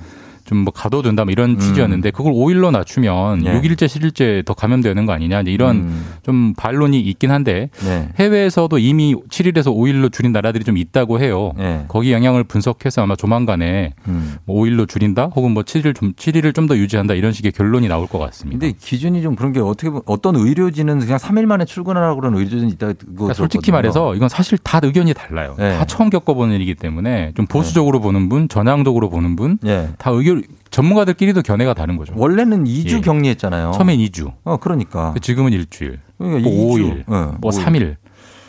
좀 0.46 0.56
뭐 0.66 0.72
가둬둔다 0.72 1.24
뭐 1.24 1.32
이런 1.32 1.58
취지였는데 1.60 2.10
그걸 2.10 2.32
5일로 2.32 2.70
낮추면 2.72 3.44
예. 3.46 3.60
6일째 3.60 3.86
7일째 3.86 4.44
더 4.44 4.54
감염되는 4.54 5.06
거 5.06 5.12
아니냐 5.12 5.42
이제 5.42 5.52
이런 5.52 5.76
음. 5.76 6.06
좀 6.24 6.54
반론이 6.56 6.98
있긴 7.00 7.30
한데 7.30 7.68
네. 7.84 8.08
해외에서도 8.18 8.78
이미 8.78 9.14
7일에서 9.14 9.66
5일로 9.66 10.10
줄인 10.12 10.32
나라들이 10.32 10.64
좀 10.64 10.76
있다고 10.76 11.20
해요. 11.20 11.52
예. 11.58 11.84
거기 11.88 12.12
영향을 12.12 12.42
분석해서 12.44 13.02
아마 13.02 13.14
조만간에 13.16 13.92
음. 14.08 14.36
뭐 14.44 14.62
5일로 14.64 14.88
줄인다 14.88 15.26
혹은 15.36 15.52
뭐 15.52 15.62
7일 15.62 15.94
좀 15.94 16.12
7일을 16.14 16.54
좀 16.54 16.66
더 16.66 16.76
유지한다 16.76 17.14
이런 17.14 17.32
식의 17.32 17.52
결론이 17.52 17.86
나올 17.86 18.08
것 18.08 18.18
같습니다. 18.18 18.58
근데 18.58 18.76
기준이 18.80 19.22
좀 19.22 19.36
그런 19.36 19.52
게 19.52 19.60
어떻게 19.60 19.88
보면 19.88 20.02
어떤 20.06 20.34
의료진은 20.34 20.98
그냥 20.98 21.18
3일 21.18 21.46
만에 21.46 21.64
출근하라고 21.64 22.20
그러는 22.20 22.38
의료진이 22.38 22.72
있다고 22.72 22.94
그러니까 23.14 23.34
솔직히. 23.34 23.70
말해서 23.70 24.14
이건 24.16 24.28
사실 24.28 24.58
다 24.58 24.80
의견이 24.82 25.12
달라요. 25.14 25.54
네. 25.58 25.76
다 25.76 25.84
처음 25.84 26.10
겪어보는 26.10 26.54
일이기 26.56 26.74
때문에 26.74 27.32
좀 27.36 27.46
보수적으로 27.46 28.00
보는 28.00 28.28
분, 28.28 28.48
전향적으로 28.48 29.10
보는 29.10 29.36
분, 29.36 29.58
예. 29.66 29.88
다 29.98 30.10
의견 30.10 30.35
전문가들끼리도 30.70 31.42
견해가 31.42 31.74
다른 31.74 31.96
거죠. 31.96 32.12
원래는 32.16 32.64
2주 32.64 32.96
예. 32.96 33.00
격리했잖아요. 33.00 33.72
처음엔 33.72 33.98
2주, 33.98 34.32
어, 34.44 34.56
그러니까. 34.58 35.14
지금은 35.20 35.52
일주일, 35.52 36.00
그러니까 36.18 36.48
뭐 36.48 36.76
2주. 36.76 37.04
5일, 37.06 37.08
어, 37.08 37.34
뭐 37.40 37.50
5일. 37.50 37.64
3일. 37.64 37.96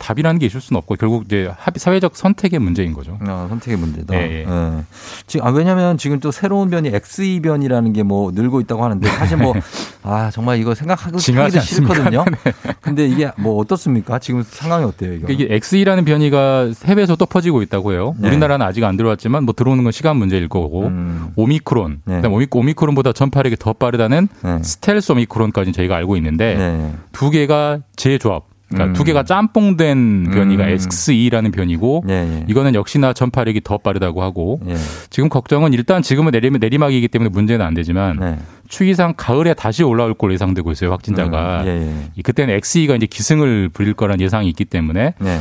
답이라는 0.08 0.38
게 0.38 0.46
있을 0.46 0.60
수는 0.62 0.78
없고 0.78 0.94
결국 0.96 1.24
이제 1.26 1.50
사회적 1.76 2.16
선택의 2.16 2.58
문제인 2.60 2.94
거죠. 2.94 3.18
어, 3.20 3.46
선택의 3.50 3.76
문제다. 3.78 4.14
예, 4.14 4.20
예. 4.20 4.46
예. 4.48 4.84
지금 5.26 5.46
아, 5.46 5.50
왜냐하면 5.50 5.98
지금 5.98 6.18
또 6.18 6.30
새로운 6.30 6.70
변이 6.70 6.88
XE 6.88 7.40
변이라는 7.40 7.92
게 7.92 7.98
뭐 8.08 8.30
늘고 8.30 8.60
있다고 8.60 8.82
하는데 8.84 9.06
사실 9.06 9.36
뭐 9.36 9.52
아 10.02 10.30
정말 10.32 10.58
이거 10.58 10.74
생각하고 10.74 11.18
징하지 11.18 11.58
하기도 11.58 11.60
않습니까? 11.60 11.94
싫거든요. 11.94 12.24
근데 12.80 13.06
이게 13.06 13.30
뭐 13.36 13.58
어떻습니까? 13.60 14.18
지금 14.18 14.42
상황이 14.42 14.84
어때요 14.84 15.12
이거? 15.12 15.26
그러니까 15.26 15.44
이게 15.44 15.54
XE라는 15.56 16.06
변이가 16.06 16.70
해외에서 16.86 17.16
또 17.16 17.26
퍼지고 17.26 17.60
있다고 17.60 17.92
해요. 17.92 18.14
네. 18.18 18.28
우리나라는 18.28 18.64
아직 18.64 18.84
안 18.84 18.96
들어왔지만 18.96 19.44
뭐 19.44 19.52
들어오는 19.52 19.82
건 19.84 19.92
시간 19.92 20.16
문제일 20.16 20.48
거고 20.48 20.86
음. 20.86 21.32
오미크론, 21.36 22.00
네. 22.06 22.16
그다음 22.16 22.32
오미, 22.32 22.46
오미크론 22.50 22.94
보다 22.94 23.12
전파력이 23.12 23.56
더 23.56 23.74
빠르다는 23.74 24.28
네. 24.42 24.62
스텔스 24.62 25.12
오미크론까지는 25.12 25.74
저희가 25.74 25.96
알고 25.96 26.16
있는데 26.16 26.54
네. 26.54 26.94
두 27.12 27.28
개가 27.30 27.80
재조합. 27.96 28.44
그러니까 28.68 28.90
음. 28.90 28.92
두 28.92 29.02
개가 29.04 29.22
짬뽕된 29.22 30.30
변이가 30.32 30.64
음. 30.64 30.68
XE라는 30.68 31.50
변이고 31.52 32.04
예, 32.08 32.12
예. 32.14 32.44
이거는 32.48 32.74
역시나 32.74 33.12
전파력이 33.12 33.62
더 33.64 33.78
빠르다고 33.78 34.22
하고 34.22 34.60
예. 34.68 34.76
지금 35.10 35.28
걱정은 35.28 35.72
일단 35.72 36.02
지금은 36.02 36.32
내리, 36.32 36.50
내리막이기 36.50 37.08
때문에 37.08 37.30
문제는 37.30 37.64
안 37.64 37.74
되지만 37.74 38.18
네. 38.20 38.38
추이상 38.68 39.14
가을에 39.16 39.54
다시 39.54 39.82
올라올 39.82 40.12
걸로 40.14 40.34
예상되고 40.34 40.70
있어요 40.72 40.90
확진자가 40.92 41.62
음, 41.62 41.66
예, 41.66 41.70
예. 41.70 42.10
이- 42.16 42.22
그때는 42.22 42.54
XE가 42.54 42.96
이제 42.96 43.06
기승을 43.06 43.70
부릴 43.72 43.94
거란 43.94 44.20
예상이 44.20 44.48
있기 44.50 44.66
때문에 44.66 45.14
네. 45.18 45.40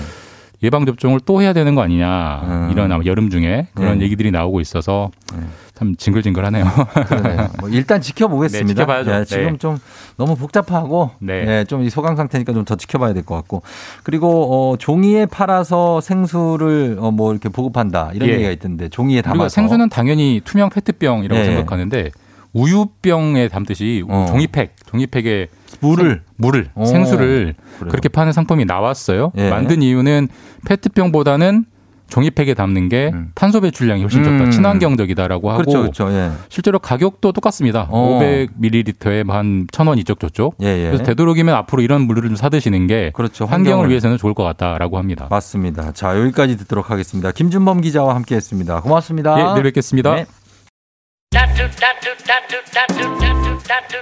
예방 0.63 0.85
접종을 0.85 1.19
또 1.25 1.41
해야 1.41 1.53
되는 1.53 1.75
거 1.75 1.81
아니냐 1.81 2.41
음. 2.43 2.69
이런 2.71 2.91
아마 2.91 3.03
여름 3.05 3.29
중에 3.29 3.67
그런 3.75 3.99
네. 3.99 4.05
얘기들이 4.05 4.31
나오고 4.31 4.61
있어서 4.61 5.11
네. 5.35 5.43
참 5.77 5.95
징글징글하네요. 5.95 6.65
그러네요. 7.07 7.49
뭐 7.61 7.69
일단 7.69 8.01
지켜보겠습니다. 8.01 8.65
네, 8.67 8.73
지켜봐야죠. 8.73 9.11
예, 9.19 9.25
지금 9.25 9.51
네. 9.51 9.57
좀 9.59 9.77
너무 10.17 10.35
복잡하고 10.35 11.11
네. 11.19 11.45
예, 11.59 11.65
좀이 11.65 11.89
소강 11.91 12.15
상태니까 12.15 12.51
좀 12.53 12.65
더 12.65 12.75
지켜봐야 12.75 13.13
될 13.13 13.23
것 13.23 13.35
같고 13.35 13.61
그리고 14.03 14.71
어, 14.73 14.77
종이에 14.77 15.27
팔아서 15.27 16.01
생수를 16.01 16.97
어, 16.99 17.11
뭐 17.11 17.31
이렇게 17.31 17.49
보급한다 17.49 18.09
이런 18.15 18.27
예. 18.29 18.33
얘기가 18.33 18.49
있던데 18.51 18.89
종이에 18.89 19.21
담아서 19.21 19.35
우리가 19.43 19.49
생수는 19.49 19.89
당연히 19.89 20.41
투명 20.43 20.69
페트병이라고 20.71 21.39
네. 21.39 21.45
생각하는데 21.45 22.09
우유병에 22.53 23.49
담듯이 23.49 24.03
어. 24.09 24.25
종이팩, 24.29 24.73
종이팩에 24.87 25.47
물을 25.79 26.09
생- 26.09 26.19
물을 26.37 26.69
오. 26.75 26.85
생수를 26.85 27.53
그래요? 27.77 27.89
그렇게 27.91 28.09
파는 28.09 28.31
상품이 28.33 28.65
나왔어요. 28.65 29.31
예. 29.37 29.49
만든 29.51 29.81
이유는 29.83 30.27
페트병보다는 30.65 31.65
종이팩에 32.09 32.53
담는 32.53 32.89
게 32.89 33.11
음. 33.13 33.31
탄소 33.35 33.61
배출량이 33.61 34.01
훨씬 34.01 34.23
적다, 34.23 34.45
음. 34.45 34.51
친환경적이다라고 34.51 35.51
하고 35.51 35.61
그렇죠, 35.61 35.81
그렇죠. 35.81 36.11
예. 36.11 36.31
실제로 36.49 36.79
가격도 36.79 37.31
똑같습니다. 37.31 37.87
어. 37.89 38.19
500ml에 38.21 39.27
한 39.29 39.67
1,000원 39.67 39.97
이쪽 39.99 40.19
저쪽. 40.19 40.55
예, 40.61 40.67
예. 40.67 40.85
그래서 40.87 41.03
되도록이면 41.03 41.55
앞으로 41.55 41.81
이런 41.81 42.01
물을 42.01 42.23
좀 42.23 42.35
사드시는 42.35 42.87
게 42.87 43.11
그렇죠. 43.13 43.45
환경을 43.45 43.71
환경을. 43.71 43.89
위해서는 43.89 44.17
좋을 44.17 44.33
것 44.33 44.43
같다라고 44.43 44.97
합니다. 44.97 45.27
맞습니다. 45.29 45.91
자, 45.93 46.17
여기까지 46.19 46.57
듣도록 46.57 46.89
하겠습니다. 46.91 47.31
김준범 47.31 47.81
기자와 47.81 48.15
함께 48.15 48.35
했습니다. 48.35 48.81
고맙습니다. 48.81 49.39
예, 49.39 49.53
내일 49.53 49.63
뵙겠습니다. 49.63 50.15
네. 50.15 50.25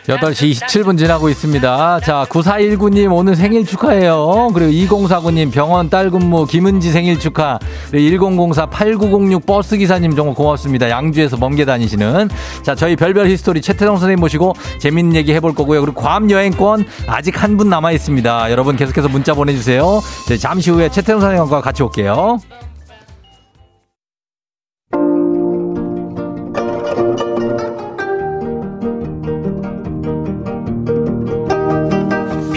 8시 0.08 0.52
27분 0.52 0.98
지나고 0.98 1.30
있습니다. 1.30 2.00
자, 2.02 2.26
9419님 2.30 3.12
오늘 3.12 3.36
생일 3.36 3.66
축하해요. 3.66 4.52
그리고 4.54 4.72
2049님 4.72 5.52
병원 5.52 5.90
딸 5.90 6.12
근무 6.12 6.46
김은지 6.46 6.92
생일 6.92 7.20
축하. 7.20 7.58
그리고 7.90 8.30
1004 8.30 8.68
8906 8.68 9.46
버스 9.46 9.78
기사님 9.78 10.16
정말 10.16 10.36
고맙습니다. 10.36 10.90
양주에서 10.90 11.38
멀게 11.38 11.66
다니시는. 11.66 12.30
자, 12.64 12.76
저희 12.76 12.96
별별 12.96 13.28
히스토리 13.30 13.62
최태성 13.62 13.98
선생님 13.98 14.20
모시고 14.20 14.54
재밌는 14.80 15.16
얘기 15.16 15.34
해볼 15.34 15.56
거고요. 15.56 15.82
그리고 15.82 16.00
괌 16.02 16.30
여행권 16.30 16.86
아직 17.08 17.42
한 17.42 17.56
분 17.56 17.70
남아 17.70 17.94
있습니다. 17.94 18.52
여러분 18.52 18.76
계속해서 18.76 19.08
문자 19.08 19.34
보내주세요. 19.34 20.02
네, 20.28 20.38
잠시 20.38 20.72
후에 20.72 20.90
최태성 20.90 21.22
선생님과 21.22 21.62
같이 21.62 21.82
올게요. 21.84 22.38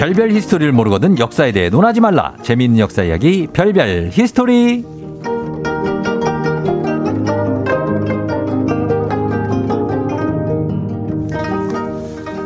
별별 0.09 0.31
히스토리를 0.31 0.73
모르거든 0.73 1.19
역사에 1.19 1.53
대해 1.53 1.69
논하지 1.69 2.01
말라. 2.01 2.33
재미있는 2.43 2.79
역사 2.79 3.03
이야기 3.03 3.47
별별 3.53 4.09
히스토리. 4.11 4.83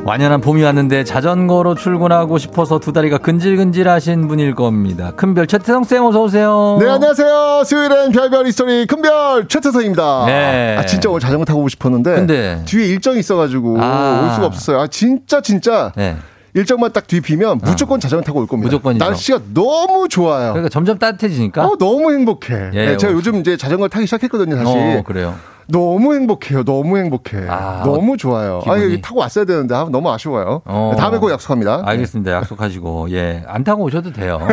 완연한 0.05 0.41
봄이 0.41 0.61
왔는데 0.65 1.05
자전거로 1.05 1.77
출근하고 1.77 2.39
싶어서 2.39 2.81
두 2.81 2.93
다리가 2.93 3.19
근질근질하신 3.19 4.27
분일 4.27 4.57
겁니다. 4.57 5.13
큰별 5.15 5.47
최태성 5.47 5.85
쌤 5.85 6.05
어서 6.05 6.21
오세요. 6.21 6.79
네, 6.81 6.89
안녕하세요. 6.89 7.63
수요일엔 7.65 8.11
별별 8.11 8.45
히스토리 8.49 8.87
큰별 8.87 9.47
최태성입니다. 9.47 10.25
네. 10.27 10.77
아, 10.81 10.85
진짜 10.85 11.09
오늘 11.09 11.21
자전거 11.21 11.45
타고 11.45 11.61
오고 11.61 11.69
싶었는데. 11.69 12.15
근데. 12.17 12.63
뒤에 12.65 12.87
일정이 12.87 13.21
있어가지고 13.21 13.77
아. 13.81 14.25
올 14.25 14.35
수가 14.35 14.47
없어요. 14.47 14.81
아, 14.81 14.87
진짜, 14.89 15.41
진짜. 15.41 15.93
네. 15.95 16.17
일정만 16.55 16.93
딱 16.93 17.07
뒤 17.07 17.21
비면 17.21 17.61
무조건 17.63 17.99
자전거 18.01 18.25
타고 18.25 18.41
올 18.41 18.47
겁니다. 18.47 18.67
무조건이죠. 18.69 19.05
날씨가 19.05 19.41
너무 19.55 20.09
좋아요. 20.09 20.53
그러니까 20.53 20.69
점점 20.69 20.99
따뜻해지니까. 20.99 21.65
어, 21.67 21.77
너무 21.79 22.13
행복해. 22.13 22.71
예, 22.75 22.87
네, 22.87 22.97
제가 22.97 23.13
어. 23.13 23.17
요즘 23.17 23.37
이제 23.37 23.57
자전거 23.57 23.89
타기 23.89 24.07
시작했거든요, 24.07 24.57
다시. 24.57 24.71
어, 24.77 25.03
그래요. 25.05 25.35
너무 25.69 26.15
행복해요. 26.15 26.65
너무 26.65 26.99
행복해. 26.99 27.47
아, 27.49 27.83
너무 27.87 28.17
좋아요. 28.19 28.59
아, 28.59 28.75
기분이. 28.75 28.85
여기 28.85 29.01
타고 29.01 29.21
왔어야 29.21 29.45
되는데 29.47 29.75
아, 29.75 29.87
너무 29.91 30.11
아쉬워요. 30.11 30.61
어. 30.67 30.95
다음에 30.99 31.19
꼭 31.19 31.31
약속합니다. 31.31 31.83
알겠습니다. 31.87 32.33
약속하시고 32.33 33.11
예 33.11 33.45
안 33.47 33.65
타고 33.65 33.85
오셔도 33.85 34.13
돼요. 34.13 34.39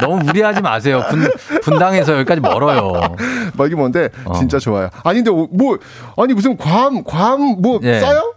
너무 0.00 0.18
무리하지 0.24 0.60
마세요. 0.60 1.02
분, 1.10 1.28
분당에서 1.62 2.14
여기까지 2.18 2.40
멀어요. 2.40 2.92
멀기 3.54 3.74
먼데 3.74 4.10
어. 4.24 4.34
진짜 4.34 4.58
좋아요. 4.58 4.88
아닌데 5.02 5.30
뭐 5.30 5.78
아니 6.16 6.34
무슨 6.34 6.56
괌 6.56 7.02
괌뭐 7.04 7.80
예. 7.82 8.00
싸요? 8.00 8.34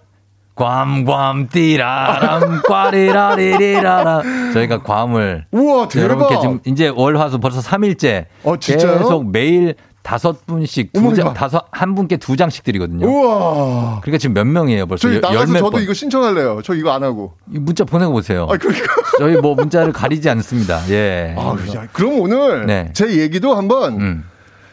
괌괌 0.56 1.50
띠라람 1.50 2.62
꽈리라리리라라 2.68 4.22
저희가 4.54 4.84
괌을 4.84 5.46
우와 5.52 5.88
대박. 5.88 6.04
여러분께 6.04 6.40
지금 6.42 6.60
이제 6.66 6.88
월화수 6.94 7.40
벌써 7.40 7.62
3일째 7.62 8.26
어? 8.44 8.56
계속 8.58 9.32
매일 9.32 9.76
다섯 10.04 10.48
분씩 10.48 10.94
두 10.94 11.00
어머나. 11.00 11.16
장, 11.16 11.34
다섯 11.36 11.66
한 11.72 11.94
분께 11.94 12.18
두 12.18 12.36
장씩 12.36 12.64
드리거든요. 12.64 13.06
우와. 13.08 14.00
그러니까 14.02 14.18
지금 14.18 14.34
몇 14.34 14.46
명이에요? 14.48 14.88
벌써 14.88 15.04
저희 15.08 15.16
열- 15.16 15.22
나가서 15.22 15.54
저도 15.54 15.70
번. 15.70 15.84
이거 15.84 15.94
신청할래요. 15.94 16.62
저 16.64 16.74
이거 16.74 16.92
안 16.92 17.04
하고. 17.04 17.34
이 17.54 17.60
문자 17.60 17.84
보내고 17.84 18.12
보세요. 18.12 18.48
아 18.50 18.58
그러니까. 18.58 18.88
저희 19.20 19.38
뭐 19.38 19.54
문자를 19.54 19.94
가리지 19.94 20.28
않습니다. 20.32 20.82
예. 20.90 21.36
아, 21.38 21.56
야, 21.76 21.88
그럼 21.94 22.20
오늘 22.20 22.66
네. 22.66 22.90
제 22.94 23.16
얘기도 23.20 23.54
한번 23.54 24.02
음. 24.02 24.24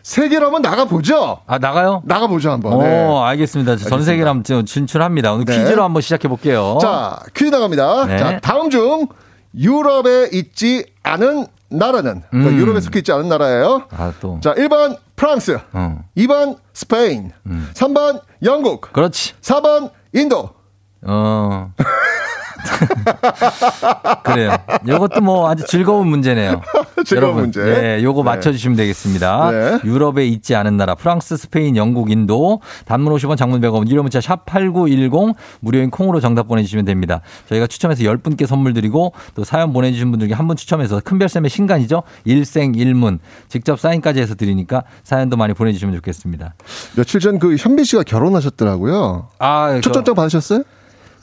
세계로 0.09 0.47
한번 0.47 0.63
나가 0.63 0.87
보죠. 0.87 1.41
아 1.47 1.59
나가요? 1.59 2.01
나가보죠 2.07 2.51
한번. 2.51 2.73
오, 2.73 2.83
네. 2.83 3.21
알겠습니다. 3.25 3.77
전. 3.77 4.03
세계로 4.03 4.31
한번 4.31 4.43
좀 4.43 4.65
진출합니다. 4.65 5.35
오늘 5.35 5.45
네. 5.45 5.59
퀴즈로 5.59 5.85
한번 5.85 6.01
시작해 6.01 6.29
볼게요. 6.29 6.79
자 6.81 7.21
퀴즈 7.37 7.51
나갑니다. 7.51 8.07
네. 8.07 8.19
자 8.19 8.41
다음 8.41 8.71
중 8.71 9.07
유럽에 9.55 10.31
있지 10.33 10.87
않은 11.03 11.47
나라는 11.69 12.23
그러니까 12.31 12.53
음. 12.53 12.59
유럽에 12.59 12.81
속해 12.81 13.01
있지 13.01 13.13
않은 13.13 13.29
나라예요. 13.29 13.83
아, 13.91 14.15
또. 14.19 14.39
자 14.41 14.55
1번 14.55 14.97
프랑스, 15.15 15.59
어. 15.75 16.03
2번 16.17 16.57
스페인, 16.73 17.33
음. 17.45 17.69
3번 17.75 18.23
영국, 18.45 18.91
그렇지. 18.91 19.35
4번 19.43 19.91
인도. 20.15 20.49
어. 21.03 21.71
그래요. 24.25 24.57
이것도 24.87 25.21
뭐 25.21 25.49
아주 25.51 25.65
즐거운 25.67 26.09
문제네요. 26.09 26.61
즐거운 27.05 27.23
여러분, 27.23 27.43
문제. 27.43 27.63
네, 27.63 28.03
요거 28.03 28.23
네. 28.23 28.25
맞춰주시면 28.25 28.77
되겠습니다. 28.77 29.51
네. 29.51 29.79
유럽에 29.85 30.27
있지 30.27 30.55
않은 30.55 30.77
나라, 30.77 30.95
프랑스, 30.95 31.37
스페인, 31.37 31.77
영국, 31.77 32.11
인도, 32.11 32.61
단문 32.87 33.13
50원, 33.15 33.37
장문 33.37 33.61
100원, 33.61 33.89
유료 33.89 34.03
문자 34.03 34.21
샵 34.21 34.45
8910, 34.47 35.35
무료인 35.61 35.91
콩으로 35.91 36.21
정답 36.21 36.49
보내주시면 36.49 36.85
됩니다. 36.85 37.21
저희가 37.49 37.67
추첨해서 37.67 38.03
10분께 38.03 38.47
선물 38.47 38.75
드리고, 38.75 39.13
또 39.35 39.45
사연 39.45 39.73
보내주신 39.73 40.11
분들 40.11 40.29
께 40.29 40.35
한 40.35 40.49
분 40.49 40.57
추첨해서 40.57 41.01
큰별쌤의 41.01 41.51
신간이죠? 41.51 42.03
일생 42.25 42.75
일문. 42.75 43.19
직접 43.49 43.79
사인까지 43.79 44.21
해서 44.21 44.35
드리니까 44.35 44.85
사연도 45.05 45.37
많이 45.37 45.53
보내주시면 45.55 45.95
좋겠습니다. 45.97 46.55
며칠 46.97 47.21
전 47.21 47.39
그 47.39 47.55
현빈 47.57 47.85
씨가 47.85 48.03
결혼하셨더라고요. 48.05 49.29
아, 49.39 49.79
초청장 49.83 50.15
받으셨어요? 50.15 50.63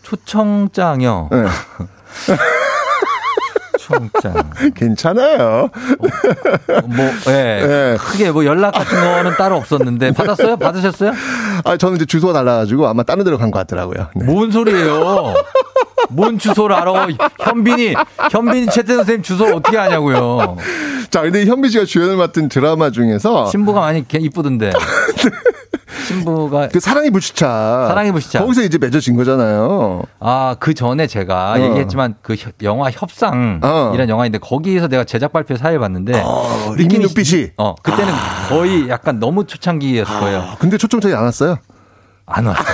초청장이요. 0.05 1.29
네. 1.31 1.45
초청장. 3.79 4.49
괜찮아요. 4.75 5.69
뭐, 6.85 7.05
예. 7.27 7.31
네. 7.65 7.97
크게 7.99 8.31
뭐 8.31 8.45
연락 8.45 8.71
같은 8.71 8.99
거는 8.99 9.35
따로 9.37 9.57
없었는데 9.57 10.11
받았어요? 10.13 10.57
받으셨어요? 10.57 11.11
아, 11.63 11.77
저는 11.77 11.95
이제 11.97 12.05
주소가 12.05 12.33
달라가지고 12.33 12.87
아마 12.87 13.03
다른 13.03 13.23
데로 13.23 13.37
간 13.37 13.51
것 13.51 13.59
같더라고요. 13.59 14.07
네. 14.15 14.25
뭔 14.25 14.51
소리예요? 14.51 15.33
뭔 16.09 16.37
주소를 16.39 16.75
알아? 16.75 17.07
현빈이, 17.39 17.95
현빈이 18.31 18.67
최태 18.67 18.95
선생님 18.95 19.23
주소 19.23 19.45
어떻게 19.45 19.77
아냐고요? 19.77 20.57
자, 21.09 21.21
근데 21.21 21.45
현빈 21.45 21.69
씨가 21.71 21.85
주연을 21.85 22.15
맡은 22.17 22.49
드라마 22.49 22.89
중에서 22.91 23.47
신부가 23.47 23.79
많이 23.81 24.07
개- 24.07 24.19
이쁘던데. 24.19 24.71
신부가 26.07 26.69
그 26.69 26.79
사랑의 26.79 27.11
불시착. 27.11 27.87
사랑의 27.87 28.11
불시착. 28.11 28.41
거기서 28.41 28.63
이제 28.63 28.77
맺어진 28.77 29.15
거잖아요. 29.15 30.01
아, 30.19 30.55
그 30.59 30.73
전에 30.73 31.07
제가 31.07 31.53
어. 31.53 31.59
얘기했지만 31.59 32.15
그 32.21 32.33
혀- 32.35 32.51
영화 32.63 32.89
협상 32.91 33.59
어. 33.63 33.91
이란 33.93 34.09
영화인데 34.09 34.39
거기에서 34.39 34.87
내가 34.87 35.03
제작 35.03 35.31
발표 35.31 35.55
사회 35.57 35.77
봤는데 35.77 36.21
어, 36.25 36.75
이미 36.79 36.99
눈빛이. 36.99 37.51
어, 37.57 37.75
그때는 37.75 38.13
거의 38.49 38.89
약간 38.89 39.19
너무 39.19 39.45
초창기였을 39.45 40.19
거예요. 40.19 40.39
아, 40.39 40.55
근데 40.59 40.77
초청장이 40.77 41.13
안 41.13 41.23
왔어요? 41.23 41.57
안 42.25 42.45
왔어. 42.47 42.63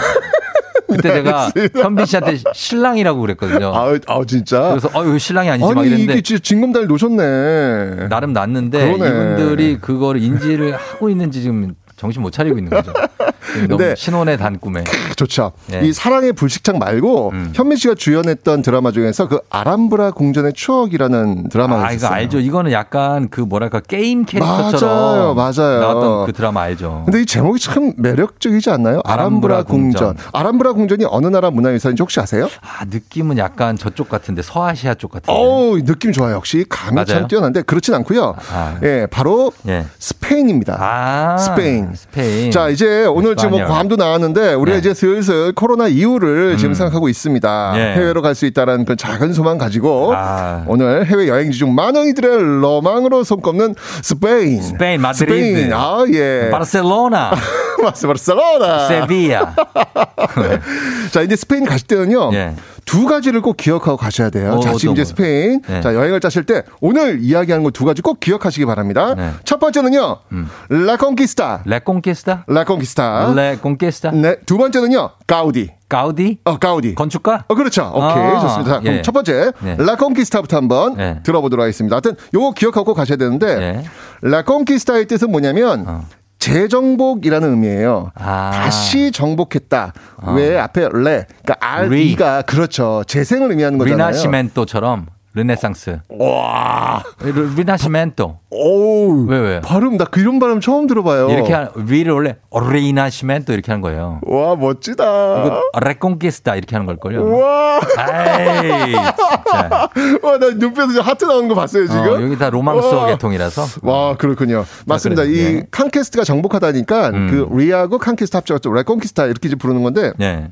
그때 0.87 1.07
네, 1.07 1.15
제가. 1.23 1.51
현빈 1.81 2.05
씨한테 2.05 2.37
신랑이라고 2.53 3.21
그랬거든요. 3.21 3.71
아, 3.73 3.93
아 4.07 4.21
진짜. 4.27 4.69
그래서 4.69 4.89
아유 4.93 5.17
신랑이 5.17 5.49
아니지 5.49 5.65
막 5.73 5.77
아니 5.79 5.87
이랬는데 5.87 6.13
이게 6.13 6.21
진짜 6.21 6.41
징검다리 6.43 6.87
놓으셨네. 6.87 8.07
나름 8.09 8.33
놨는데 8.33 8.97
그러네. 8.97 9.07
이분들이 9.37 9.77
그거를 9.79 10.21
인지를 10.21 10.75
하고 10.75 11.09
있는지 11.09 11.43
지금 11.43 11.75
정신 12.01 12.23
못 12.23 12.31
차리고 12.31 12.57
있는 12.57 12.71
거죠. 12.71 12.91
너무 13.67 13.77
근데 13.77 13.95
신혼의 13.95 14.37
단 14.37 14.59
꿈에. 14.59 14.83
좋죠. 15.15 15.51
네. 15.67 15.81
이 15.83 15.93
사랑의 15.93 16.33
불시착 16.33 16.77
말고 16.77 17.31
음. 17.33 17.51
현민 17.55 17.77
씨가 17.77 17.95
주연했던 17.95 18.61
드라마 18.61 18.91
중에서 18.91 19.27
그 19.27 19.39
아람브라 19.49 20.11
궁전의 20.11 20.53
추억이라는 20.53 21.49
드라마가 21.49 21.83
아, 21.83 21.85
이거 21.87 21.95
있었어요. 21.95 22.15
알죠. 22.15 22.39
이거는 22.39 22.71
약간 22.71 23.29
그 23.29 23.41
뭐랄까 23.41 23.79
게임 23.79 24.25
맞아요, 24.25 24.25
캐릭터처럼 24.71 25.35
맞아요. 25.35 25.79
나왔던 25.79 26.25
그 26.27 26.33
드라마 26.33 26.61
알죠. 26.63 27.03
근데 27.05 27.21
이 27.21 27.25
제목이 27.25 27.59
참 27.59 27.93
매력적이지 27.97 28.69
않나요? 28.69 29.01
아람브라, 29.03 29.55
아람브라 29.55 29.63
궁전. 29.63 30.15
궁전. 30.15 30.17
아람브라 30.33 30.73
궁전이 30.73 31.05
어느 31.09 31.27
나라 31.27 31.49
문화유산인지 31.51 32.01
혹시 32.01 32.19
아세요? 32.19 32.47
아, 32.61 32.85
느낌은 32.89 33.37
약간 33.37 33.77
저쪽 33.77 34.09
같은데 34.09 34.41
서아시아 34.41 34.93
쪽 34.95 35.11
같은데. 35.11 35.31
어우, 35.31 35.81
느낌 35.83 36.11
좋아요. 36.11 36.35
역시 36.35 36.65
감이 36.69 36.95
참 37.05 37.15
맞아요? 37.15 37.27
뛰어난데 37.27 37.63
그렇진 37.63 37.93
않고요. 37.95 38.35
아. 38.53 38.77
예, 38.83 39.07
바로 39.09 39.51
예. 39.67 39.85
스페인입니다. 39.99 40.77
아, 40.79 41.37
스페인. 41.37 41.93
스페인. 41.95 42.51
자, 42.51 42.69
이제 42.69 43.05
오늘 43.05 43.30
지금 43.35 43.51
뭐. 43.59 43.65
괌도 43.65 43.95
나왔는데 43.95 44.53
우리가 44.53 44.75
네. 44.75 44.79
이제 44.79 44.93
슬슬 44.93 45.51
코로나 45.53 45.87
이후를 45.87 46.57
지금 46.57 46.71
음. 46.71 46.73
생각하고 46.75 47.07
있습니다. 47.09 47.73
예. 47.75 47.79
해외로 47.95 48.21
갈 48.21 48.31
수 48.35 48.45
있다라는 48.45 48.85
그 48.85 48.95
작은 48.95 49.33
소망 49.33 49.57
가지고 49.57 50.13
아. 50.15 50.63
오늘 50.67 51.05
해외 51.05 51.27
여행지 51.27 51.57
중 51.57 51.75
많은 51.75 52.07
이들의 52.07 52.61
로망으로 52.61 53.23
손꼽는 53.25 53.75
스페인. 54.01 54.61
스페인, 54.61 55.01
마드리드. 55.01 55.33
스페인. 55.33 55.73
아, 55.73 56.05
예. 56.13 56.49
바르셀로나. 56.49 57.31
바르셀로나. 58.05 58.87
세비야. 58.87 59.55
자, 61.11 61.21
이제 61.21 61.35
스페인 61.35 61.65
가실 61.65 61.87
때는요. 61.87 62.31
예. 62.33 62.53
두 62.91 63.05
가지를 63.05 63.39
꼭 63.41 63.55
기억하고 63.55 63.95
가셔야 63.95 64.29
돼요. 64.29 64.51
어, 64.51 64.59
자, 64.59 64.73
지금 64.73 64.91
이제? 64.95 65.05
스페인. 65.05 65.61
네. 65.61 65.79
자, 65.79 65.95
여행을 65.95 66.19
짜실 66.19 66.43
때 66.43 66.63
오늘 66.81 67.19
이야기하는 67.21 67.63
거 67.63 67.71
두 67.71 67.85
가지 67.85 68.01
꼭 68.01 68.19
기억하시기 68.19 68.65
바랍니다. 68.65 69.15
네. 69.15 69.31
첫 69.45 69.61
번째는요. 69.61 70.17
음. 70.33 70.47
Reconquista. 70.69 71.61
Reconquista? 71.65 72.43
Reconquista. 72.47 73.33
Reconquista? 73.33 74.11
네. 74.11 74.35
두 74.45 74.57
번째는요. 74.57 75.09
가우디. 75.25 75.69
가우디? 75.87 76.39
어, 76.43 76.57
가우디. 76.57 76.95
건축가? 76.95 77.45
어, 77.47 77.55
그렇죠. 77.55 77.89
오케이. 77.95 78.07
아, 78.07 78.39
좋습니다. 78.41 78.73
자, 78.73 78.79
그럼 78.81 78.95
예. 78.97 79.01
첫 79.01 79.13
번째. 79.13 79.53
네. 79.61 79.77
Reconquista부터 79.79 80.57
한번 80.57 80.95
네. 80.97 81.19
들어보도록 81.23 81.63
하겠습니다. 81.63 81.95
하여튼 81.95 82.15
요거 82.33 82.51
기억하고 82.51 82.93
가셔야 82.93 83.17
되는데 83.17 83.47
예. 83.47 83.83
Reconquista의 84.27 85.07
뜻은 85.07 85.31
뭐냐면 85.31 85.85
어. 85.87 86.05
재정복이라는 86.41 87.49
의미예요. 87.51 88.11
아. 88.15 88.51
다시 88.51 89.11
정복했다. 89.11 89.93
어. 90.17 90.33
왜 90.33 90.57
앞에 90.57 90.81
re, 90.81 91.25
그러니까 91.43 91.55
R, 91.59 91.89
re. 91.89 92.11
E가 92.11 92.41
그렇죠. 92.41 93.03
재생을 93.05 93.51
의미하는 93.51 93.77
거잖아요. 93.77 94.09
Rinascimento처럼 94.09 95.05
르네상스. 95.33 95.99
와, 96.09 97.03
르- 97.19 97.53
Rinascimento. 97.55 98.39
오, 98.49 99.25
왜, 99.27 99.39
왜? 99.39 99.61
발음 99.61 99.95
나 99.97 100.03
그런 100.03 100.39
발음 100.39 100.59
처음 100.59 100.87
들어봐요. 100.87 101.29
이렇게 101.29 101.53
한, 101.53 101.69
위를 101.75 102.13
원래 102.13 102.35
Rinascimento 102.51 103.53
이렇게 103.53 103.71
하는 103.71 103.81
거예요. 103.81 104.19
와 104.25 104.55
멋지다. 104.57 105.03
이거 105.45 105.61
Reconquista 105.81 106.55
이렇게 106.57 106.75
하는 106.75 106.85
걸걸요. 106.85 107.33
와, 107.39 107.79
에이, 108.09 108.91
진짜. 108.91 109.89
와, 110.21 110.37
나 110.37 110.49
눈빛에서 110.49 111.01
하트 111.01 111.23
나오는 111.23 111.47
거 111.47 111.55
봤어요 111.55 111.87
지금. 111.87 112.01
어, 112.01 112.21
여기 112.21 112.37
다 112.37 112.49
로망스 112.49 112.87
와. 112.93 113.05
계통이라서. 113.07 113.65
와 113.83 114.17
그렇군요. 114.17 114.65
맞습니다. 114.85 115.23
그래, 115.23 115.33
이 115.33 115.53
네. 115.55 115.63
conquest가 115.71 116.25
정복하다니까 116.25 117.09
음. 117.09 117.27
그 117.31 117.55
re하고 117.57 117.99
conquest 117.99 118.35
합쳐서 118.35 118.69
Reconquista 118.69 119.25
이렇게 119.25 119.47
이제 119.47 119.55
부르는 119.55 119.81
건데 119.83 120.11
네. 120.17 120.49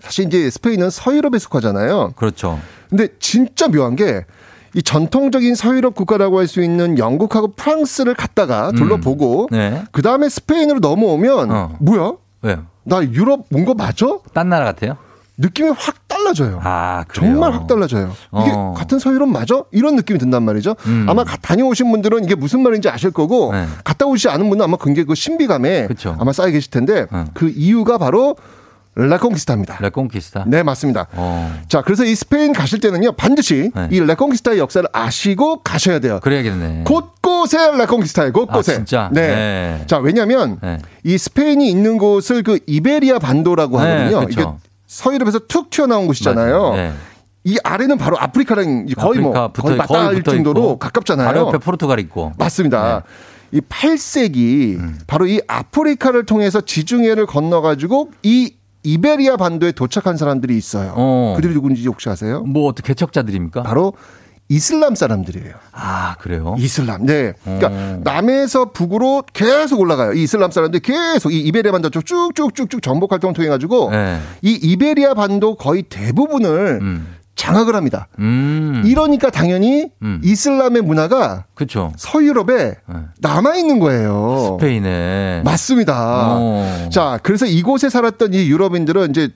사실 0.00 0.26
이제 0.26 0.50
스페인은 0.50 0.90
서유럽에 0.90 1.38
속하잖아요. 1.38 2.12
그렇죠. 2.16 2.58
근데 2.88 3.08
진짜 3.18 3.68
묘한 3.68 3.96
게 3.96 4.24
이 4.72 4.82
전통적인 4.84 5.56
서유럽 5.56 5.96
국가라고 5.96 6.38
할 6.38 6.46
수 6.46 6.62
있는 6.62 6.96
영국하고 6.96 7.48
프랑스를 7.56 8.14
갔다가 8.14 8.70
둘러보고 8.70 9.48
네. 9.50 9.82
그 9.90 10.00
다음에 10.00 10.28
스페인으로 10.28 10.78
넘어오면 10.78 11.50
어. 11.50 11.76
뭐야? 11.80 12.12
왜요? 12.42 12.66
나 12.84 13.02
유럽 13.02 13.46
온 13.52 13.64
거 13.64 13.74
맞아? 13.74 14.06
딴 14.32 14.48
나라 14.48 14.66
같아요? 14.66 14.96
느낌이 15.38 15.70
확 15.76 16.06
달라져요. 16.06 16.60
아, 16.62 17.02
그래요? 17.08 17.32
정말 17.32 17.52
확 17.52 17.66
달라져요. 17.66 18.12
이게 18.42 18.52
어. 18.54 18.72
같은 18.76 19.00
서유럽 19.00 19.28
맞아? 19.28 19.64
이런 19.72 19.96
느낌이 19.96 20.20
든단 20.20 20.44
말이죠. 20.44 20.76
음. 20.86 21.04
아마 21.08 21.24
가- 21.24 21.36
다녀오신 21.38 21.90
분들은 21.90 22.22
이게 22.22 22.36
무슨 22.36 22.62
말인지 22.62 22.88
아실 22.88 23.10
거고 23.10 23.50
네. 23.52 23.66
갔다 23.82 24.06
오시지 24.06 24.28
않은 24.28 24.48
분은 24.50 24.62
아마 24.64 24.76
굉장히 24.80 25.04
그 25.06 25.16
신비감에 25.16 25.88
그쵸. 25.88 26.16
아마 26.20 26.32
쌓여 26.32 26.50
계실 26.50 26.70
텐데 26.70 27.06
어. 27.10 27.24
그 27.34 27.48
이유가 27.48 27.98
바로 27.98 28.36
Reconquista입니다. 29.08 29.78
Reconquista? 29.80 30.44
네, 30.46 30.62
맞습니다. 30.62 31.06
어. 31.12 31.60
자, 31.68 31.82
그래서 31.82 32.04
이 32.04 32.14
스페인 32.14 32.52
가실 32.52 32.80
때는요, 32.80 33.12
반드시 33.12 33.70
네. 33.74 33.88
이 33.90 34.00
Reconquista의 34.00 34.58
역사를 34.58 34.86
아시고 34.92 35.62
가셔야 35.62 35.98
돼요. 36.00 36.20
그래야겠네. 36.22 36.84
곳곳에 36.84 37.58
Reconquista예요, 37.76 38.32
곳곳에. 38.32 38.72
아, 38.72 38.74
진짜? 38.76 39.08
네. 39.12 39.26
네. 39.28 39.84
자, 39.86 39.98
왜냐면 39.98 40.58
네. 40.62 40.78
이 41.04 41.16
스페인이 41.18 41.68
있는 41.70 41.98
곳을 41.98 42.42
그 42.42 42.58
이베리아 42.66 43.18
반도라고 43.18 43.82
네, 43.82 44.04
하거든요. 44.12 44.26
이게 44.30 44.44
서유럽에서 44.86 45.40
툭 45.48 45.70
튀어나온 45.70 46.06
곳이잖아요. 46.06 46.74
네. 46.74 46.92
이 47.44 47.56
아래는 47.64 47.96
바로 47.96 48.18
아프리카랑 48.18 48.86
거의 48.98 49.20
뭐 49.20 49.34
아프리카 49.34 49.52
붙어- 49.52 49.62
거의 49.62 49.76
맞닿을 49.78 50.22
정도로 50.22 50.60
있고, 50.60 50.78
가깝잖아요. 50.78 51.26
바로 51.26 51.46
옆에 51.46 51.58
포르투갈 51.58 51.98
있고. 52.00 52.32
맞습니다. 52.38 53.02
이 53.52 53.60
8세기 53.60 54.78
음. 54.78 54.98
바로 55.06 55.26
이 55.26 55.40
아프리카를 55.48 56.24
통해서 56.26 56.60
지중해를 56.60 57.26
건너가지고 57.26 58.10
이 58.22 58.54
이베리아 58.82 59.36
반도에 59.36 59.72
도착한 59.72 60.16
사람들이 60.16 60.56
있어요. 60.56 60.94
어. 60.96 61.34
그들이 61.36 61.54
누군지 61.54 61.86
혹시 61.86 62.08
아세요? 62.08 62.42
뭐 62.42 62.68
어떻게 62.68 62.88
개척자들입니까? 62.88 63.62
바로 63.62 63.92
이슬람 64.48 64.96
사람들이에요. 64.96 65.54
아, 65.70 66.16
그래요? 66.18 66.56
이슬람. 66.58 67.06
네. 67.06 67.34
그러니까 67.44 67.68
어. 67.70 68.00
남에서 68.02 68.72
북으로 68.72 69.22
계속 69.32 69.78
올라가요. 69.78 70.12
이 70.14 70.24
이슬람 70.24 70.50
사람들이 70.50 70.82
계속 70.82 71.32
이 71.32 71.40
이베리아 71.40 71.70
반도 71.70 71.88
쪽 71.88 72.04
쭉쭉쭉쭉 72.04 72.82
정복 72.82 73.12
활동을 73.12 73.32
통해 73.34 73.48
가지고 73.48 73.90
네. 73.90 74.18
이 74.42 74.52
이베리아 74.52 75.14
반도 75.14 75.54
거의 75.54 75.82
대부분을 75.84 76.80
음. 76.82 77.14
장악을 77.40 77.74
합니다. 77.74 78.06
음. 78.18 78.82
이러니까 78.84 79.30
당연히 79.30 79.88
음. 80.02 80.20
이슬람의 80.22 80.82
문화가 80.82 81.46
그쵸. 81.54 81.90
서유럽에 81.96 82.74
네. 82.86 82.96
남아 83.20 83.56
있는 83.56 83.80
거예요. 83.80 84.58
스페인에. 84.60 85.40
맞습니다. 85.42 86.36
어. 86.36 86.88
자, 86.92 87.18
그래서 87.22 87.46
이곳에 87.46 87.88
살았던 87.88 88.34
이 88.34 88.46
유럽인들은 88.50 89.10
이제 89.10 89.30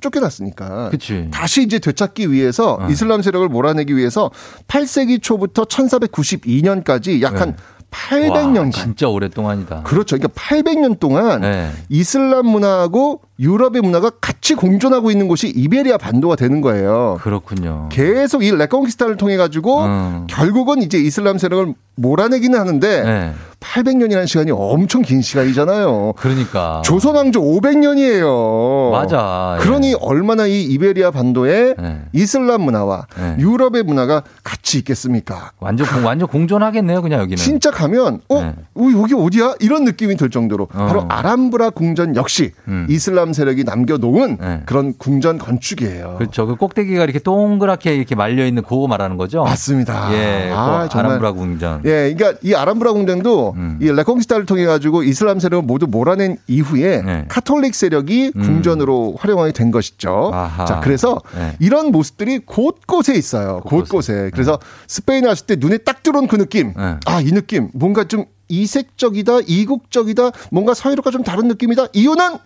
쫓겨났으니까 0.00 0.90
그치. 0.90 1.26
다시 1.32 1.62
이제 1.64 1.80
되찾기 1.80 2.30
위해서 2.30 2.78
어. 2.80 2.86
이슬람 2.88 3.20
세력을 3.20 3.48
몰아내기 3.48 3.96
위해서 3.96 4.30
8세기 4.68 5.20
초부터 5.20 5.64
1492년까지 5.64 7.20
약한 7.20 7.56
네. 7.56 7.62
800년간 7.90 8.66
와, 8.66 8.70
진짜 8.70 9.08
오랫동안이다. 9.08 9.82
그렇죠. 9.82 10.16
그러니까 10.16 10.40
800년 10.40 11.00
동안 11.00 11.40
네. 11.40 11.72
이슬람 11.88 12.46
문화하고 12.46 13.22
유럽의 13.40 13.80
문화가 13.80 14.10
같이 14.20 14.54
공존하고 14.54 15.10
있는 15.10 15.26
곳이 15.26 15.48
이베리아 15.48 15.96
반도가 15.96 16.36
되는 16.36 16.60
거예요. 16.60 17.18
그렇군요. 17.22 17.88
계속 17.90 18.44
이 18.44 18.50
레conquista를 18.50 19.16
통해 19.16 19.38
가지고 19.38 19.84
음. 19.84 20.26
결국은 20.28 20.82
이제 20.82 20.98
이슬람 20.98 21.38
세력을 21.38 21.74
몰아내기는 21.96 22.58
하는데 22.58 23.02
네. 23.02 23.32
800년이라는 23.60 24.26
시간이 24.26 24.50
엄청 24.52 25.02
긴 25.02 25.20
시간이잖아요. 25.20 26.14
그러니까. 26.16 26.80
조선 26.82 27.14
왕조 27.14 27.42
500년이에요. 27.42 28.90
맞아. 28.90 29.56
예. 29.58 29.62
그러니 29.62 29.94
얼마나 30.00 30.46
이 30.46 30.62
이베리아 30.64 31.10
반도에 31.10 31.74
네. 31.78 32.02
이슬람 32.12 32.62
문화와 32.62 33.06
네. 33.18 33.36
유럽의 33.38 33.82
문화가 33.82 34.22
같이 34.42 34.78
있겠습니까? 34.78 35.52
완전 35.60 35.86
공, 35.86 36.06
완전 36.06 36.26
공존하겠네요, 36.28 37.02
그냥 37.02 37.20
여기는. 37.20 37.36
진짜 37.36 37.70
가면 37.70 38.20
어, 38.30 38.40
네. 38.40 38.54
어, 38.74 38.88
여기 38.98 39.14
어디야? 39.14 39.56
이런 39.60 39.84
느낌이 39.84 40.16
들 40.16 40.30
정도로 40.30 40.64
어. 40.72 40.86
바로 40.86 41.04
아람브라 41.08 41.70
궁전 41.70 42.16
역시 42.16 42.52
음. 42.66 42.86
이슬람 42.88 43.29
세력이 43.32 43.64
남겨놓은 43.64 44.38
네. 44.40 44.62
그런 44.66 44.94
궁전 44.96 45.38
건축이에요. 45.38 46.16
그렇죠. 46.18 46.46
그 46.46 46.56
꼭대기가 46.56 47.04
이렇게 47.04 47.18
동그랗게 47.18 47.94
이렇게 47.94 48.14
말려 48.14 48.46
있는 48.46 48.62
그거 48.62 48.86
말하는 48.86 49.16
거죠. 49.16 49.42
맞습니다. 49.42 50.12
예, 50.12 50.50
아, 50.52 50.88
그. 50.90 50.98
아람브라 50.98 51.32
궁전. 51.32 51.82
예, 51.84 52.12
그러니까 52.14 52.38
이 52.42 52.54
아람브라 52.54 52.92
궁전도 52.92 53.54
음. 53.56 53.78
이 53.80 53.90
Reconquista를 53.90 54.46
통해 54.46 54.64
가지고 54.64 55.02
이슬람 55.02 55.38
세력을 55.40 55.64
모두 55.64 55.86
몰아낸 55.86 56.36
이후에 56.46 57.02
네. 57.02 57.24
카톨릭 57.28 57.74
세력이 57.74 58.32
음. 58.36 58.42
궁전으로 58.42 59.16
활용하게 59.18 59.52
된 59.52 59.70
것이죠. 59.70 60.30
아하. 60.32 60.64
자, 60.64 60.80
그래서 60.80 61.20
네. 61.36 61.56
이런 61.58 61.92
모습들이 61.92 62.40
곳곳에 62.40 63.14
있어요. 63.14 63.60
곳곳에. 63.64 64.30
그래서 64.32 64.58
스페인에 64.86 65.28
왔을 65.28 65.46
때 65.46 65.56
눈에 65.58 65.78
딱 65.78 66.02
들어온 66.02 66.26
그 66.26 66.36
느낌. 66.36 66.72
네. 66.76 66.96
아, 67.06 67.20
이 67.20 67.30
느낌. 67.32 67.68
뭔가 67.74 68.04
좀 68.04 68.24
이색적이다, 68.48 69.40
이국적이다, 69.46 70.30
뭔가 70.50 70.74
서유럽과 70.74 71.10
좀 71.10 71.22
다른 71.22 71.48
느낌이다. 71.48 71.86
이유는 71.92 72.36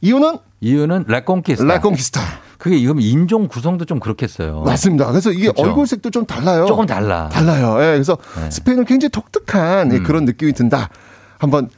이유는 0.00 0.38
이유는 0.60 1.04
Reconquista. 1.08 1.64
Reconquista. 1.66 2.20
그게 2.58 2.76
이건 2.76 3.00
인종 3.00 3.48
구성도 3.48 3.84
좀 3.84 4.00
그렇겠어요. 4.00 4.62
맞습니다. 4.62 5.06
그래서 5.06 5.30
이게 5.30 5.48
그쵸? 5.48 5.62
얼굴색도 5.62 6.10
좀 6.10 6.24
달라요. 6.24 6.66
조금 6.66 6.86
달라. 6.86 7.28
달라요. 7.28 7.76
예, 7.82 7.92
그래서 7.92 8.16
네. 8.40 8.50
스페인은 8.50 8.84
굉장히 8.86 9.10
독특한 9.10 9.92
예, 9.92 9.98
음. 9.98 10.02
그런 10.04 10.24
느낌이 10.24 10.52
든다. 10.54 10.88
한번 11.38 11.68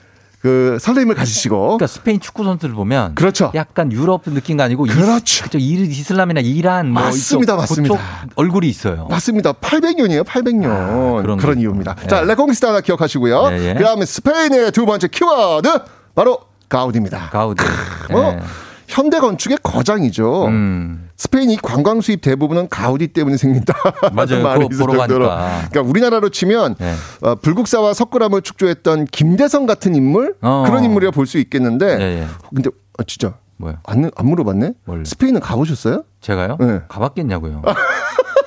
그 0.41 0.79
설렘을 0.81 1.17
가지시고. 1.17 1.61
그러니까 1.79 1.89
스페인 1.89 2.21
축구 2.21 2.45
선수들 2.45 2.73
보면 2.73 3.17
그렇죠. 3.17 3.51
약간 3.57 3.91
유럽 3.91 4.23
느낌이 4.25 4.63
아니고 4.65 4.87
이- 4.87 4.91
그렇죠. 4.91 5.45
그쪽 5.45 5.59
이- 5.61 5.83
이슬람이나 5.83 6.41
이란 6.41 6.91
뭐 6.93 7.03
맞습니다, 7.03 7.57
맞습니다. 7.57 7.99
얼굴이 8.37 8.69
있어요. 8.69 9.09
맞습니다. 9.11 9.55
800년이에요, 9.55 10.23
800년. 10.25 10.67
아, 10.71 11.23
그런 11.23 11.39
그런, 11.39 11.57
거. 11.57 11.61
이유입니다. 11.61 11.97
예. 12.05 12.07
자, 12.07 12.21
Reconquista 12.23 12.69
하나 12.69 12.81
기억하시고요. 12.81 13.49
예, 13.51 13.71
예. 13.71 13.75
그 13.75 13.83
다음에 13.83 14.05
스페인의 14.07 14.71
두 14.71 14.87
번째 14.87 15.09
키워드, 15.09 15.81
바로 16.15 16.39
가우디입니다. 16.69 17.31
가우디. 17.31 17.65
뭐, 18.11 18.33
예. 18.33 18.41
현대 18.87 19.21
건축의 19.21 19.59
거장이죠. 19.63 20.47
음. 20.47 21.11
스페인 21.17 21.51
이 21.51 21.57
관광 21.57 22.01
수입 22.01 22.23
대부분은 22.23 22.69
가우디 22.69 23.09
때문에 23.09 23.37
생긴다. 23.37 23.75
맞아요. 24.15 24.43
말이 24.43 24.67
있을 24.71 24.87
정도로. 24.87 25.27
그러니까 25.29 25.81
우리나라로 25.83 26.31
치면 26.31 26.77
예. 26.81 26.95
어, 27.21 27.35
불국사와 27.35 27.93
석굴암을 27.93 28.41
축조했던 28.43 29.07
김대성 29.07 29.67
같은 29.67 29.95
인물 29.95 30.37
어. 30.41 30.65
그런 30.67 30.85
인물이라 30.85 31.11
볼 31.11 31.27
수 31.27 31.37
있겠는데 31.39 31.87
예, 32.01 32.21
예. 32.23 32.27
근데 32.55 32.71
아, 32.99 33.03
진짜 33.07 33.35
뭐요? 33.59 33.75
안, 33.85 34.11
안 34.17 34.27
물어봤네. 34.27 34.73
뭘? 34.87 35.05
스페인은 35.05 35.41
가보셨어요? 35.41 36.05
제가요? 36.23 36.57
네. 36.61 36.81
가봤겠냐고요. 36.89 37.63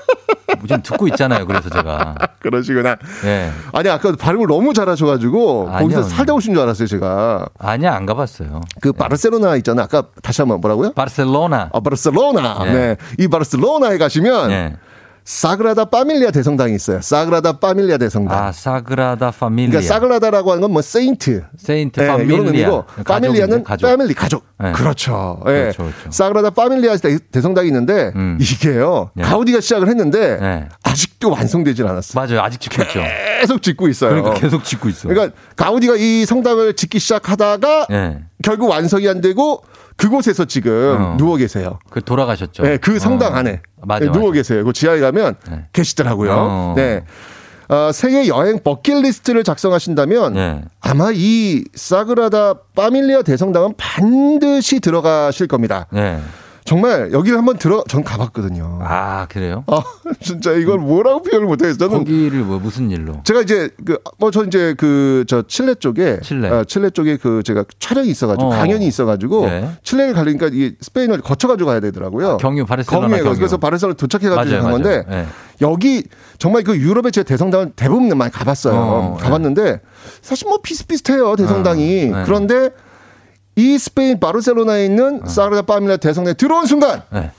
지금 0.67 0.81
듣고 0.83 1.07
있잖아요. 1.09 1.45
그래서 1.45 1.69
제가. 1.69 2.15
그러시구나. 2.39 2.97
예. 3.25 3.51
아니 3.73 3.89
아까 3.89 4.11
발음을 4.15 4.47
너무 4.47 4.73
잘하셔가지고 4.73 5.69
아니요, 5.71 5.81
거기서. 5.81 6.03
살다 6.03 6.33
오신 6.33 6.53
줄 6.53 6.61
알았어요 6.63 6.87
제가. 6.87 7.45
아니야, 7.59 7.93
안 7.95 8.05
가봤어요. 8.05 8.61
그 8.81 8.91
바르셀로나 8.91 9.55
있잖아. 9.57 9.83
아까 9.83 10.03
다시 10.21 10.41
한번 10.41 10.61
뭐라고요? 10.61 10.93
바르셀로나. 10.93 11.69
아 11.73 11.79
바르셀로나. 11.79 12.59
예. 12.65 12.71
네. 12.71 12.95
이 13.19 13.27
바르셀로나에 13.27 13.97
가시면 13.97 14.51
예. 14.51 14.75
사그라다 15.23 15.85
파밀리아 15.85 16.31
대성당이 16.31 16.75
있어요. 16.75 16.99
사그라다 17.01 17.59
파밀리아 17.59 17.97
대성당. 17.97 18.37
아, 18.37 18.51
사그라다 18.51 19.31
파밀리아. 19.31 19.69
그러니까 19.79 19.93
Sagrada라고 19.93 20.51
하는 20.51 20.61
건 20.61 20.71
뭐 20.71 20.81
saint. 20.81 21.43
saint 21.57 21.99
네, 21.99 22.07
familia. 22.07 22.33
이런 22.35 22.47
의미고 22.47 22.85
familia는 23.05 23.63
가족. 23.63 23.87
family 23.87 24.13
가족. 24.13 24.45
네. 24.59 24.71
그렇죠. 24.71 25.39
예. 25.47 25.51
그렇죠, 25.51 25.83
그렇죠. 25.83 26.11
사그라다 26.11 26.49
파밀리아 26.51 26.95
대- 26.97 27.19
대성당이 27.31 27.67
있는데 27.67 28.11
음. 28.15 28.37
이게요. 28.41 29.11
네. 29.15 29.23
가우디가 29.23 29.59
시작을 29.61 29.87
했는데 29.89 30.37
네. 30.37 30.69
아직도 30.83 31.29
완성되질 31.31 31.85
않았어요. 31.85 32.25
맞아요. 32.25 32.41
아직 32.41 32.59
짓고 32.61 32.81
있죠. 32.83 32.99
계속 33.39 33.61
짓고 33.61 33.87
있어요. 33.89 34.09
그러니까 34.11 34.33
계속 34.39 34.63
짓고 34.63 34.89
있어. 34.89 35.07
그러니까 35.07 35.35
가우디가 35.55 35.95
이 35.97 36.25
성당을 36.25 36.73
짓기 36.75 36.99
시작하다가 36.99 37.87
예. 37.91 38.19
결국 38.43 38.69
완성이 38.69 39.07
안 39.07 39.21
되고 39.21 39.63
그곳에서 40.01 40.45
지금 40.45 40.97
어. 40.99 41.15
누워 41.17 41.37
계세요. 41.37 41.77
그 41.91 42.01
돌아가셨죠. 42.03 42.63
네, 42.63 42.77
그 42.77 42.97
성당 42.97 43.33
어. 43.33 43.35
안에 43.35 43.61
맞아, 43.83 43.99
네, 43.99 44.07
맞아. 44.07 44.19
누워 44.19 44.31
계세요. 44.31 44.63
그 44.63 44.73
지하에 44.73 44.99
가면 44.99 45.35
네. 45.47 45.65
계시더라고요. 45.73 46.31
어. 46.35 46.73
네. 46.75 47.03
어, 47.69 47.91
세계 47.93 48.27
여행 48.27 48.59
버킷리스트를 48.63 49.43
작성하신다면 49.43 50.33
네. 50.33 50.63
아마 50.81 51.11
이 51.13 51.63
사그라다 51.75 52.55
파밀리아 52.75 53.21
대성당은 53.21 53.75
반드시 53.77 54.79
들어가실 54.79 55.47
겁니다. 55.47 55.85
네. 55.91 56.19
정말 56.71 57.11
여기를 57.11 57.37
한번 57.37 57.57
들어 57.57 57.83
전 57.89 58.01
가봤거든요. 58.01 58.79
아, 58.81 59.25
그래요? 59.29 59.65
아, 59.67 59.83
진짜 60.21 60.53
이걸 60.53 60.79
뭐라고 60.79 61.21
표현을 61.21 61.45
못하겠어요. 61.45 61.77
저는 61.77 61.97
거기를 62.05 62.39
뭐 62.43 62.59
무슨 62.59 62.89
일로? 62.89 63.21
제가 63.25 63.41
이제 63.41 63.69
그 63.85 63.97
뭐 64.19 64.31
저 64.31 64.45
이제 64.45 64.73
그 64.77 65.25
저 65.27 65.41
칠레 65.45 65.75
쪽에 65.75 66.21
칠레. 66.23 66.49
어, 66.49 66.63
칠레 66.63 66.91
쪽에 66.91 67.17
그 67.17 67.43
제가 67.43 67.65
촬영이 67.79 68.07
있어가지고 68.09 68.45
어. 68.45 68.49
강연이 68.51 68.87
있어가지고 68.87 69.45
네. 69.47 69.69
칠레를 69.83 70.13
가려니까 70.13 70.49
이 70.53 70.75
스페인을 70.79 71.19
거쳐가지고 71.19 71.67
가야 71.67 71.81
되더라고요. 71.81 72.37
경유 72.37 72.65
바르셀로나 72.65 73.17
경유. 73.17 73.35
그래서 73.35 73.57
바르셀로나 73.57 73.97
도착해가지고 73.97 74.61
간 74.61 74.71
건데. 74.71 75.03
네. 75.09 75.25
여기 75.59 76.03
정말 76.39 76.63
그 76.63 76.77
유럽의 76.77 77.11
제 77.11 77.23
대성당은 77.23 77.73
대부분 77.75 78.17
많이 78.17 78.31
가봤어요. 78.31 78.73
어, 78.75 79.17
가봤는데 79.19 79.81
사실 80.21 80.47
뭐 80.47 80.59
비슷비슷해요 80.63 81.35
대성당이 81.35 82.11
어, 82.13 82.17
네. 82.19 82.23
그런데 82.25 82.69
이 83.55 83.77
스페인 83.77 84.19
바르셀로나에 84.19 84.85
있는 84.85 85.21
사그라다 85.25 85.63
파밀리아 85.63 85.97
대성당에 85.97 86.33
들어온 86.35 86.65
순간 86.65 87.01
네. 87.11 87.31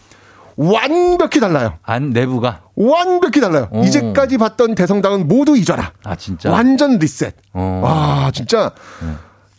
완벽히 0.56 1.40
달라요. 1.40 1.78
안 1.82 2.10
내부가 2.10 2.60
완벽히 2.76 3.40
달라요. 3.40 3.68
오. 3.72 3.82
이제까지 3.84 4.36
봤던 4.38 4.74
대성당은 4.74 5.26
모두 5.28 5.56
잊어라. 5.56 5.92
아 6.04 6.14
진짜. 6.16 6.50
완전 6.50 6.98
리셋. 6.98 7.34
어. 7.54 7.80
와, 7.82 8.30
진짜 8.32 8.72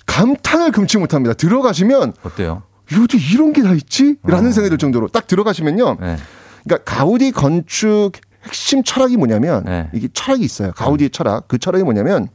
감탄을 0.05 0.71
금치 0.71 0.97
못합니다. 0.97 1.33
들어가시면 1.33 2.13
어때요? 2.23 2.63
요즘 2.91 3.19
이런 3.33 3.53
게 3.53 3.63
다 3.63 3.71
있지? 3.73 4.17
라는 4.23 4.49
어. 4.49 4.51
생각이 4.51 4.69
들 4.69 4.77
정도로 4.77 5.07
딱 5.07 5.25
들어가시면요. 5.25 5.97
네. 5.99 6.17
그러니까 6.63 6.95
가우디 6.95 7.31
건축 7.31 8.11
핵심 8.45 8.83
철학이 8.83 9.17
뭐냐면 9.17 9.63
네. 9.65 9.89
이게 9.93 10.07
철학이 10.13 10.43
있어요. 10.43 10.71
가우디의 10.73 11.09
철학. 11.09 11.47
그 11.47 11.57
철학이 11.57 11.83
뭐냐면 11.83 12.27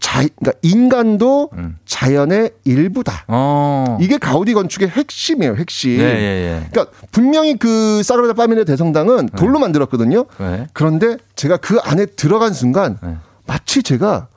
자, 0.00 0.20
그러니까 0.20 0.52
인간도 0.62 1.50
음. 1.52 1.76
자연의 1.84 2.50
일부다. 2.64 3.24
어. 3.28 3.98
이게 4.00 4.16
가우디 4.18 4.54
건축의 4.54 4.88
핵심이에요. 4.88 5.56
핵심. 5.56 5.92
예, 6.00 6.04
예, 6.04 6.66
그러니까 6.70 6.94
분명히 7.12 7.56
그 7.56 8.02
사그라다 8.02 8.32
파밀리아 8.34 8.64
대성당은 8.64 9.28
돌로 9.36 9.58
만들었거든요. 9.58 10.24
예. 10.40 10.44
네. 10.44 10.66
그런데 10.72 11.18
제가 11.36 11.58
그 11.58 11.78
안에 11.82 12.06
들어간 12.06 12.52
순간 12.54 12.98
네. 13.02 13.16
마치 13.46 13.82
제가 13.82 14.28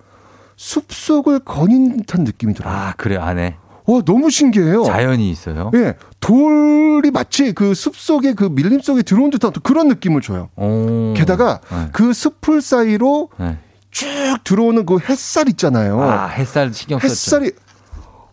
숲속을 0.57 1.39
거닌 1.39 1.97
듯한 1.97 2.23
느낌이 2.23 2.53
들어요. 2.53 2.73
아, 2.73 2.93
그래 2.97 3.17
안에 3.17 3.55
와, 3.85 4.01
너무 4.05 4.29
신기해요. 4.29 4.83
자연이 4.85 5.29
있어요. 5.29 5.71
예. 5.75 5.95
돌이 6.19 7.11
마치 7.11 7.51
그 7.53 7.73
숲 7.73 7.95
속에 7.97 8.33
그 8.33 8.45
밀림 8.45 8.79
속에 8.81 9.01
들어온 9.03 9.29
듯한 9.29 9.51
또 9.51 9.59
그런 9.61 9.87
느낌을 9.87 10.21
줘요. 10.21 10.49
오. 10.55 11.13
게다가 11.17 11.59
네. 11.69 11.87
그 11.91 12.13
숲풀 12.13 12.61
사이로 12.61 13.29
네. 13.39 13.57
쭉 13.93 14.07
들어오는 14.43 14.85
그 14.85 14.97
햇살 15.07 15.47
있잖아요. 15.49 16.01
아, 16.01 16.27
햇살 16.27 16.73
신경 16.73 16.99
썼죠. 16.99 17.11
햇살이 17.11 17.51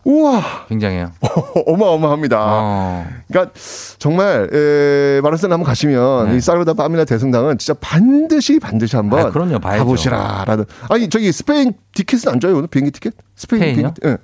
우와 0.03 0.65
굉장해요. 0.67 1.11
어마어마합니다. 1.67 2.37
어. 2.41 3.05
그러니까 3.27 3.53
정말 3.99 4.49
에, 4.51 5.21
바르셀로나 5.21 5.53
한번 5.53 5.63
가시면 5.67 6.31
네. 6.31 6.37
이 6.37 6.41
사그라다 6.41 6.73
파밀리아 6.73 7.05
대성당은 7.05 7.59
진짜 7.59 7.77
반드시 7.79 8.59
반드시 8.59 8.95
한번 8.95 9.27
아, 9.27 9.29
그럼요. 9.29 9.59
가보시라라는. 9.59 10.65
아니 10.89 11.07
저기 11.07 11.31
스페인 11.31 11.73
티켓은 11.93 12.31
안 12.31 12.39
줘요 12.39 12.57
오늘 12.57 12.67
비행기 12.67 12.89
티켓? 12.91 13.13
스페인 13.35 13.61
스페인이요? 13.61 13.93
비행기. 13.93 14.01
예. 14.07 14.17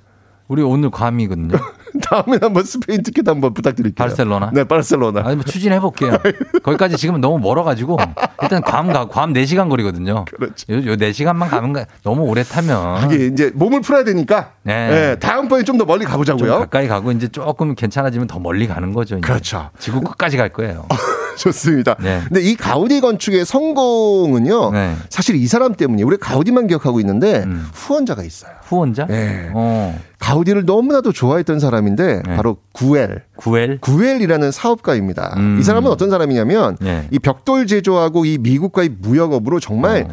우리 0.48 0.62
오늘 0.62 0.90
괌이거든요. 0.90 1.56
다음에 2.02 2.38
한번 2.40 2.64
스페인 2.64 3.02
티켓 3.02 3.26
한번 3.28 3.54
부탁드릴게요. 3.54 3.94
바르셀로나? 3.94 4.50
네, 4.52 4.64
바르셀로나. 4.64 5.22
아니 5.24 5.36
뭐 5.36 5.44
추진해 5.44 5.80
볼게요. 5.80 6.18
거기까지 6.62 6.96
지금 6.96 7.20
너무 7.20 7.38
멀어 7.38 7.62
가지고 7.64 7.96
일단 8.42 8.62
괌 8.62 8.88
가, 8.92 9.06
괌 9.08 9.32
4시간 9.32 9.68
거리거든요. 9.68 10.24
그렇죠. 10.26 10.72
요, 10.72 10.76
요 10.76 10.96
4시간만 10.96 11.48
가면 11.50 11.72
가- 11.72 11.86
너무 12.02 12.22
오래 12.22 12.42
타면 12.42 13.10
이게 13.12 13.26
이제 13.26 13.50
몸을 13.54 13.80
풀어야 13.80 14.04
되니까. 14.04 14.50
네. 14.62 14.88
네, 14.90 15.18
다음번에 15.18 15.64
좀 15.64 15.78
더 15.78 15.84
멀리 15.84 16.02
좀 16.02 16.10
가보자고요. 16.10 16.58
가까이 16.58 16.88
가고 16.88 17.12
이제 17.12 17.28
조금 17.28 17.74
괜찮아지면 17.76 18.26
더 18.26 18.38
멀리 18.40 18.66
가는 18.66 18.92
거죠. 18.92 19.16
이제. 19.16 19.20
그렇죠. 19.26 19.70
지구 19.78 20.00
끝까지 20.00 20.36
갈 20.36 20.48
거예요. 20.48 20.86
좋습니다. 21.38 21.96
네. 22.00 22.20
근데 22.26 22.42
이 22.42 22.54
가우디 22.56 23.00
건축의 23.00 23.44
성공은요. 23.44 24.70
네. 24.72 24.94
사실 25.08 25.36
이 25.36 25.46
사람 25.46 25.74
때문이에요. 25.74 26.06
우리 26.06 26.16
가우디만 26.16 26.66
기억하고 26.66 27.00
있는데 27.00 27.44
음. 27.44 27.66
후원자가 27.72 28.22
있어요. 28.22 28.52
후원자? 28.62 29.06
네. 29.06 29.50
어. 29.54 29.98
가우디를 30.18 30.64
너무나도 30.66 31.12
좋아했던 31.12 31.60
사람인데 31.60 32.22
바로 32.36 32.58
구엘. 32.72 33.22
구엘? 33.36 33.78
구엘이라는 33.80 34.50
사업가입니다. 34.50 35.34
음. 35.36 35.58
이 35.60 35.62
사람은 35.62 35.90
어떤 35.90 36.10
사람이냐면 36.10 36.76
네. 36.80 37.06
이 37.10 37.18
벽돌 37.18 37.66
제조하고 37.66 38.24
이 38.24 38.36
미국과의 38.38 38.90
무역업으로 39.00 39.60
정말 39.60 40.08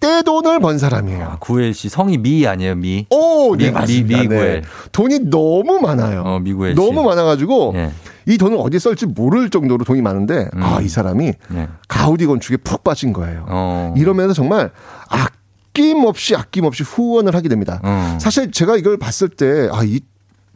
떼돈을 0.00 0.58
번 0.58 0.78
사람이에요. 0.78 1.24
아, 1.24 1.36
구엘 1.38 1.72
씨 1.74 1.88
성이 1.88 2.18
미 2.18 2.44
아니에요 2.44 2.74
미? 2.74 3.06
오, 3.08 3.54
네, 3.56 3.66
미, 3.66 3.70
맞습니다. 3.70 4.16
미, 4.16 4.22
미 4.22 4.28
구엘. 4.28 4.62
네. 4.62 4.68
돈이 4.90 5.30
너무 5.30 5.78
많아요. 5.80 6.22
어, 6.26 6.38
미구엘 6.40 6.72
씨. 6.72 6.76
너무 6.76 7.04
많아가지고 7.04 7.72
예. 7.76 7.90
이 8.26 8.38
돈을 8.38 8.56
어디에 8.60 8.78
쓸지 8.78 9.06
모를 9.06 9.50
정도로 9.50 9.84
돈이 9.84 10.02
많은데 10.02 10.48
아, 10.54 10.80
이 10.80 10.88
사람이 10.88 11.32
예. 11.54 11.68
가우디 11.88 12.26
건축에 12.26 12.56
푹 12.58 12.84
빠진 12.84 13.12
거예요. 13.12 13.46
어. 13.48 13.94
이러면서 13.96 14.34
정말 14.34 14.70
아낌없이 15.08 16.36
아낌없이 16.36 16.82
후원을 16.82 17.34
하게 17.34 17.48
됩니다. 17.48 17.80
어. 17.82 18.18
사실 18.20 18.50
제가 18.50 18.76
이걸 18.76 18.96
봤을 18.98 19.28
때 19.28 19.68
아, 19.72 19.82
이 19.84 20.00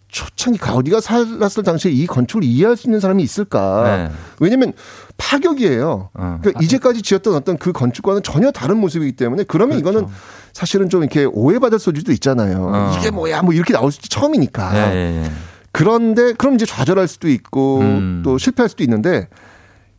초창기 0.09 0.59
가우디가 0.59 1.01
살았을 1.01 1.63
당시에 1.63 1.91
이 1.91 2.07
건축을 2.07 2.45
이해할 2.45 2.77
수 2.77 2.87
있는 2.87 3.01
사람이 3.01 3.23
있을까? 3.23 3.83
네. 3.85 4.11
왜냐면 4.41 4.73
파격이에요. 5.17 6.11
어, 6.15 6.39
그러니까 6.41 6.63
이제까지 6.63 7.03
지었던 7.03 7.35
어떤 7.35 7.59
그 7.59 7.73
건축과는 7.73 8.23
전혀 8.23 8.51
다른 8.51 8.79
모습이기 8.79 9.13
때문에 9.13 9.45
그러면 9.45 9.79
이거는 9.79 10.07
사실은 10.53 10.89
좀 10.89 11.03
이렇게 11.03 11.25
오해받을 11.25 11.79
소지도 11.79 12.13
있잖아요. 12.13 12.67
그렇죠. 12.67 12.95
어. 12.95 12.99
이게 12.99 13.11
뭐야? 13.11 13.43
뭐 13.43 13.53
이렇게 13.53 13.73
나올 13.73 13.93
수도 13.93 14.07
처음이니까. 14.09 14.77
예, 14.77 14.95
예, 14.95 15.25
예. 15.25 15.31
그런데 15.77 16.33
그럼 16.33 16.55
이제 16.55 16.65
좌절할 16.65 17.07
수도 17.07 17.29
있고 17.29 17.81
음. 17.81 18.23
또 18.25 18.39
실패할 18.39 18.71
수도 18.71 18.83
있는데 18.83 19.29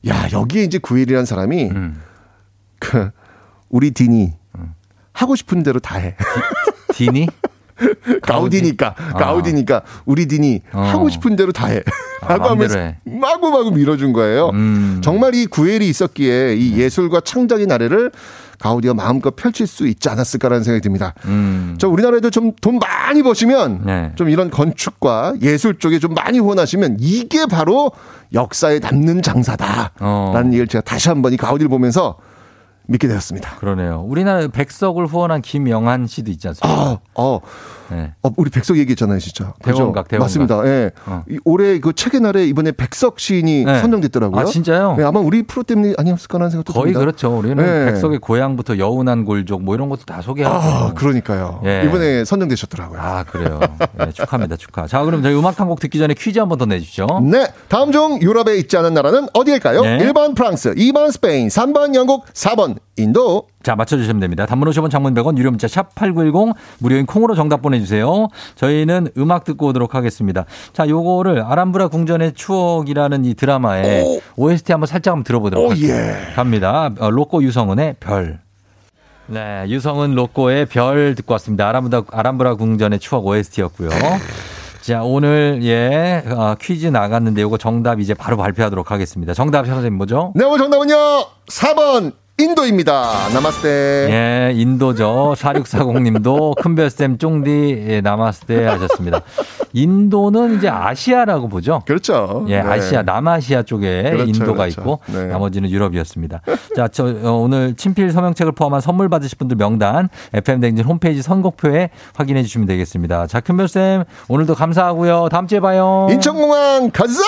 야 0.08 0.28
여기에 0.32 0.64
이제 0.64 0.80
구일이라는 0.80 1.26
사람이 1.26 1.66
음. 1.70 2.02
그 2.80 3.12
우리 3.70 3.92
디니 3.92 4.34
하고 5.14 5.36
싶은 5.36 5.62
대로 5.62 5.80
다 5.80 5.98
해. 5.98 6.16
디니? 6.94 7.28
가우디니까 8.24 8.96
아. 8.98 9.14
가우디니까 9.14 9.84
우리 10.06 10.26
디니 10.26 10.62
어. 10.74 10.82
하고 10.82 11.10
싶은 11.10 11.36
대로 11.36 11.52
다 11.52 11.68
해. 11.68 11.84
아, 12.22 12.34
하고 12.34 12.46
하면서 12.46 12.80
해. 12.80 12.98
마구마구 13.04 13.70
밀어준 13.70 14.14
거예요. 14.14 14.50
음. 14.50 15.02
정말 15.04 15.36
이 15.36 15.46
구엘이 15.46 15.88
있었기에 15.88 16.56
이 16.56 16.72
네. 16.72 16.78
예술과 16.86 17.22
창작의 17.22 17.68
나래를 17.68 18.12
가우디가 18.60 18.94
마음껏 18.94 19.36
펼칠 19.36 19.68
수 19.68 19.88
있지 19.88 20.10
않았을까라는 20.10 20.64
생각이 20.64 20.82
듭니다. 20.82 21.14
음. 21.26 21.76
저 21.78 21.88
우리나라에도 21.88 22.30
좀 22.30 22.54
돈 22.62 22.80
많이 22.80 23.24
버시면 23.24 23.84
네. 23.86 24.12
좀 24.16 24.30
이런 24.30 24.50
건축과 24.50 25.36
예술 25.42 25.78
쪽에 25.80 26.00
좀 26.00 26.14
많이 26.14 26.40
후원하시면 26.40 26.98
이게 27.00 27.46
바로 27.46 27.92
역사에 28.34 28.80
남는 28.80 29.22
장사다라는 29.22 29.90
어. 30.00 30.42
얘기를 30.48 30.68
제가 30.68 30.82
다시 30.82 31.10
한번 31.10 31.34
이 31.34 31.38
가우디를 31.38 31.70
보면서 31.70 32.18
믿게 32.88 33.08
되었습니다. 33.08 33.58
그러네요. 33.58 34.04
우리나라 34.08 34.48
백석을 34.48 35.06
후원한 35.08 35.42
김영한 35.42 36.08
씨도 36.08 36.32
있지 36.32 36.48
않습니까? 36.48 36.82
아, 36.82 36.98
어, 37.16 37.40
네. 37.92 38.14
어, 38.24 38.30
우리 38.38 38.50
백석 38.50 38.78
얘기했잖아요, 38.78 39.20
진짜. 39.20 39.54
대원각, 39.64 40.08
대원각. 40.08 40.20
맞습니다. 40.26 40.66
예. 40.68 40.92
어. 41.06 41.24
이 41.30 41.38
올해 41.46 41.80
그 41.80 41.94
책의 41.94 42.22
날에 42.22 42.46
이번에 42.48 42.72
백석 42.72 43.20
시인이 43.20 43.66
네. 43.66 43.80
선정됐더라고요. 43.80 44.42
아, 44.42 44.46
진짜요? 44.46 44.98
예, 45.00 45.04
아마 45.04 45.20
우리 45.20 45.44
프로 45.44 45.64
때문이 45.64 45.94
아니었을까라는 45.98 46.50
생각도 46.52 46.74
거의 46.74 46.86
듭니다. 46.94 47.00
그렇죠. 47.00 47.38
우리는 47.38 47.56
네. 47.58 47.86
백석의 47.92 48.20
고향부터 48.20 48.78
여운한 48.78 49.26
골족 49.26 49.64
뭐 49.64 49.76
이런 49.76 49.90
것도 49.90 50.06
다 50.06 50.22
소개하고. 50.22 50.56
아, 50.56 50.94
그러니까요. 50.94 51.62
예. 51.66 51.84
이번에 51.86 52.26
선정되셨더라고요. 52.26 53.00
아, 53.00 53.24
그래요. 53.24 53.60
네, 53.98 54.12
축하합니다. 54.12 54.56
축하. 54.58 54.88
자, 54.88 55.04
그럼 55.04 55.22
저희 55.24 55.34
음악 55.36 55.60
한 55.60 55.68
곡 55.68 55.80
듣기 55.80 55.98
전에 56.00 56.14
퀴즈 56.14 56.40
한 56.40 56.48
번 56.50 56.58
더 56.58 56.66
내주시죠. 56.66 57.06
네. 57.24 57.48
다음 57.68 57.92
중 57.92 58.20
유럽에 58.22 58.56
있지 58.58 58.78
않은 58.78 58.94
나라는 58.94 59.28
어디일까요? 59.34 59.82
네. 59.82 59.98
1번 60.00 60.36
프랑스, 60.36 60.74
2번 60.74 61.12
스페인, 61.12 61.48
3번 61.50 61.94
영국, 61.94 62.26
4번 62.34 62.78
인도. 62.98 63.48
자, 63.64 63.76
맞춰주시면 63.76 64.20
됩니다. 64.20 64.46
단문 64.46 64.70
50원, 64.70 64.90
장문 64.90 65.14
100원, 65.14 65.38
유료 65.38 65.50
문자 65.52 65.68
샵 65.68 65.94
8910, 65.96 66.56
무료인 66.80 67.06
콩으로 67.06 67.36
정답 67.36 67.62
보내주세요. 67.62 68.28
저희는 68.56 69.10
음악 69.18 69.44
듣고 69.44 69.68
오도록 69.68 69.96
하겠습니다. 69.96 70.46
자, 70.74 70.88
요거를 70.88 71.42
아람브라 71.44 71.88
궁전의 71.90 72.34
추억이라는 72.34 73.26
이 73.26 73.34
드라마의 73.36 74.22
OST 74.36 74.72
한번 74.72 74.88
살짝 74.88 75.14
한번 75.14 75.24
들어보도록 75.24 75.66
오, 75.66 75.70
할게요. 75.72 75.96
예. 75.96 76.34
갑니다. 76.34 76.92
어, 77.00 77.10
로꼬 77.10 77.44
유성은의 77.44 77.96
별. 78.00 78.40
네, 79.28 79.66
유성은 79.68 80.16
로꼬의 80.16 80.66
별 80.68 81.14
듣고 81.16 81.34
왔습니다. 81.34 81.68
아람브라, 81.68 82.04
아람브라 82.12 82.56
궁전의 82.56 83.00
추억 83.00 83.26
OST였고요. 83.28 83.90
자, 84.82 85.04
오늘, 85.04 85.60
예, 85.64 86.24
어, 86.32 86.56
퀴즈 86.60 86.88
나갔는데 86.88 87.42
요거 87.42 87.58
정답 87.58 88.00
이제 88.00 88.14
바로 88.14 88.38
발표하도록 88.38 88.90
하겠습니다. 88.90 89.34
정답 89.34 89.66
선생님 89.66 89.98
뭐죠? 89.98 90.32
네, 90.34 90.46
오늘 90.46 90.60
정답은요. 90.60 90.96
4번 91.48 92.14
인도입니다. 92.40 93.30
나마스테. 93.34 93.70
예, 94.12 94.54
인도죠. 94.54 95.34
4640님도 95.38 96.62
큰별쌤 96.62 97.18
쫑디 97.18 97.86
예, 97.90 98.02
나마스테 98.02 98.68
하셨습니다. 98.68 99.22
인도는 99.74 100.58
이제 100.58 100.70
아시아라고 100.70 101.50
보죠. 101.50 101.82
그렇죠. 101.88 102.46
예, 102.48 102.62
네. 102.62 102.68
아시아, 102.68 103.02
남아시아 103.02 103.64
쪽에 103.64 104.04
그렇죠, 104.04 104.26
인도가 104.26 104.54
그렇죠. 104.66 104.82
있고 104.82 105.00
네. 105.08 105.26
나머지는 105.26 105.72
유럽이었습니다. 105.72 106.42
자, 106.76 106.88
저 106.90 107.08
어, 107.24 107.32
오늘 107.32 107.76
친필 107.76 108.12
서명책을 108.12 108.52
포함한 108.52 108.82
선물 108.82 109.10
받으실 109.10 109.40
분들 109.40 109.58
명단 109.58 110.08
FM 110.34 110.60
댕진 110.60 110.86
홈페이지 110.86 111.24
선곡표에 111.24 111.90
확인해 112.14 112.44
주시면 112.44 112.68
되겠습니다. 112.68 113.26
자, 113.26 113.40
큰별쌤 113.40 114.04
오늘도 114.28 114.54
감사하고요. 114.54 115.30
다음 115.32 115.48
주에 115.48 115.60
봐요. 115.60 116.08
인천공항 116.12 116.92
가자! 116.92 117.24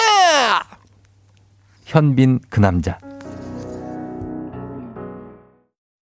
현빈 1.86 2.42
그 2.52 2.60
남자. 2.60 3.00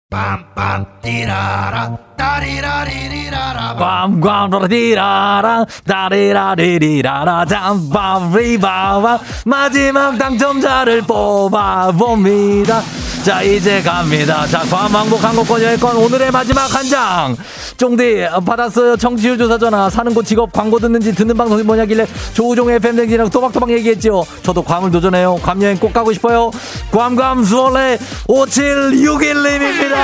빰빰 0.10 1.02
띠라라 1.02 1.98
따리라리리라라. 2.16 3.76
꽝꽝라디라라 3.76 5.66
다리라리리라라. 5.86 7.46
잠바리바바 7.46 9.20
마지막 9.46 10.18
당첨자를 10.18 11.02
뽑아봅니다 11.02 12.82
자 13.28 13.42
이제 13.42 13.82
갑니다. 13.82 14.48
자 14.48 14.60
과망복 14.60 15.22
항공권 15.22 15.62
여행권 15.62 15.98
오늘의 15.98 16.32
마지막 16.32 16.74
한 16.74 16.86
장. 16.86 17.36
쫑디 17.76 18.24
어, 18.32 18.40
받았어요. 18.40 18.96
청취율 18.96 19.38
조사 19.38 19.58
전화. 19.58 19.90
사는 19.90 20.14
곳 20.14 20.26
직업 20.26 20.54
광고 20.54 20.80
듣는지 20.80 21.14
듣는 21.14 21.36
방송이 21.36 21.62
뭐냐길래 21.64 22.08
조우종 22.34 22.72
FM 22.72 22.96
댕지랑 22.96 23.30
토박토박 23.30 23.70
얘기했죠 23.72 24.26
저도 24.44 24.64
괌을 24.64 24.92
도전해요. 24.92 25.42
괌 25.44 25.62
여행 25.62 25.78
꼭 25.78 25.92
가고 25.92 26.14
싶어요. 26.14 26.52
괌괌 26.92 27.44
수월래 27.44 27.98
5761님입니다 28.30 29.98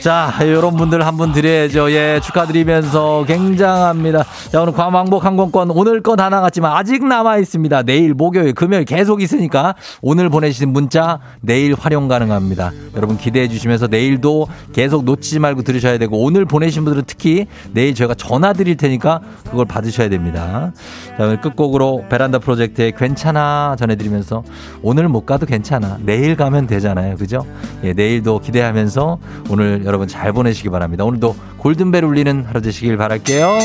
자, 0.00 0.32
이런 0.42 0.76
분들 0.76 1.04
한 1.06 1.20
분 1.20 1.32
드려야죠. 1.32 1.90
예, 1.92 2.18
축하드리면서 2.22 3.24
굉장합니다. 3.26 4.24
자, 4.50 4.62
오늘 4.62 4.72
괌왕복 4.72 5.22
항공권 5.26 5.70
오늘 5.70 6.02
건 6.02 6.18
하나 6.18 6.40
같지만 6.40 6.72
아직 6.72 7.04
남아 7.06 7.36
있습니다. 7.38 7.82
내일, 7.82 8.14
목요일, 8.14 8.54
금요일 8.54 8.86
계속 8.86 9.20
있으니까 9.20 9.74
오늘 10.00 10.30
보내주신 10.30 10.72
문자 10.72 11.18
내일 11.42 11.74
활용 11.78 12.08
가능합니다. 12.08 12.72
여러분 12.96 13.18
기대해 13.18 13.48
주시면서 13.48 13.88
내일도 13.88 14.48
계속 14.72 15.04
놓치지 15.04 15.40
말고 15.40 15.60
들으셔야 15.62 15.98
되고 15.98 16.16
오늘 16.24 16.46
보내신 16.46 16.84
분들은 16.84 17.04
특히 17.06 17.46
내일 17.72 17.94
저희가 17.94 18.14
전화 18.14 18.54
드릴 18.54 18.78
테니까 18.78 19.20
그걸 19.44 19.66
받으셔야 19.66 20.08
됩니다. 20.08 20.72
자, 21.18 21.24
오늘 21.24 21.40
끝곡으로 21.42 22.06
베란다 22.08 22.38
프로젝트의 22.38 22.92
괜찮아 22.96 23.76
전해드리면서 23.78 24.42
오늘 24.80 25.08
못 25.08 25.26
가도 25.26 25.44
괜찮아. 25.44 25.98
내일 26.00 26.36
가면 26.36 26.66
되잖아요. 26.66 27.16
그죠? 27.16 27.44
예, 27.84 27.92
내일도 27.92 28.38
기대하면서 28.38 29.18
오늘 29.50 29.89
여러분 29.90 30.06
잘 30.06 30.32
보내시기 30.32 30.68
바랍니다. 30.68 31.04
오늘도 31.04 31.34
골든벨 31.58 32.04
울리는 32.04 32.44
하루 32.44 32.62
되시길 32.62 32.96
바랄게요. 32.96 33.58